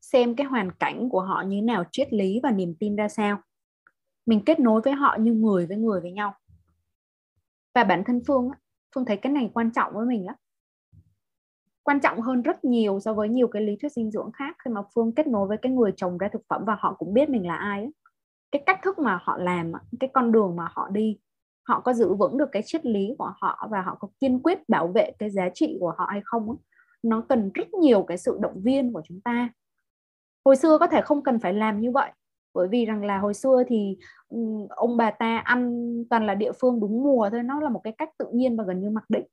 xem 0.00 0.36
cái 0.36 0.46
hoàn 0.46 0.70
cảnh 0.72 1.08
của 1.08 1.20
họ 1.20 1.42
như 1.46 1.62
nào, 1.62 1.84
triết 1.92 2.12
lý 2.12 2.40
và 2.42 2.50
niềm 2.50 2.74
tin 2.80 2.96
ra 2.96 3.08
sao. 3.08 3.42
Mình 4.26 4.42
kết 4.46 4.60
nối 4.60 4.80
với 4.84 4.92
họ 4.92 5.16
như 5.20 5.32
người 5.32 5.66
với 5.66 5.76
người 5.76 6.00
với 6.00 6.12
nhau. 6.12 6.34
Và 7.74 7.84
bản 7.84 8.02
thân 8.06 8.22
phương 8.26 8.50
phương 8.94 9.04
thấy 9.04 9.16
cái 9.16 9.32
này 9.32 9.50
quan 9.54 9.70
trọng 9.72 9.92
với 9.94 10.06
mình 10.06 10.26
lắm. 10.26 10.34
Quan 11.82 12.00
trọng 12.00 12.20
hơn 12.20 12.42
rất 12.42 12.64
nhiều 12.64 13.00
so 13.00 13.14
với 13.14 13.28
nhiều 13.28 13.48
cái 13.48 13.62
lý 13.62 13.76
thuyết 13.76 13.92
dinh 13.92 14.10
dưỡng 14.10 14.30
khác. 14.32 14.56
Khi 14.64 14.70
mà 14.70 14.82
phương 14.94 15.12
kết 15.12 15.26
nối 15.26 15.48
với 15.48 15.56
cái 15.62 15.72
người 15.72 15.92
trồng 15.96 16.18
ra 16.18 16.28
thực 16.32 16.42
phẩm 16.48 16.62
và 16.66 16.76
họ 16.78 16.94
cũng 16.98 17.14
biết 17.14 17.28
mình 17.30 17.46
là 17.46 17.56
ai 17.56 17.80
ấy. 17.80 17.92
cái 18.52 18.62
cách 18.66 18.80
thức 18.82 18.98
mà 18.98 19.18
họ 19.22 19.38
làm 19.38 19.72
cái 20.00 20.10
con 20.14 20.32
đường 20.32 20.56
mà 20.56 20.68
họ 20.72 20.88
đi 20.92 21.18
họ 21.68 21.80
có 21.80 21.92
giữ 21.92 22.14
vững 22.14 22.38
được 22.38 22.48
cái 22.52 22.62
triết 22.66 22.86
lý 22.86 23.14
của 23.18 23.32
họ 23.40 23.68
và 23.70 23.82
họ 23.82 23.96
có 24.00 24.08
kiên 24.20 24.40
quyết 24.42 24.68
bảo 24.68 24.88
vệ 24.88 25.12
cái 25.18 25.30
giá 25.30 25.48
trị 25.54 25.76
của 25.80 25.94
họ 25.98 26.06
hay 26.10 26.20
không 26.24 26.56
nó 27.02 27.24
cần 27.28 27.50
rất 27.54 27.74
nhiều 27.74 28.02
cái 28.02 28.18
sự 28.18 28.38
động 28.40 28.60
viên 28.62 28.92
của 28.92 29.02
chúng 29.04 29.20
ta. 29.20 29.48
Hồi 30.44 30.56
xưa 30.56 30.78
có 30.78 30.86
thể 30.86 31.00
không 31.00 31.22
cần 31.22 31.38
phải 31.38 31.54
làm 31.54 31.80
như 31.80 31.90
vậy, 31.90 32.12
bởi 32.54 32.68
vì 32.68 32.84
rằng 32.86 33.04
là 33.04 33.18
hồi 33.18 33.34
xưa 33.34 33.62
thì 33.66 33.96
ông 34.68 34.96
bà 34.96 35.10
ta 35.10 35.38
ăn 35.38 35.84
toàn 36.10 36.26
là 36.26 36.34
địa 36.34 36.52
phương 36.60 36.80
đúng 36.80 37.02
mùa 37.02 37.30
thôi, 37.30 37.42
nó 37.42 37.60
là 37.60 37.68
một 37.68 37.80
cái 37.84 37.92
cách 37.98 38.08
tự 38.18 38.26
nhiên 38.32 38.56
và 38.56 38.64
gần 38.64 38.80
như 38.80 38.90
mặc 38.90 39.04
định. 39.08 39.26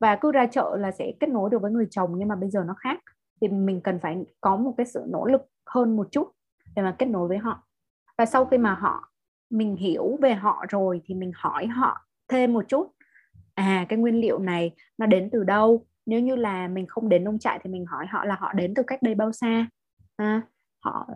Và 0.00 0.16
cứ 0.16 0.32
ra 0.32 0.46
chợ 0.46 0.76
là 0.78 0.90
sẽ 0.90 1.12
kết 1.20 1.28
nối 1.28 1.50
được 1.50 1.62
với 1.62 1.70
người 1.70 1.86
chồng 1.90 2.12
nhưng 2.16 2.28
mà 2.28 2.36
bây 2.36 2.50
giờ 2.50 2.64
nó 2.66 2.74
khác, 2.78 2.98
thì 3.40 3.48
mình 3.48 3.80
cần 3.80 3.98
phải 4.00 4.24
có 4.40 4.56
một 4.56 4.74
cái 4.76 4.86
sự 4.86 5.04
nỗ 5.08 5.24
lực 5.24 5.42
hơn 5.66 5.96
một 5.96 6.08
chút 6.10 6.30
để 6.76 6.82
mà 6.82 6.96
kết 6.98 7.06
nối 7.06 7.28
với 7.28 7.38
họ. 7.38 7.62
Và 8.18 8.26
sau 8.26 8.44
khi 8.44 8.58
mà 8.58 8.74
họ 8.74 9.10
mình 9.50 9.76
hiểu 9.76 10.18
về 10.22 10.34
họ 10.34 10.64
rồi 10.68 11.00
thì 11.04 11.14
mình 11.14 11.32
hỏi 11.34 11.66
họ 11.66 12.06
thêm 12.28 12.52
một 12.52 12.64
chút. 12.68 12.92
À 13.54 13.86
cái 13.88 13.98
nguyên 13.98 14.20
liệu 14.20 14.38
này 14.38 14.74
nó 14.98 15.06
đến 15.06 15.28
từ 15.32 15.44
đâu? 15.44 15.86
Nếu 16.06 16.20
như 16.20 16.36
là 16.36 16.68
mình 16.68 16.86
không 16.86 17.08
đến 17.08 17.24
nông 17.24 17.38
trại 17.38 17.60
thì 17.64 17.70
mình 17.70 17.86
hỏi 17.86 18.06
họ 18.06 18.24
là 18.24 18.36
họ 18.40 18.52
đến 18.52 18.74
từ 18.74 18.82
cách 18.82 19.02
đây 19.02 19.14
bao 19.14 19.32
xa? 19.32 19.66
À, 20.16 20.42
họ 20.84 21.08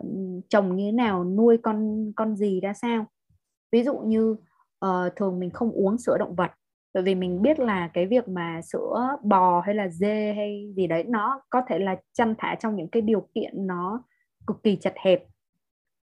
trồng 0.49 0.75
như 0.75 0.85
thế 0.87 0.91
nào? 0.91 1.23
Nuôi 1.23 1.57
con 1.57 2.11
con 2.15 2.35
gì 2.35 2.59
ra 2.59 2.73
sao? 2.73 3.05
Ví 3.71 3.83
dụ 3.83 3.97
như 3.97 4.35
uh, 4.85 5.15
thường 5.15 5.39
mình 5.39 5.49
không 5.49 5.71
uống 5.71 5.97
sữa 5.97 6.17
động 6.19 6.35
vật 6.35 6.51
bởi 6.93 7.03
vì 7.03 7.15
mình 7.15 7.41
biết 7.41 7.59
là 7.59 7.89
cái 7.93 8.05
việc 8.05 8.27
mà 8.27 8.61
sữa 8.61 9.17
bò 9.23 9.61
hay 9.61 9.75
là 9.75 9.87
dê 9.87 10.33
hay 10.33 10.73
gì 10.75 10.87
đấy 10.87 11.03
nó 11.07 11.41
có 11.49 11.61
thể 11.67 11.79
là 11.79 11.95
chăn 12.13 12.35
thả 12.37 12.55
trong 12.55 12.75
những 12.75 12.87
cái 12.87 13.01
điều 13.01 13.27
kiện 13.35 13.67
nó 13.67 14.03
cực 14.47 14.63
kỳ 14.63 14.75
chật 14.75 14.93
hẹp 14.97 15.23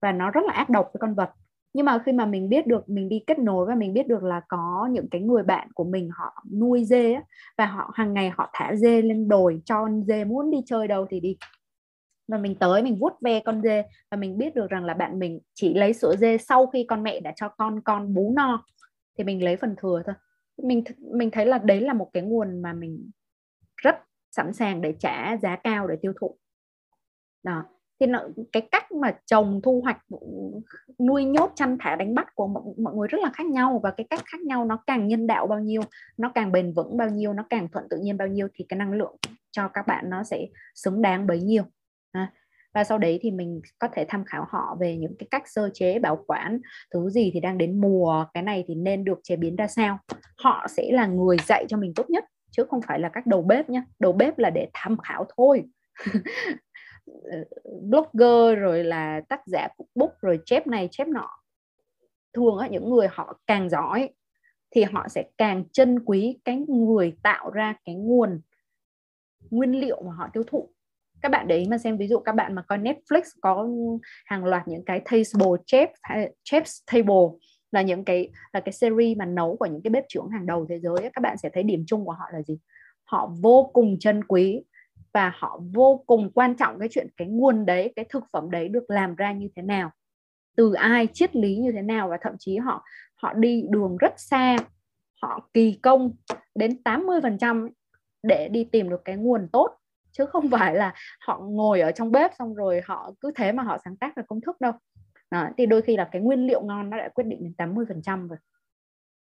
và 0.02 0.12
nó 0.12 0.30
rất 0.30 0.44
là 0.44 0.52
ác 0.52 0.70
độc 0.70 0.90
với 0.92 0.98
con 1.00 1.14
vật 1.14 1.30
nhưng 1.72 1.86
mà 1.86 2.02
khi 2.06 2.12
mà 2.12 2.26
mình 2.26 2.48
biết 2.48 2.66
được 2.66 2.88
mình 2.88 3.08
đi 3.08 3.24
kết 3.26 3.38
nối 3.38 3.66
và 3.66 3.74
mình 3.74 3.92
biết 3.92 4.06
được 4.08 4.22
là 4.22 4.40
có 4.48 4.88
những 4.92 5.08
cái 5.10 5.20
người 5.20 5.42
bạn 5.42 5.68
của 5.74 5.84
mình 5.84 6.10
họ 6.12 6.44
nuôi 6.52 6.84
dê 6.84 7.12
á, 7.12 7.22
và 7.58 7.66
họ 7.66 7.90
hàng 7.94 8.14
ngày 8.14 8.30
họ 8.30 8.50
thả 8.52 8.74
dê 8.74 9.02
lên 9.02 9.28
đồi 9.28 9.62
cho 9.64 9.74
con 9.74 10.04
dê 10.04 10.24
muốn 10.24 10.50
đi 10.50 10.58
chơi 10.66 10.88
đâu 10.88 11.06
thì 11.10 11.20
đi. 11.20 11.36
Và 12.28 12.38
mình 12.38 12.54
tới 12.54 12.82
mình 12.82 12.96
vuốt 13.00 13.12
ve 13.20 13.40
con 13.40 13.62
dê 13.62 13.84
và 14.10 14.16
mình 14.16 14.38
biết 14.38 14.54
được 14.54 14.70
rằng 14.70 14.84
là 14.84 14.94
bạn 14.94 15.18
mình 15.18 15.40
chỉ 15.54 15.74
lấy 15.74 15.92
sữa 15.92 16.14
dê 16.18 16.38
sau 16.38 16.66
khi 16.66 16.84
con 16.88 17.02
mẹ 17.02 17.20
đã 17.20 17.32
cho 17.36 17.48
con 17.48 17.80
con 17.80 18.14
bú 18.14 18.32
no 18.36 18.64
thì 19.18 19.24
mình 19.24 19.44
lấy 19.44 19.56
phần 19.56 19.74
thừa 19.78 20.02
thôi. 20.06 20.14
Mình 20.62 20.84
mình 21.16 21.30
thấy 21.30 21.46
là 21.46 21.58
đấy 21.58 21.80
là 21.80 21.92
một 21.92 22.10
cái 22.12 22.22
nguồn 22.22 22.62
mà 22.62 22.72
mình 22.72 23.10
rất 23.76 23.96
sẵn 24.30 24.52
sàng 24.52 24.80
để 24.80 24.94
trả 24.98 25.36
giá 25.36 25.56
cao 25.56 25.86
để 25.88 25.96
tiêu 26.02 26.12
thụ. 26.20 26.36
Đó 27.42 27.64
thì 28.02 28.06
nó, 28.06 28.20
cái 28.52 28.68
cách 28.70 28.92
mà 28.92 29.14
trồng 29.26 29.60
thu 29.62 29.80
hoạch 29.80 29.98
nuôi 30.98 31.24
nhốt 31.24 31.52
chăn 31.54 31.76
thả 31.80 31.96
đánh 31.96 32.14
bắt 32.14 32.26
của 32.34 32.46
mọi, 32.46 32.62
mọi 32.78 32.94
người 32.94 33.08
rất 33.08 33.18
là 33.22 33.30
khác 33.34 33.46
nhau 33.46 33.80
và 33.82 33.90
cái 33.90 34.06
cách 34.10 34.20
khác 34.24 34.40
nhau 34.40 34.64
nó 34.64 34.78
càng 34.86 35.08
nhân 35.08 35.26
đạo 35.26 35.46
bao 35.46 35.60
nhiêu 35.60 35.82
nó 36.16 36.32
càng 36.34 36.52
bền 36.52 36.72
vững 36.72 36.96
bao 36.96 37.08
nhiêu 37.08 37.32
nó 37.32 37.44
càng 37.50 37.68
thuận 37.68 37.84
tự 37.90 37.98
nhiên 38.02 38.16
bao 38.16 38.28
nhiêu 38.28 38.48
thì 38.54 38.64
cái 38.68 38.78
năng 38.78 38.92
lượng 38.92 39.16
cho 39.50 39.68
các 39.68 39.86
bạn 39.86 40.10
nó 40.10 40.22
sẽ 40.22 40.46
xứng 40.74 41.02
đáng 41.02 41.26
bấy 41.26 41.40
nhiêu. 41.40 41.62
À, 42.12 42.32
và 42.74 42.84
sau 42.84 42.98
đấy 42.98 43.18
thì 43.22 43.30
mình 43.30 43.60
có 43.78 43.88
thể 43.92 44.04
tham 44.08 44.24
khảo 44.24 44.46
họ 44.48 44.76
về 44.80 44.96
những 44.96 45.14
cái 45.18 45.26
cách 45.30 45.42
sơ 45.46 45.70
chế 45.74 45.98
bảo 45.98 46.24
quản 46.26 46.60
thứ 46.94 47.10
gì 47.10 47.30
thì 47.34 47.40
đang 47.40 47.58
đến 47.58 47.80
mùa 47.80 48.26
cái 48.34 48.42
này 48.42 48.64
thì 48.68 48.74
nên 48.74 49.04
được 49.04 49.20
chế 49.22 49.36
biến 49.36 49.56
ra 49.56 49.66
sao. 49.66 49.98
Họ 50.38 50.66
sẽ 50.68 50.82
là 50.92 51.06
người 51.06 51.36
dạy 51.46 51.64
cho 51.68 51.76
mình 51.76 51.92
tốt 51.94 52.10
nhất 52.10 52.24
chứ 52.50 52.64
không 52.70 52.80
phải 52.86 53.00
là 53.00 53.08
các 53.08 53.26
đầu 53.26 53.42
bếp 53.42 53.70
nhé 53.70 53.82
đầu 53.98 54.12
bếp 54.12 54.38
là 54.38 54.50
để 54.50 54.68
tham 54.74 54.96
khảo 54.98 55.26
thôi. 55.36 55.62
blogger, 57.82 58.58
rồi 58.58 58.84
là 58.84 59.20
tác 59.28 59.40
giả 59.46 59.68
cookbook 59.76 60.20
rồi 60.20 60.40
chép 60.44 60.66
này, 60.66 60.88
chép 60.90 61.08
nọ. 61.08 61.28
Thường 62.34 62.58
á, 62.58 62.68
những 62.68 62.90
người 62.90 63.08
họ 63.10 63.38
càng 63.46 63.70
giỏi 63.70 64.08
thì 64.70 64.82
họ 64.82 65.08
sẽ 65.08 65.24
càng 65.38 65.64
trân 65.72 66.04
quý 66.04 66.38
cái 66.44 66.56
người 66.68 67.16
tạo 67.22 67.50
ra 67.50 67.74
cái 67.84 67.94
nguồn, 67.94 68.40
nguyên 69.50 69.80
liệu 69.80 70.02
mà 70.02 70.12
họ 70.12 70.28
tiêu 70.32 70.42
thụ. 70.46 70.68
Các 71.22 71.28
bạn 71.28 71.48
để 71.48 71.58
ý 71.58 71.68
mà 71.68 71.78
xem, 71.78 71.96
ví 71.96 72.08
dụ 72.08 72.18
các 72.18 72.34
bạn 72.34 72.54
mà 72.54 72.62
coi 72.62 72.78
Netflix 72.78 73.22
có 73.40 73.68
hàng 74.24 74.44
loạt 74.44 74.68
những 74.68 74.84
cái 74.84 75.00
table 75.00 75.62
chef 75.66 75.86
chef's 76.44 76.82
table 76.92 77.38
là 77.72 77.82
những 77.82 78.04
cái, 78.04 78.30
là 78.52 78.60
cái 78.60 78.72
series 78.72 79.18
mà 79.18 79.24
nấu 79.24 79.56
của 79.56 79.66
những 79.66 79.82
cái 79.82 79.90
bếp 79.90 80.04
trưởng 80.08 80.28
hàng 80.28 80.46
đầu 80.46 80.66
thế 80.68 80.78
giới 80.78 80.96
các 81.12 81.20
bạn 81.22 81.36
sẽ 81.38 81.48
thấy 81.52 81.62
điểm 81.62 81.84
chung 81.86 82.04
của 82.04 82.12
họ 82.12 82.24
là 82.32 82.42
gì? 82.42 82.58
Họ 83.04 83.32
vô 83.42 83.70
cùng 83.72 83.98
trân 83.98 84.24
quý 84.24 84.62
và 85.12 85.32
họ 85.34 85.60
vô 85.74 86.04
cùng 86.06 86.30
quan 86.34 86.56
trọng 86.56 86.78
cái 86.78 86.88
chuyện 86.92 87.06
cái 87.16 87.28
nguồn 87.28 87.66
đấy 87.66 87.92
cái 87.96 88.04
thực 88.08 88.24
phẩm 88.32 88.50
đấy 88.50 88.68
được 88.68 88.90
làm 88.90 89.14
ra 89.14 89.32
như 89.32 89.48
thế 89.56 89.62
nào 89.62 89.90
từ 90.56 90.72
ai 90.72 91.08
triết 91.12 91.36
lý 91.36 91.56
như 91.56 91.72
thế 91.72 91.82
nào 91.82 92.08
và 92.08 92.18
thậm 92.22 92.32
chí 92.38 92.56
họ 92.56 92.84
họ 93.14 93.32
đi 93.32 93.64
đường 93.70 93.96
rất 93.96 94.12
xa 94.16 94.56
họ 95.22 95.48
kỳ 95.54 95.78
công 95.82 96.12
đến 96.54 96.80
80% 96.84 97.68
để 98.22 98.48
đi 98.48 98.64
tìm 98.64 98.90
được 98.90 99.02
cái 99.04 99.16
nguồn 99.16 99.48
tốt 99.52 99.76
chứ 100.12 100.26
không 100.26 100.50
phải 100.50 100.74
là 100.74 100.94
họ 101.20 101.38
ngồi 101.38 101.80
ở 101.80 101.92
trong 101.92 102.12
bếp 102.12 102.30
xong 102.38 102.54
rồi 102.54 102.80
họ 102.84 103.12
cứ 103.20 103.32
thế 103.34 103.52
mà 103.52 103.62
họ 103.62 103.78
sáng 103.84 103.96
tác 103.96 104.16
ra 104.16 104.22
công 104.28 104.40
thức 104.40 104.60
đâu. 104.60 104.72
Đó, 105.30 105.48
thì 105.58 105.66
đôi 105.66 105.82
khi 105.82 105.96
là 105.96 106.08
cái 106.12 106.22
nguyên 106.22 106.46
liệu 106.46 106.62
ngon 106.62 106.90
nó 106.90 106.96
đã 106.98 107.08
quyết 107.08 107.24
định 107.24 107.42
đến 107.42 107.54
80 107.54 107.84
phần 107.88 108.02
trăm 108.02 108.28
rồi. 108.28 108.38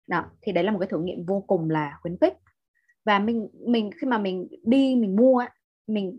Đó 0.07 0.25
thì 0.41 0.51
đấy 0.51 0.63
là 0.63 0.71
một 0.71 0.79
cái 0.79 0.87
thử 0.87 0.99
nghiệm 0.99 1.25
vô 1.25 1.43
cùng 1.47 1.69
là 1.69 1.97
khuyến 2.01 2.17
khích. 2.21 2.33
Và 3.05 3.19
mình 3.19 3.49
mình 3.65 3.91
khi 4.01 4.07
mà 4.07 4.17
mình 4.17 4.47
đi 4.63 4.95
mình 4.95 5.15
mua 5.15 5.45
mình 5.87 6.17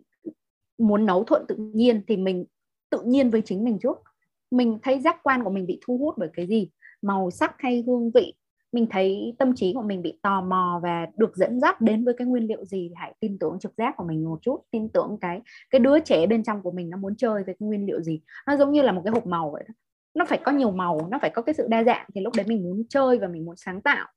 muốn 0.78 1.06
nấu 1.06 1.24
thuận 1.24 1.44
tự 1.48 1.56
nhiên 1.56 2.02
thì 2.08 2.16
mình 2.16 2.44
tự 2.90 3.02
nhiên 3.04 3.30
với 3.30 3.42
chính 3.44 3.64
mình 3.64 3.78
trước. 3.82 4.02
Mình 4.50 4.78
thấy 4.82 5.00
giác 5.00 5.16
quan 5.22 5.44
của 5.44 5.50
mình 5.50 5.66
bị 5.66 5.80
thu 5.86 5.98
hút 5.98 6.14
bởi 6.18 6.28
cái 6.32 6.46
gì? 6.46 6.70
Màu 7.02 7.30
sắc 7.30 7.54
hay 7.58 7.84
hương 7.86 8.10
vị? 8.10 8.34
Mình 8.72 8.86
thấy 8.90 9.34
tâm 9.38 9.54
trí 9.54 9.72
của 9.72 9.82
mình 9.82 10.02
bị 10.02 10.18
tò 10.22 10.40
mò 10.40 10.80
và 10.82 11.06
được 11.16 11.36
dẫn 11.36 11.60
dắt 11.60 11.80
đến 11.80 12.04
với 12.04 12.14
cái 12.18 12.26
nguyên 12.26 12.46
liệu 12.46 12.64
gì? 12.64 12.90
Hãy 12.94 13.14
tin 13.20 13.38
tưởng 13.38 13.58
trực 13.60 13.72
giác 13.76 13.94
của 13.96 14.04
mình 14.04 14.24
một 14.24 14.38
chút, 14.42 14.60
tin 14.70 14.88
tưởng 14.88 15.18
cái 15.20 15.40
cái 15.70 15.78
đứa 15.78 16.00
trẻ 16.00 16.26
bên 16.26 16.42
trong 16.42 16.62
của 16.62 16.70
mình 16.70 16.90
nó 16.90 16.96
muốn 16.96 17.16
chơi 17.16 17.34
với 17.34 17.54
cái 17.60 17.68
nguyên 17.68 17.86
liệu 17.86 18.00
gì. 18.02 18.20
Nó 18.46 18.56
giống 18.56 18.72
như 18.72 18.82
là 18.82 18.92
một 18.92 19.02
cái 19.04 19.12
hộp 19.12 19.26
màu 19.26 19.50
vậy 19.50 19.64
đó. 19.68 19.74
Nó 20.14 20.24
phải 20.24 20.38
có 20.44 20.52
nhiều 20.52 20.70
màu, 20.70 21.08
nó 21.10 21.18
phải 21.22 21.30
có 21.30 21.42
cái 21.42 21.54
sự 21.54 21.66
đa 21.68 21.84
dạng 21.84 22.06
thì 22.14 22.20
lúc 22.20 22.34
đấy 22.36 22.46
mình 22.48 22.62
muốn 22.62 22.82
chơi 22.88 23.18
và 23.18 23.28
mình 23.28 23.44
muốn 23.44 23.56
sáng 23.56 23.80
tạo. 23.80 24.08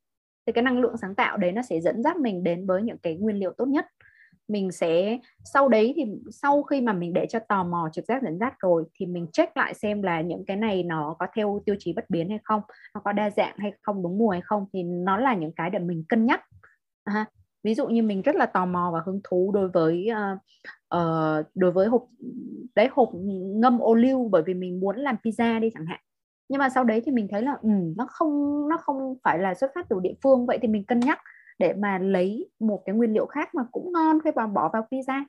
Thì 0.46 0.54
cái 0.54 0.64
năng 0.64 0.80
lượng 0.80 0.98
sáng 0.98 1.16
tạo 1.16 1.38
đấy 1.38 1.52
nó 1.52 1.62
sẽ 1.62 1.82
dẫn 1.82 2.04
dắt 2.04 2.18
mình 2.18 2.44
đến 2.44 2.66
với 2.66 2.82
những 2.82 2.98
cái 2.98 3.16
nguyên 3.16 3.36
liệu 3.40 3.54
tốt 3.58 3.66
nhất 3.66 3.86
mình 4.48 4.72
sẽ 4.72 5.20
sau 5.44 5.70
đấy 5.70 5.94
thì 5.96 6.06
sau 6.32 6.64
khi 6.64 6.82
mà 6.82 6.94
mình 6.94 7.14
để 7.14 7.26
cho 7.30 7.40
tò 7.40 7.64
mò 7.64 7.90
trực 7.94 8.06
giác 8.06 8.24
dẫn 8.24 8.40
dắt 8.40 8.54
rồi 8.60 8.84
thì 9.00 9.06
mình 9.06 9.28
check 9.34 9.58
lại 9.58 9.74
xem 9.74 10.02
là 10.02 10.22
những 10.22 10.46
cái 10.46 10.58
này 10.58 10.84
nó 10.84 11.16
có 11.20 11.28
theo 11.36 11.62
tiêu 11.66 11.76
chí 11.80 11.94
bất 11.94 12.10
biến 12.10 12.30
hay 12.30 12.40
không 12.44 12.62
nó 12.94 13.02
có 13.04 13.12
đa 13.12 13.30
dạng 13.30 13.56
hay 13.58 13.74
không 13.82 14.04
đúng 14.04 14.18
mùa 14.18 14.30
hay 14.30 14.42
không 14.42 14.66
thì 14.74 14.84
nó 14.84 15.18
là 15.18 15.36
những 15.36 15.52
cái 15.52 15.70
để 15.70 15.80
mình 15.80 16.04
cân 16.10 16.26
nhắc. 16.26 16.42
À, 17.04 17.26
ví 17.64 17.76
dụ 17.76 17.88
như 17.88 18.04
mình 18.04 18.22
rất 18.22 18.36
là 18.36 18.46
tò 18.46 18.66
mò 18.66 18.92
và 18.94 19.02
hứng 19.06 19.20
thú 19.24 19.52
đối 19.54 19.70
với 19.70 20.08
uh, 20.12 20.40
uh, 20.96 21.46
đối 21.56 21.72
với 21.72 21.88
hộp 21.88 22.06
đấy 22.76 22.88
hộp 22.92 23.10
ngâm 23.56 23.80
ô 23.80 23.96
liu 23.96 24.30
bởi 24.32 24.44
vì 24.46 24.54
mình 24.54 24.80
muốn 24.80 24.98
làm 24.98 25.16
pizza 25.24 25.60
đi 25.60 25.70
chẳng 25.74 25.86
hạn. 25.86 26.00
Nhưng 26.50 26.60
mà 26.60 26.70
sau 26.70 26.84
đấy 26.84 27.02
thì 27.06 27.12
mình 27.12 27.28
thấy 27.32 27.42
là 27.42 27.58
ừ, 27.62 27.70
nó 27.98 28.08
không 28.10 28.68
nó 28.70 28.78
không 28.78 29.16
phải 29.24 29.40
là 29.40 29.54
xuất 29.54 29.72
phát 29.76 29.86
từ 29.90 30.00
địa 30.00 30.14
phương 30.24 30.46
vậy 30.46 30.60
thì 30.62 30.68
mình 30.68 30.86
cân 30.86 31.00
nhắc 31.00 31.20
để 31.60 31.74
mà 31.74 31.98
lấy 31.98 32.50
một 32.60 32.84
cái 32.86 32.96
nguyên 32.96 33.14
liệu 33.14 33.26
khác 33.26 33.56
mà 33.56 33.64
cũng 33.72 33.92
ngon 33.94 34.20
khi 34.24 34.32
mà 34.36 34.48
bỏ 34.48 34.70
vào 34.74 34.88
pizza 34.92 35.24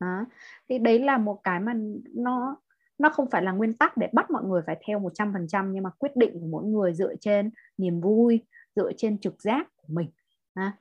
đó. 0.00 0.26
thì 0.68 0.78
đấy 0.78 0.98
là 0.98 1.18
một 1.18 1.40
cái 1.44 1.60
mà 1.60 1.74
nó 2.14 2.56
nó 2.98 3.08
không 3.08 3.30
phải 3.30 3.42
là 3.42 3.52
nguyên 3.52 3.74
tắc 3.74 3.96
để 3.96 4.08
bắt 4.12 4.30
mọi 4.30 4.44
người 4.44 4.62
phải 4.66 4.76
theo 4.86 5.00
100% 5.00 5.70
nhưng 5.72 5.82
mà 5.82 5.90
quyết 5.98 6.16
định 6.16 6.40
của 6.40 6.46
mỗi 6.46 6.64
người 6.64 6.94
dựa 6.94 7.14
trên 7.20 7.50
niềm 7.78 8.00
vui 8.00 8.40
dựa 8.76 8.92
trên 8.96 9.18
trực 9.18 9.42
giác 9.42 9.68
của 9.76 9.88
mình 9.88 10.10
ha. 10.54 10.72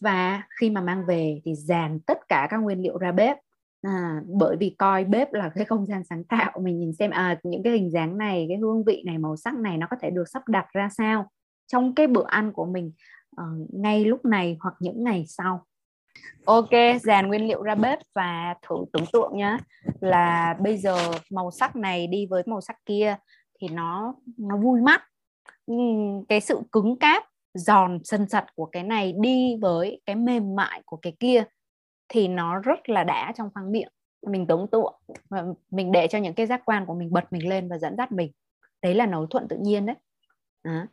và 0.00 0.42
khi 0.60 0.70
mà 0.70 0.80
mang 0.80 1.06
về 1.06 1.40
thì 1.44 1.54
dàn 1.54 2.00
tất 2.00 2.28
cả 2.28 2.46
các 2.50 2.56
nguyên 2.56 2.82
liệu 2.82 2.98
ra 2.98 3.12
bếp 3.12 3.36
à, 3.82 4.22
bởi 4.26 4.56
vì 4.56 4.74
coi 4.78 5.04
bếp 5.04 5.32
là 5.32 5.50
cái 5.54 5.64
không 5.64 5.86
gian 5.86 6.04
sáng 6.04 6.24
tạo 6.24 6.52
mình 6.60 6.78
nhìn 6.78 6.92
xem 6.92 7.10
à, 7.10 7.38
những 7.42 7.62
cái 7.62 7.72
hình 7.72 7.90
dáng 7.90 8.18
này 8.18 8.46
cái 8.48 8.58
hương 8.58 8.84
vị 8.84 9.02
này 9.06 9.18
màu 9.18 9.36
sắc 9.36 9.54
này 9.54 9.78
nó 9.78 9.86
có 9.90 9.96
thể 10.00 10.10
được 10.10 10.28
sắp 10.28 10.48
đặt 10.48 10.66
ra 10.72 10.88
sao 10.96 11.30
trong 11.68 11.94
cái 11.94 12.06
bữa 12.06 12.26
ăn 12.26 12.52
của 12.52 12.66
mình 12.66 12.92
uh, 13.40 13.74
ngay 13.74 14.04
lúc 14.04 14.24
này 14.24 14.56
hoặc 14.60 14.74
những 14.80 15.04
ngày 15.04 15.24
sau 15.28 15.64
Ok, 16.44 16.70
dàn 17.02 17.28
nguyên 17.28 17.48
liệu 17.48 17.62
ra 17.62 17.74
bếp 17.74 17.98
và 18.14 18.54
thử 18.62 18.76
tưởng 18.92 19.04
tượng 19.12 19.36
nhé 19.36 19.56
là 20.00 20.56
bây 20.60 20.78
giờ 20.78 20.96
màu 21.30 21.50
sắc 21.50 21.76
này 21.76 22.06
đi 22.06 22.26
với 22.26 22.42
màu 22.46 22.60
sắc 22.60 22.76
kia 22.86 23.16
thì 23.60 23.68
nó 23.68 24.14
nó 24.36 24.56
vui 24.56 24.80
mắt. 24.80 25.02
Cái 26.28 26.40
sự 26.40 26.60
cứng 26.72 26.98
cáp, 26.98 27.24
giòn 27.54 27.98
sần 28.04 28.28
sật 28.28 28.44
của 28.54 28.66
cái 28.66 28.82
này 28.82 29.14
đi 29.20 29.56
với 29.60 30.00
cái 30.06 30.16
mềm 30.16 30.56
mại 30.56 30.82
của 30.84 30.96
cái 30.96 31.16
kia 31.20 31.44
thì 32.08 32.28
nó 32.28 32.58
rất 32.58 32.88
là 32.88 33.04
đã 33.04 33.32
trong 33.36 33.50
khoang 33.54 33.72
miệng. 33.72 33.92
Mình 34.26 34.46
tưởng 34.46 34.66
tượng 34.72 34.94
và 35.30 35.44
mình 35.70 35.92
để 35.92 36.06
cho 36.10 36.18
những 36.18 36.34
cái 36.34 36.46
giác 36.46 36.62
quan 36.64 36.86
của 36.86 36.94
mình 36.94 37.12
bật 37.12 37.32
mình 37.32 37.48
lên 37.48 37.68
và 37.68 37.78
dẫn 37.78 37.96
dắt 37.96 38.12
mình. 38.12 38.32
Đấy 38.82 38.94
là 38.94 39.06
nấu 39.06 39.26
thuận 39.26 39.48
tự 39.48 39.56
nhiên 39.60 39.86
đấy. 39.86 39.96
À 40.62 40.86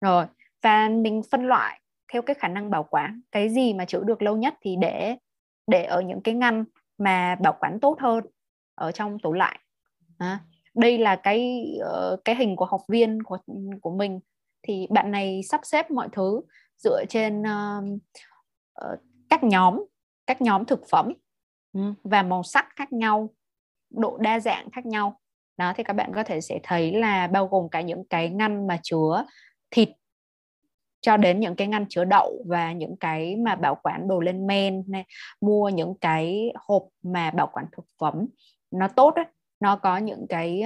rồi 0.00 0.26
và 0.62 0.88
mình 0.88 1.22
phân 1.30 1.46
loại 1.46 1.80
theo 2.12 2.22
cái 2.22 2.34
khả 2.34 2.48
năng 2.48 2.70
bảo 2.70 2.84
quản. 2.84 3.20
Cái 3.32 3.48
gì 3.48 3.74
mà 3.74 3.84
chữ 3.84 4.02
được 4.04 4.22
lâu 4.22 4.36
nhất 4.36 4.54
thì 4.60 4.76
để 4.80 5.16
để 5.66 5.84
ở 5.84 6.00
những 6.00 6.20
cái 6.22 6.34
ngăn 6.34 6.64
mà 6.98 7.34
bảo 7.34 7.56
quản 7.60 7.80
tốt 7.80 7.96
hơn 8.00 8.24
ở 8.74 8.92
trong 8.92 9.18
tủ 9.18 9.32
lạnh. 9.32 9.60
À, 10.18 10.40
đây 10.74 10.98
là 10.98 11.16
cái 11.16 11.66
ờ, 11.80 12.16
cái 12.24 12.34
hình 12.34 12.56
của 12.56 12.64
học 12.64 12.80
viên 12.88 13.22
của 13.22 13.38
của 13.82 13.90
mình. 13.90 14.20
Thì 14.62 14.86
bạn 14.90 15.10
này 15.10 15.40
sắp 15.42 15.60
xếp 15.64 15.90
mọi 15.90 16.08
thứ 16.12 16.40
dựa 16.76 17.04
trên 17.08 17.42
uh, 17.42 18.00
các 19.30 19.44
nhóm 19.44 19.84
các 20.26 20.42
nhóm 20.42 20.64
thực 20.64 20.80
phẩm 20.90 21.12
ừ, 21.72 21.80
và 22.04 22.22
màu 22.22 22.42
sắc 22.42 22.66
khác 22.76 22.92
nhau 22.92 23.30
độ 23.90 24.18
đa 24.18 24.40
dạng 24.40 24.70
khác 24.70 24.86
nhau. 24.86 25.20
Đó 25.56 25.72
thì 25.76 25.82
các 25.82 25.92
bạn 25.92 26.12
có 26.14 26.22
thể 26.22 26.40
sẽ 26.40 26.60
thấy 26.62 26.92
là 26.92 27.26
bao 27.26 27.46
gồm 27.46 27.68
cả 27.68 27.80
những 27.80 28.04
cái 28.10 28.30
ngăn 28.30 28.66
mà 28.66 28.78
chứa 28.82 29.24
thịt 29.70 29.88
cho 31.00 31.16
đến 31.16 31.40
những 31.40 31.56
cái 31.56 31.66
ngăn 31.66 31.86
chứa 31.88 32.04
đậu 32.04 32.44
và 32.46 32.72
những 32.72 32.96
cái 32.96 33.36
mà 33.36 33.54
bảo 33.54 33.74
quản 33.82 34.08
đồ 34.08 34.20
lên 34.20 34.46
men 34.46 34.84
này, 34.86 35.04
mua 35.40 35.68
những 35.68 35.94
cái 36.00 36.52
hộp 36.54 36.82
mà 37.02 37.30
bảo 37.30 37.50
quản 37.52 37.66
thực 37.72 37.84
phẩm. 38.00 38.26
Nó 38.70 38.88
tốt 38.88 39.14
ấy, 39.14 39.24
nó 39.60 39.76
có 39.76 39.96
những 39.96 40.26
cái 40.28 40.62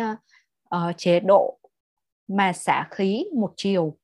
uh, 0.75 0.97
chế 0.97 1.21
độ 1.21 1.59
mà 2.29 2.53
xả 2.53 2.89
khí 2.91 3.25
một 3.37 3.53
chiều. 3.57 3.97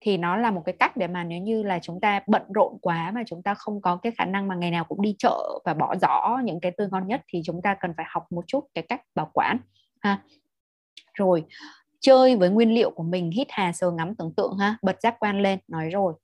Thì 0.00 0.16
nó 0.16 0.36
là 0.36 0.50
một 0.50 0.62
cái 0.66 0.74
cách 0.78 0.96
để 0.96 1.06
mà 1.06 1.24
nếu 1.24 1.40
như 1.40 1.62
là 1.62 1.78
chúng 1.82 2.00
ta 2.00 2.20
bận 2.26 2.42
rộn 2.54 2.78
quá 2.82 3.10
mà 3.14 3.22
chúng 3.26 3.42
ta 3.42 3.54
không 3.54 3.80
có 3.80 3.96
cái 3.96 4.12
khả 4.18 4.24
năng 4.24 4.48
mà 4.48 4.54
ngày 4.54 4.70
nào 4.70 4.84
cũng 4.84 5.02
đi 5.02 5.14
chợ 5.18 5.60
và 5.64 5.74
bỏ 5.74 5.94
rõ 6.02 6.40
những 6.44 6.60
cái 6.60 6.72
tươi 6.76 6.88
ngon 6.90 7.08
nhất 7.08 7.20
thì 7.28 7.42
chúng 7.44 7.62
ta 7.62 7.76
cần 7.80 7.92
phải 7.96 8.06
học 8.08 8.32
một 8.32 8.44
chút 8.46 8.66
cái 8.74 8.84
cách 8.88 9.02
bảo 9.14 9.30
quản 9.34 9.58
ha. 10.00 10.22
Rồi 11.14 11.44
chơi 12.00 12.36
với 12.36 12.50
nguyên 12.50 12.74
liệu 12.74 12.90
của 12.90 13.02
mình 13.02 13.30
hít 13.30 13.46
hà 13.50 13.72
sờ 13.72 13.90
ngắm 13.90 14.14
tưởng 14.14 14.32
tượng 14.36 14.58
ha 14.58 14.78
bật 14.82 15.00
giác 15.02 15.16
quan 15.20 15.42
lên 15.42 15.58
nói 15.68 15.90
rồi. 15.90 16.14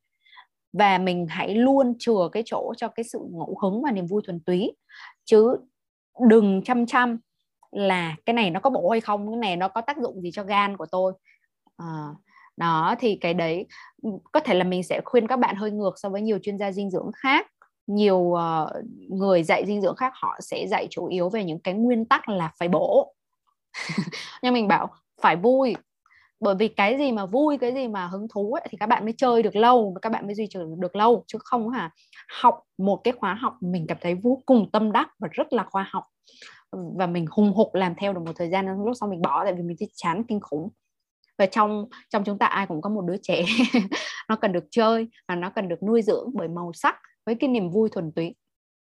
Và 0.72 0.98
mình 0.98 1.26
hãy 1.28 1.54
luôn 1.54 1.94
chừa 1.98 2.28
cái 2.32 2.42
chỗ 2.46 2.72
cho 2.76 2.88
cái 2.88 3.04
sự 3.04 3.18
ngẫu 3.30 3.58
hứng 3.62 3.82
và 3.82 3.90
niềm 3.90 4.06
vui 4.06 4.22
thuần 4.26 4.40
túy. 4.40 4.76
Chứ 5.24 5.56
đừng 6.28 6.62
chăm 6.64 6.86
chăm 6.86 7.18
là 7.70 8.16
cái 8.26 8.34
này 8.34 8.50
nó 8.50 8.60
có 8.60 8.70
bổ 8.70 8.88
hay 8.90 9.00
không 9.00 9.30
cái 9.30 9.36
này 9.36 9.56
nó 9.56 9.68
có 9.68 9.80
tác 9.80 9.98
dụng 9.98 10.20
gì 10.20 10.30
cho 10.32 10.44
gan 10.44 10.76
của 10.76 10.86
tôi. 10.86 11.12
À, 11.76 11.86
đó 12.56 12.94
thì 12.98 13.18
cái 13.20 13.34
đấy 13.34 13.66
có 14.32 14.40
thể 14.40 14.54
là 14.54 14.64
mình 14.64 14.82
sẽ 14.82 15.00
khuyên 15.04 15.26
các 15.26 15.38
bạn 15.38 15.56
hơi 15.56 15.70
ngược 15.70 15.92
so 15.96 16.08
với 16.08 16.22
nhiều 16.22 16.38
chuyên 16.42 16.58
gia 16.58 16.72
dinh 16.72 16.90
dưỡng 16.90 17.10
khác. 17.16 17.46
Nhiều 17.86 18.18
uh, 18.18 18.68
người 19.08 19.42
dạy 19.42 19.66
dinh 19.66 19.82
dưỡng 19.82 19.96
khác 19.96 20.12
họ 20.16 20.38
sẽ 20.40 20.66
dạy 20.66 20.86
chủ 20.90 21.06
yếu 21.06 21.28
về 21.28 21.44
những 21.44 21.58
cái 21.58 21.74
nguyên 21.74 22.04
tắc 22.04 22.28
là 22.28 22.52
phải 22.58 22.68
bổ. 22.68 23.14
Nhưng 24.42 24.54
mình 24.54 24.68
bảo 24.68 24.90
phải 25.22 25.36
vui. 25.36 25.76
Bởi 26.40 26.54
vì 26.54 26.68
cái 26.68 26.98
gì 26.98 27.12
mà 27.12 27.26
vui 27.26 27.58
cái 27.58 27.74
gì 27.74 27.88
mà 27.88 28.06
hứng 28.06 28.26
thú 28.28 28.52
ấy, 28.52 28.66
thì 28.70 28.78
các 28.78 28.86
bạn 28.86 29.04
mới 29.04 29.14
chơi 29.16 29.42
được 29.42 29.56
lâu 29.56 29.96
các 30.02 30.12
bạn 30.12 30.26
mới 30.26 30.34
duy 30.34 30.46
trì 30.50 30.58
được 30.78 30.96
lâu 30.96 31.24
chứ 31.26 31.38
không 31.44 31.70
hả? 31.70 31.90
Học 32.40 32.60
một 32.78 33.00
cái 33.04 33.12
khóa 33.12 33.34
học 33.34 33.54
mình 33.60 33.86
cảm 33.88 33.98
thấy 34.00 34.14
vô 34.14 34.42
cùng 34.46 34.70
tâm 34.72 34.92
đắc 34.92 35.08
và 35.18 35.28
rất 35.32 35.52
là 35.52 35.64
khoa 35.70 35.88
học. 35.90 36.04
Và 36.72 37.06
mình 37.06 37.26
hùng 37.30 37.52
hục 37.52 37.74
làm 37.74 37.94
theo 37.94 38.12
được 38.12 38.20
một 38.26 38.32
thời 38.36 38.50
gian 38.50 38.84
lúc 38.84 38.96
sau 39.00 39.08
mình 39.08 39.22
bỏ 39.22 39.44
tại 39.44 39.54
vì 39.54 39.62
mình 39.62 39.76
thấy 39.80 39.88
chán 39.94 40.24
kinh 40.28 40.40
khủng. 40.40 40.68
Và 41.38 41.46
trong 41.46 41.88
trong 42.10 42.24
chúng 42.24 42.38
ta 42.38 42.46
ai 42.46 42.66
cũng 42.66 42.80
có 42.80 42.90
một 42.90 43.02
đứa 43.06 43.16
trẻ. 43.22 43.44
Nó 44.28 44.36
cần 44.36 44.52
được 44.52 44.64
chơi 44.70 45.08
và 45.28 45.34
nó 45.34 45.50
cần 45.50 45.68
được 45.68 45.82
nuôi 45.82 46.02
dưỡng 46.02 46.30
bởi 46.34 46.48
màu 46.48 46.72
sắc 46.72 46.96
với 47.26 47.34
cái 47.34 47.50
niềm 47.50 47.70
vui 47.70 47.88
thuần 47.92 48.12
túy. 48.12 48.34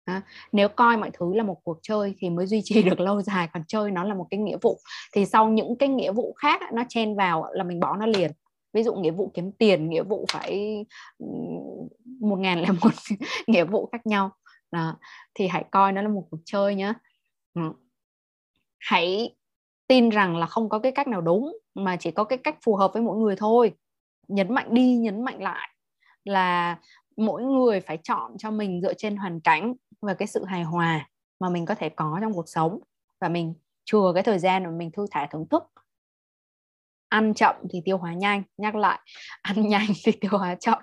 À, 0.05 0.21
nếu 0.51 0.69
coi 0.69 0.97
mọi 0.97 1.11
thứ 1.13 1.33
là 1.33 1.43
một 1.43 1.57
cuộc 1.63 1.79
chơi 1.81 2.15
thì 2.17 2.29
mới 2.29 2.45
duy 2.45 2.61
trì 2.63 2.83
được 2.89 2.99
lâu 2.99 3.21
dài 3.21 3.47
còn 3.53 3.63
chơi 3.67 3.91
nó 3.91 4.03
là 4.03 4.13
một 4.13 4.27
cái 4.29 4.39
nghĩa 4.39 4.57
vụ 4.61 4.79
thì 5.13 5.25
sau 5.25 5.49
những 5.49 5.75
cái 5.77 5.89
nghĩa 5.89 6.11
vụ 6.11 6.33
khác 6.37 6.61
nó 6.73 6.83
chen 6.89 7.15
vào 7.15 7.47
là 7.53 7.63
mình 7.63 7.79
bỏ 7.79 7.97
nó 7.97 8.05
liền 8.05 8.31
ví 8.73 8.83
dụ 8.83 8.95
nghĩa 8.95 9.11
vụ 9.11 9.31
kiếm 9.33 9.51
tiền 9.51 9.89
nghĩa 9.89 10.03
vụ 10.03 10.25
phải 10.31 10.85
một 12.19 12.39
ngàn 12.39 12.61
là 12.61 12.71
một 12.81 12.91
nghĩa 13.47 13.63
vụ 13.63 13.89
khác 13.91 14.05
nhau 14.05 14.31
đó. 14.71 14.95
thì 15.33 15.47
hãy 15.47 15.65
coi 15.71 15.91
nó 15.91 16.01
là 16.01 16.07
một 16.07 16.27
cuộc 16.31 16.39
chơi 16.45 16.75
nhé 16.75 16.93
ừ. 17.53 17.61
hãy 18.79 19.35
tin 19.87 20.09
rằng 20.09 20.37
là 20.37 20.45
không 20.45 20.69
có 20.69 20.79
cái 20.79 20.91
cách 20.91 21.07
nào 21.07 21.21
đúng 21.21 21.57
mà 21.75 21.95
chỉ 21.95 22.11
có 22.11 22.23
cái 22.23 22.37
cách 22.37 22.57
phù 22.65 22.75
hợp 22.75 22.93
với 22.93 23.01
mỗi 23.01 23.17
người 23.17 23.35
thôi 23.35 23.73
nhấn 24.27 24.53
mạnh 24.53 24.67
đi 24.73 24.95
nhấn 24.95 25.23
mạnh 25.23 25.41
lại 25.43 25.69
là 26.23 26.77
mỗi 27.17 27.43
người 27.43 27.79
phải 27.79 27.97
chọn 28.03 28.37
cho 28.37 28.51
mình 28.51 28.81
dựa 28.81 28.93
trên 28.93 29.15
hoàn 29.15 29.39
cảnh 29.39 29.73
và 30.01 30.13
cái 30.13 30.27
sự 30.27 30.45
hài 30.45 30.63
hòa 30.63 31.09
mà 31.39 31.49
mình 31.49 31.65
có 31.65 31.75
thể 31.75 31.89
có 31.89 32.17
trong 32.21 32.33
cuộc 32.33 32.49
sống. 32.49 32.79
Và 33.21 33.29
mình 33.29 33.53
chừa 33.85 34.11
cái 34.13 34.23
thời 34.23 34.39
gian 34.39 34.63
mà 34.63 34.69
mình 34.69 34.91
thư 34.91 35.05
thả 35.11 35.27
thưởng 35.31 35.45
thức. 35.51 35.63
Ăn 37.09 37.33
chậm 37.33 37.55
thì 37.69 37.81
tiêu 37.85 37.97
hóa 37.97 38.13
nhanh, 38.13 38.43
nhắc 38.57 38.75
lại, 38.75 38.99
ăn 39.41 39.67
nhanh 39.67 39.87
thì 40.03 40.11
tiêu 40.11 40.31
hóa 40.37 40.55
chậm. 40.55 40.79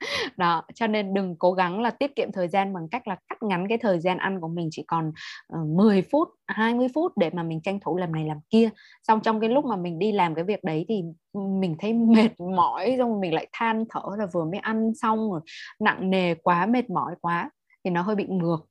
đó 0.36 0.62
cho 0.74 0.86
nên 0.86 1.14
đừng 1.14 1.36
cố 1.38 1.52
gắng 1.52 1.80
là 1.80 1.90
tiết 1.90 2.16
kiệm 2.16 2.32
thời 2.32 2.48
gian 2.48 2.74
bằng 2.74 2.88
cách 2.88 3.08
là 3.08 3.16
cắt 3.28 3.42
ngắn 3.42 3.68
cái 3.68 3.78
thời 3.78 4.00
gian 4.00 4.18
ăn 4.18 4.40
của 4.40 4.48
mình 4.48 4.68
chỉ 4.72 4.84
còn 4.86 5.12
ờ, 5.46 5.60
uh, 5.60 5.68
10 5.68 6.02
phút 6.12 6.28
20 6.46 6.88
phút 6.94 7.12
để 7.18 7.30
mà 7.32 7.42
mình 7.42 7.60
tranh 7.60 7.80
thủ 7.80 7.96
làm 7.96 8.12
này 8.12 8.24
làm 8.24 8.38
kia. 8.50 8.70
Xong 9.02 9.20
trong 9.20 9.40
cái 9.40 9.50
lúc 9.50 9.64
mà 9.64 9.76
mình 9.76 9.98
đi 9.98 10.12
làm 10.12 10.34
cái 10.34 10.44
việc 10.44 10.64
đấy 10.64 10.84
thì 10.88 11.02
mình 11.34 11.76
thấy 11.78 11.92
mệt 11.92 12.40
mỏi 12.56 12.94
xong 12.98 13.10
rồi 13.10 13.20
mình 13.20 13.34
lại 13.34 13.46
than 13.52 13.84
thở 13.90 14.02
là 14.18 14.26
vừa 14.32 14.44
mới 14.44 14.60
ăn 14.60 14.92
xong 14.94 15.30
rồi 15.30 15.40
nặng 15.80 16.10
nề 16.10 16.34
quá 16.34 16.66
mệt 16.66 16.90
mỏi 16.90 17.14
quá 17.20 17.50
thì 17.84 17.90
nó 17.90 18.02
hơi 18.02 18.16
bị 18.16 18.26
ngược. 18.26 18.66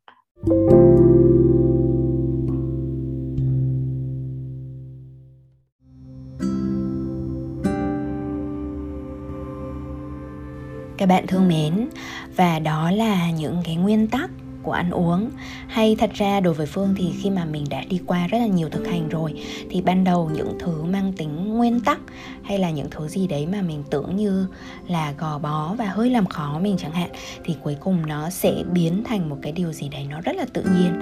Các 10.99 11.05
bạn 11.05 11.27
thương 11.27 11.47
mến. 11.47 11.89
Và 12.35 12.59
đó 12.59 12.91
là 12.91 13.31
những 13.31 13.61
cái 13.63 13.75
nguyên 13.75 14.07
tắc 14.07 14.31
của 14.63 14.71
ăn 14.71 14.91
uống. 14.91 15.29
Hay 15.67 15.95
thật 15.95 16.11
ra 16.13 16.39
đối 16.39 16.53
với 16.53 16.65
phương 16.65 16.95
thì 16.97 17.11
khi 17.21 17.29
mà 17.29 17.45
mình 17.45 17.65
đã 17.69 17.83
đi 17.89 17.99
qua 18.05 18.27
rất 18.27 18.37
là 18.37 18.47
nhiều 18.47 18.69
thực 18.69 18.87
hành 18.87 19.09
rồi, 19.09 19.43
thì 19.69 19.81
ban 19.81 20.03
đầu 20.03 20.29
những 20.33 20.57
thứ 20.59 20.83
mang 20.83 21.13
tính 21.13 21.57
nguyên 21.57 21.79
tắc 21.79 21.99
hay 22.43 22.59
là 22.59 22.69
những 22.69 22.87
thứ 22.91 23.07
gì 23.07 23.27
đấy 23.27 23.47
mà 23.51 23.61
mình 23.61 23.83
tưởng 23.89 24.15
như 24.15 24.47
là 24.87 25.11
gò 25.17 25.39
bó 25.39 25.75
và 25.77 25.85
hơi 25.85 26.09
làm 26.09 26.25
khó 26.25 26.59
mình 26.59 26.77
chẳng 26.77 26.91
hạn, 26.91 27.09
thì 27.43 27.55
cuối 27.63 27.75
cùng 27.79 28.05
nó 28.05 28.29
sẽ 28.29 28.63
biến 28.71 29.03
thành 29.03 29.29
một 29.29 29.37
cái 29.41 29.51
điều 29.51 29.73
gì 29.73 29.89
đấy 29.89 30.05
nó 30.09 30.21
rất 30.21 30.35
là 30.35 30.45
tự 30.53 30.61
nhiên. 30.61 30.93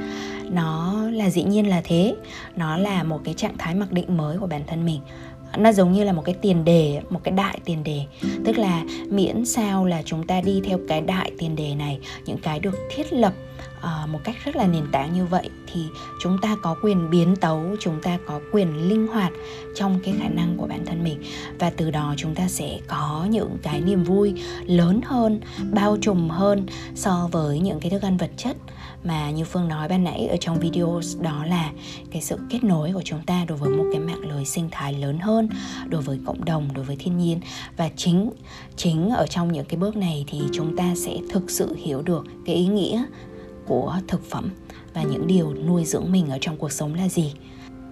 Nó 0.52 1.04
là 1.12 1.30
dĩ 1.30 1.44
nhiên 1.44 1.70
là 1.70 1.82
thế. 1.84 2.16
Nó 2.56 2.78
là 2.78 3.04
một 3.04 3.22
cái 3.24 3.34
trạng 3.34 3.58
thái 3.58 3.76
mặc 3.76 3.92
định 3.92 4.18
mới 4.18 4.38
của 4.38 4.48
bản 4.48 4.62
thân 4.68 4.86
mình 4.86 5.02
nó 5.58 5.72
giống 5.72 5.94
như 5.94 6.04
là 6.04 6.14
một 6.14 6.22
cái 6.26 6.36
tiền 6.42 6.66
đề 6.66 7.02
một 7.10 7.20
cái 7.24 7.32
đại 7.32 7.60
tiền 7.66 7.84
đề. 7.84 8.02
Tức 8.46 8.58
là 8.58 8.84
miễn 9.10 9.46
sao 9.46 9.86
là 9.86 10.02
chúng 10.06 10.28
ta 10.28 10.42
đi 10.42 10.62
theo 10.66 10.80
cái 10.88 11.02
đại 11.02 11.32
tiền 11.38 11.56
đề 11.56 11.76
này 11.76 12.00
những 12.26 12.38
cái 12.38 12.60
được 12.60 12.76
thiết 12.96 13.14
lập 13.14 13.34
uh, 13.78 14.10
một 14.10 14.20
cách 14.24 14.36
rất 14.46 14.56
là 14.56 14.68
nền 14.68 14.84
tảng 14.92 15.14
như 15.14 15.26
vậy 15.26 15.50
thì 15.74 15.82
chúng 16.22 16.38
ta 16.42 16.58
có 16.62 16.76
quyền 16.84 17.10
biến 17.10 17.36
tấu 17.36 17.64
chúng 17.80 18.02
ta 18.02 18.18
có 18.26 18.40
quyền 18.52 18.90
linh 18.90 19.08
hoạt 19.08 19.32
trong 19.76 20.00
cái 20.04 20.14
khả 20.20 20.30
năng 20.30 20.58
của 20.58 20.68
bản 20.68 20.86
thân 20.86 21.04
mình. 21.04 21.24
Và 21.60 21.70
từ 21.70 21.92
đó 21.92 22.14
chúng 22.18 22.36
ta 22.36 22.48
sẽ 22.48 22.80
có 22.88 23.28
những 23.30 23.58
cái 23.62 23.82
niềm 23.82 24.04
vui 24.04 24.34
lớn 24.66 25.02
hơn 25.06 25.42
bao 25.72 25.98
trùm 26.02 26.30
hơn 26.30 26.66
so 26.96 27.30
với 27.32 27.60
những 27.60 27.80
cái 27.80 27.92
thức 27.92 28.02
ăn 28.02 28.18
vật 28.18 28.32
chất 28.38 28.58
mà 29.04 29.32
như 29.32 29.44
phương 29.44 29.68
nói 29.68 29.88
ban 29.88 30.04
nãy 30.04 30.28
ở 30.28 30.38
trong 30.40 30.60
video 30.60 31.02
đó 31.22 31.46
là 31.46 31.72
cái 32.12 32.22
sự 32.22 32.40
kết 32.50 32.64
nối 32.64 32.94
của 32.94 33.02
chúng 33.06 33.22
ta 33.26 33.46
đối 33.48 33.58
với 33.58 33.70
một 33.70 33.84
cái 33.92 34.02
mạng 34.02 34.30
lưới 34.30 34.46
sinh 34.46 34.70
thái 34.72 34.94
lớn 34.94 35.20
hơn 35.20 35.50
đối 35.90 36.02
với 36.02 36.20
cộng 36.26 36.46
đồng, 36.46 36.74
đối 36.74 36.86
với 36.86 36.96
thiên 36.96 37.18
nhiên. 37.18 37.40
Và 37.78 37.90
chính 37.96 38.32
chính 38.76 39.10
ở 39.10 39.28
trong 39.28 39.52
những 39.52 39.66
cái 39.66 39.78
bước 39.78 39.96
này 39.96 40.26
thì 40.28 40.42
chúng 40.54 40.78
ta 40.78 40.96
sẽ 40.96 41.18
thực 41.30 41.52
sự 41.52 41.76
hiểu 41.76 42.02
được 42.02 42.26
cái 42.46 42.56
ý 42.56 42.68
nghĩa 42.68 43.04
của 43.66 43.96
thực 44.08 44.30
phẩm 44.30 44.52
và 44.94 45.04
những 45.04 45.28
điều 45.28 45.54
nuôi 45.54 45.86
dưỡng 45.86 46.12
mình 46.12 46.30
ở 46.30 46.38
trong 46.42 46.58
cuộc 46.58 46.72
sống 46.72 46.94
là 46.94 47.10
gì 47.10 47.34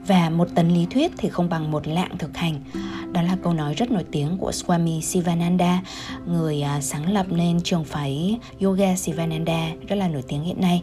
và 0.07 0.29
một 0.29 0.47
tấn 0.55 0.69
lý 0.69 0.87
thuyết 0.89 1.11
thì 1.17 1.29
không 1.29 1.49
bằng 1.49 1.71
một 1.71 1.87
lạng 1.87 2.17
thực 2.17 2.37
hành. 2.37 2.63
Đó 3.11 3.21
là 3.21 3.37
câu 3.43 3.53
nói 3.53 3.73
rất 3.73 3.91
nổi 3.91 4.03
tiếng 4.11 4.37
của 4.37 4.51
Swami 4.51 5.01
Sivananda 5.01 5.81
người 6.27 6.61
à, 6.61 6.81
sáng 6.81 7.13
lập 7.13 7.25
nên 7.29 7.61
trường 7.61 7.83
phái 7.83 8.39
yoga 8.61 8.95
Sivananda 8.95 9.69
rất 9.87 9.95
là 9.95 10.07
nổi 10.07 10.23
tiếng 10.27 10.43
hiện 10.43 10.61
nay. 10.61 10.81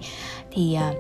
Thì 0.51 0.75
à, 0.75 0.93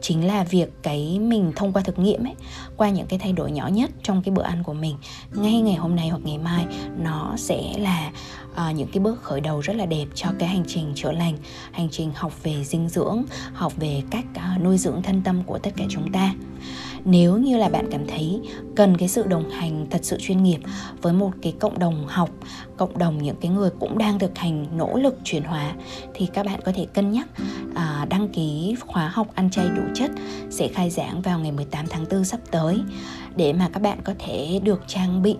chính 0.00 0.26
là 0.26 0.44
việc 0.44 0.68
cái 0.82 1.18
mình 1.18 1.52
thông 1.56 1.72
qua 1.72 1.82
thực 1.82 1.98
nghiệm 1.98 2.26
ấy 2.26 2.34
qua 2.76 2.90
những 2.90 3.06
cái 3.06 3.18
thay 3.18 3.32
đổi 3.32 3.50
nhỏ 3.50 3.68
nhất 3.68 3.90
trong 4.02 4.22
cái 4.22 4.34
bữa 4.34 4.42
ăn 4.42 4.62
của 4.62 4.72
mình 4.72 4.96
ngay 5.34 5.60
ngày 5.60 5.74
hôm 5.74 5.96
nay 5.96 6.08
hoặc 6.08 6.20
ngày 6.24 6.38
mai 6.38 6.66
nó 6.98 7.34
sẽ 7.36 7.62
là 7.78 8.10
uh, 8.52 8.76
những 8.76 8.88
cái 8.92 9.00
bước 9.00 9.22
khởi 9.22 9.40
đầu 9.40 9.60
rất 9.60 9.76
là 9.76 9.86
đẹp 9.86 10.06
cho 10.14 10.28
cái 10.38 10.48
hành 10.48 10.64
trình 10.66 10.92
chữa 10.94 11.12
lành 11.12 11.36
hành 11.72 11.88
trình 11.90 12.12
học 12.14 12.42
về 12.42 12.64
dinh 12.64 12.88
dưỡng 12.88 13.24
học 13.52 13.72
về 13.76 14.02
cách 14.10 14.24
uh, 14.36 14.62
nuôi 14.62 14.78
dưỡng 14.78 15.02
thân 15.02 15.22
tâm 15.22 15.42
của 15.42 15.58
tất 15.58 15.70
cả 15.76 15.84
chúng 15.90 16.12
ta 16.12 16.34
nếu 17.10 17.38
như 17.38 17.56
là 17.56 17.68
bạn 17.68 17.86
cảm 17.90 18.06
thấy 18.06 18.40
cần 18.76 18.96
cái 18.96 19.08
sự 19.08 19.26
đồng 19.26 19.50
hành 19.50 19.86
thật 19.90 20.00
sự 20.02 20.16
chuyên 20.20 20.42
nghiệp 20.42 20.58
với 21.02 21.12
một 21.12 21.30
cái 21.42 21.54
cộng 21.60 21.78
đồng 21.78 22.06
học 22.06 22.30
cộng 22.76 22.98
đồng 22.98 23.22
những 23.22 23.36
cái 23.40 23.50
người 23.50 23.70
cũng 23.80 23.98
đang 23.98 24.18
thực 24.18 24.38
hành 24.38 24.66
nỗ 24.76 24.96
lực 24.96 25.18
chuyển 25.24 25.42
hóa 25.42 25.74
thì 26.14 26.26
các 26.26 26.46
bạn 26.46 26.60
có 26.64 26.72
thể 26.72 26.86
cân 26.94 27.12
nhắc 27.12 27.28
à, 27.74 28.06
đăng 28.10 28.28
ký 28.28 28.76
khóa 28.86 29.08
học 29.08 29.26
ăn 29.34 29.50
chay 29.50 29.68
đủ 29.76 29.82
chất 29.94 30.10
sẽ 30.50 30.68
khai 30.68 30.90
giảng 30.90 31.22
vào 31.22 31.38
ngày 31.38 31.52
18 31.52 31.86
tháng 31.90 32.04
4 32.10 32.24
sắp 32.24 32.40
tới. 32.50 32.80
Để 33.36 33.52
mà 33.52 33.68
các 33.72 33.82
bạn 33.82 33.98
có 34.04 34.14
thể 34.18 34.60
được 34.64 34.80
trang 34.86 35.22
bị 35.22 35.36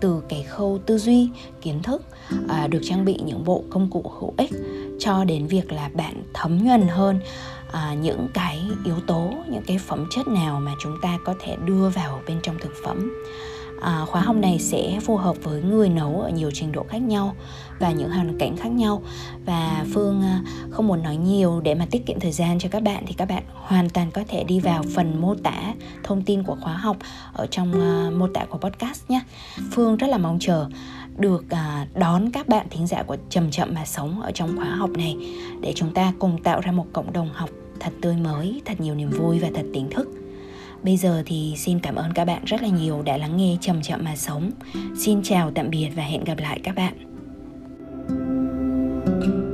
từ 0.00 0.22
cái 0.28 0.42
khâu 0.42 0.78
tư 0.86 0.98
duy 0.98 1.28
kiến 1.62 1.82
thức 1.82 2.02
à, 2.48 2.66
được 2.66 2.80
trang 2.82 3.04
bị 3.04 3.18
những 3.24 3.44
bộ 3.44 3.64
công 3.70 3.90
cụ 3.90 4.04
hữu 4.20 4.34
ích 4.36 4.50
cho 4.98 5.24
đến 5.24 5.46
việc 5.46 5.72
là 5.72 5.90
bạn 5.94 6.22
thấm 6.34 6.64
nhuần 6.64 6.88
hơn 6.88 7.20
à, 7.72 7.94
những 7.94 8.28
cái 8.34 8.70
yếu 8.84 9.00
tố 9.06 9.34
những 9.48 9.62
cái 9.66 9.78
phẩm 9.78 10.06
chất 10.10 10.28
nào 10.28 10.60
mà 10.60 10.72
chúng 10.80 10.96
ta 11.02 11.18
có 11.24 11.34
thể 11.40 11.56
đưa 11.64 11.88
vào 11.88 12.20
bên 12.26 12.38
trong 12.42 12.58
thực 12.58 12.72
phẩm. 12.84 13.12
À, 13.80 14.04
khóa 14.06 14.20
học 14.20 14.36
này 14.36 14.58
sẽ 14.58 14.98
phù 15.02 15.16
hợp 15.16 15.36
với 15.42 15.62
người 15.62 15.88
nấu 15.88 16.20
ở 16.20 16.30
nhiều 16.30 16.50
trình 16.54 16.72
độ 16.72 16.86
khác 16.88 17.02
nhau 17.02 17.36
và 17.78 17.90
những 17.90 18.10
hoàn 18.10 18.38
cảnh 18.38 18.56
khác 18.56 18.68
nhau. 18.68 19.02
Và 19.44 19.84
phương 19.94 20.22
à, 20.22 20.42
không 20.70 20.86
muốn 20.86 21.02
nói 21.02 21.16
nhiều 21.16 21.60
để 21.60 21.74
mà 21.74 21.86
tiết 21.90 22.06
kiệm 22.06 22.20
thời 22.20 22.32
gian 22.32 22.58
cho 22.58 22.68
các 22.68 22.82
bạn 22.82 23.04
thì 23.06 23.14
các 23.14 23.28
bạn 23.28 23.42
hoàn 23.54 23.90
toàn 23.90 24.10
có 24.10 24.22
thể 24.28 24.44
đi 24.44 24.60
vào 24.60 24.82
phần 24.94 25.20
mô 25.20 25.34
tả 25.34 25.74
thông 26.02 26.22
tin 26.22 26.42
của 26.42 26.56
khóa 26.60 26.76
học 26.76 26.96
ở 27.32 27.46
trong 27.46 27.70
uh, 27.70 28.12
mô 28.12 28.26
tả 28.34 28.44
của 28.44 28.58
podcast 28.58 29.10
nhé. 29.10 29.20
Phương 29.72 29.96
rất 29.96 30.06
là 30.06 30.18
mong 30.18 30.38
chờ 30.40 30.68
được 31.16 31.44
uh, 31.44 31.96
đón 31.96 32.30
các 32.30 32.48
bạn 32.48 32.66
thính 32.70 32.86
giả 32.86 33.02
của 33.02 33.16
chậm 33.30 33.50
chậm 33.50 33.74
mà 33.74 33.84
sống 33.84 34.22
ở 34.22 34.30
trong 34.34 34.56
khóa 34.56 34.66
học 34.66 34.90
này 34.90 35.16
để 35.60 35.72
chúng 35.76 35.94
ta 35.94 36.12
cùng 36.18 36.42
tạo 36.42 36.60
ra 36.60 36.72
một 36.72 36.86
cộng 36.92 37.12
đồng 37.12 37.28
học 37.32 37.50
thật 37.82 37.92
tươi 38.00 38.16
mới, 38.16 38.62
thật 38.64 38.80
nhiều 38.80 38.94
niềm 38.94 39.10
vui 39.10 39.38
và 39.38 39.48
thật 39.54 39.64
tỉnh 39.74 39.90
thức. 39.90 40.08
Bây 40.82 40.96
giờ 40.96 41.22
thì 41.26 41.54
xin 41.56 41.80
cảm 41.80 41.94
ơn 41.94 42.12
các 42.14 42.24
bạn 42.24 42.42
rất 42.44 42.62
là 42.62 42.68
nhiều 42.68 43.02
đã 43.02 43.16
lắng 43.16 43.36
nghe 43.36 43.56
chậm 43.60 43.82
chậm 43.82 44.04
mà 44.04 44.16
sống. 44.16 44.50
Xin 44.96 45.22
chào 45.22 45.50
tạm 45.50 45.70
biệt 45.70 45.88
và 45.96 46.02
hẹn 46.02 46.24
gặp 46.24 46.38
lại 46.38 46.60
các 46.62 46.74
bạn. 46.74 46.94
thank 49.04 49.24
you 49.24 49.51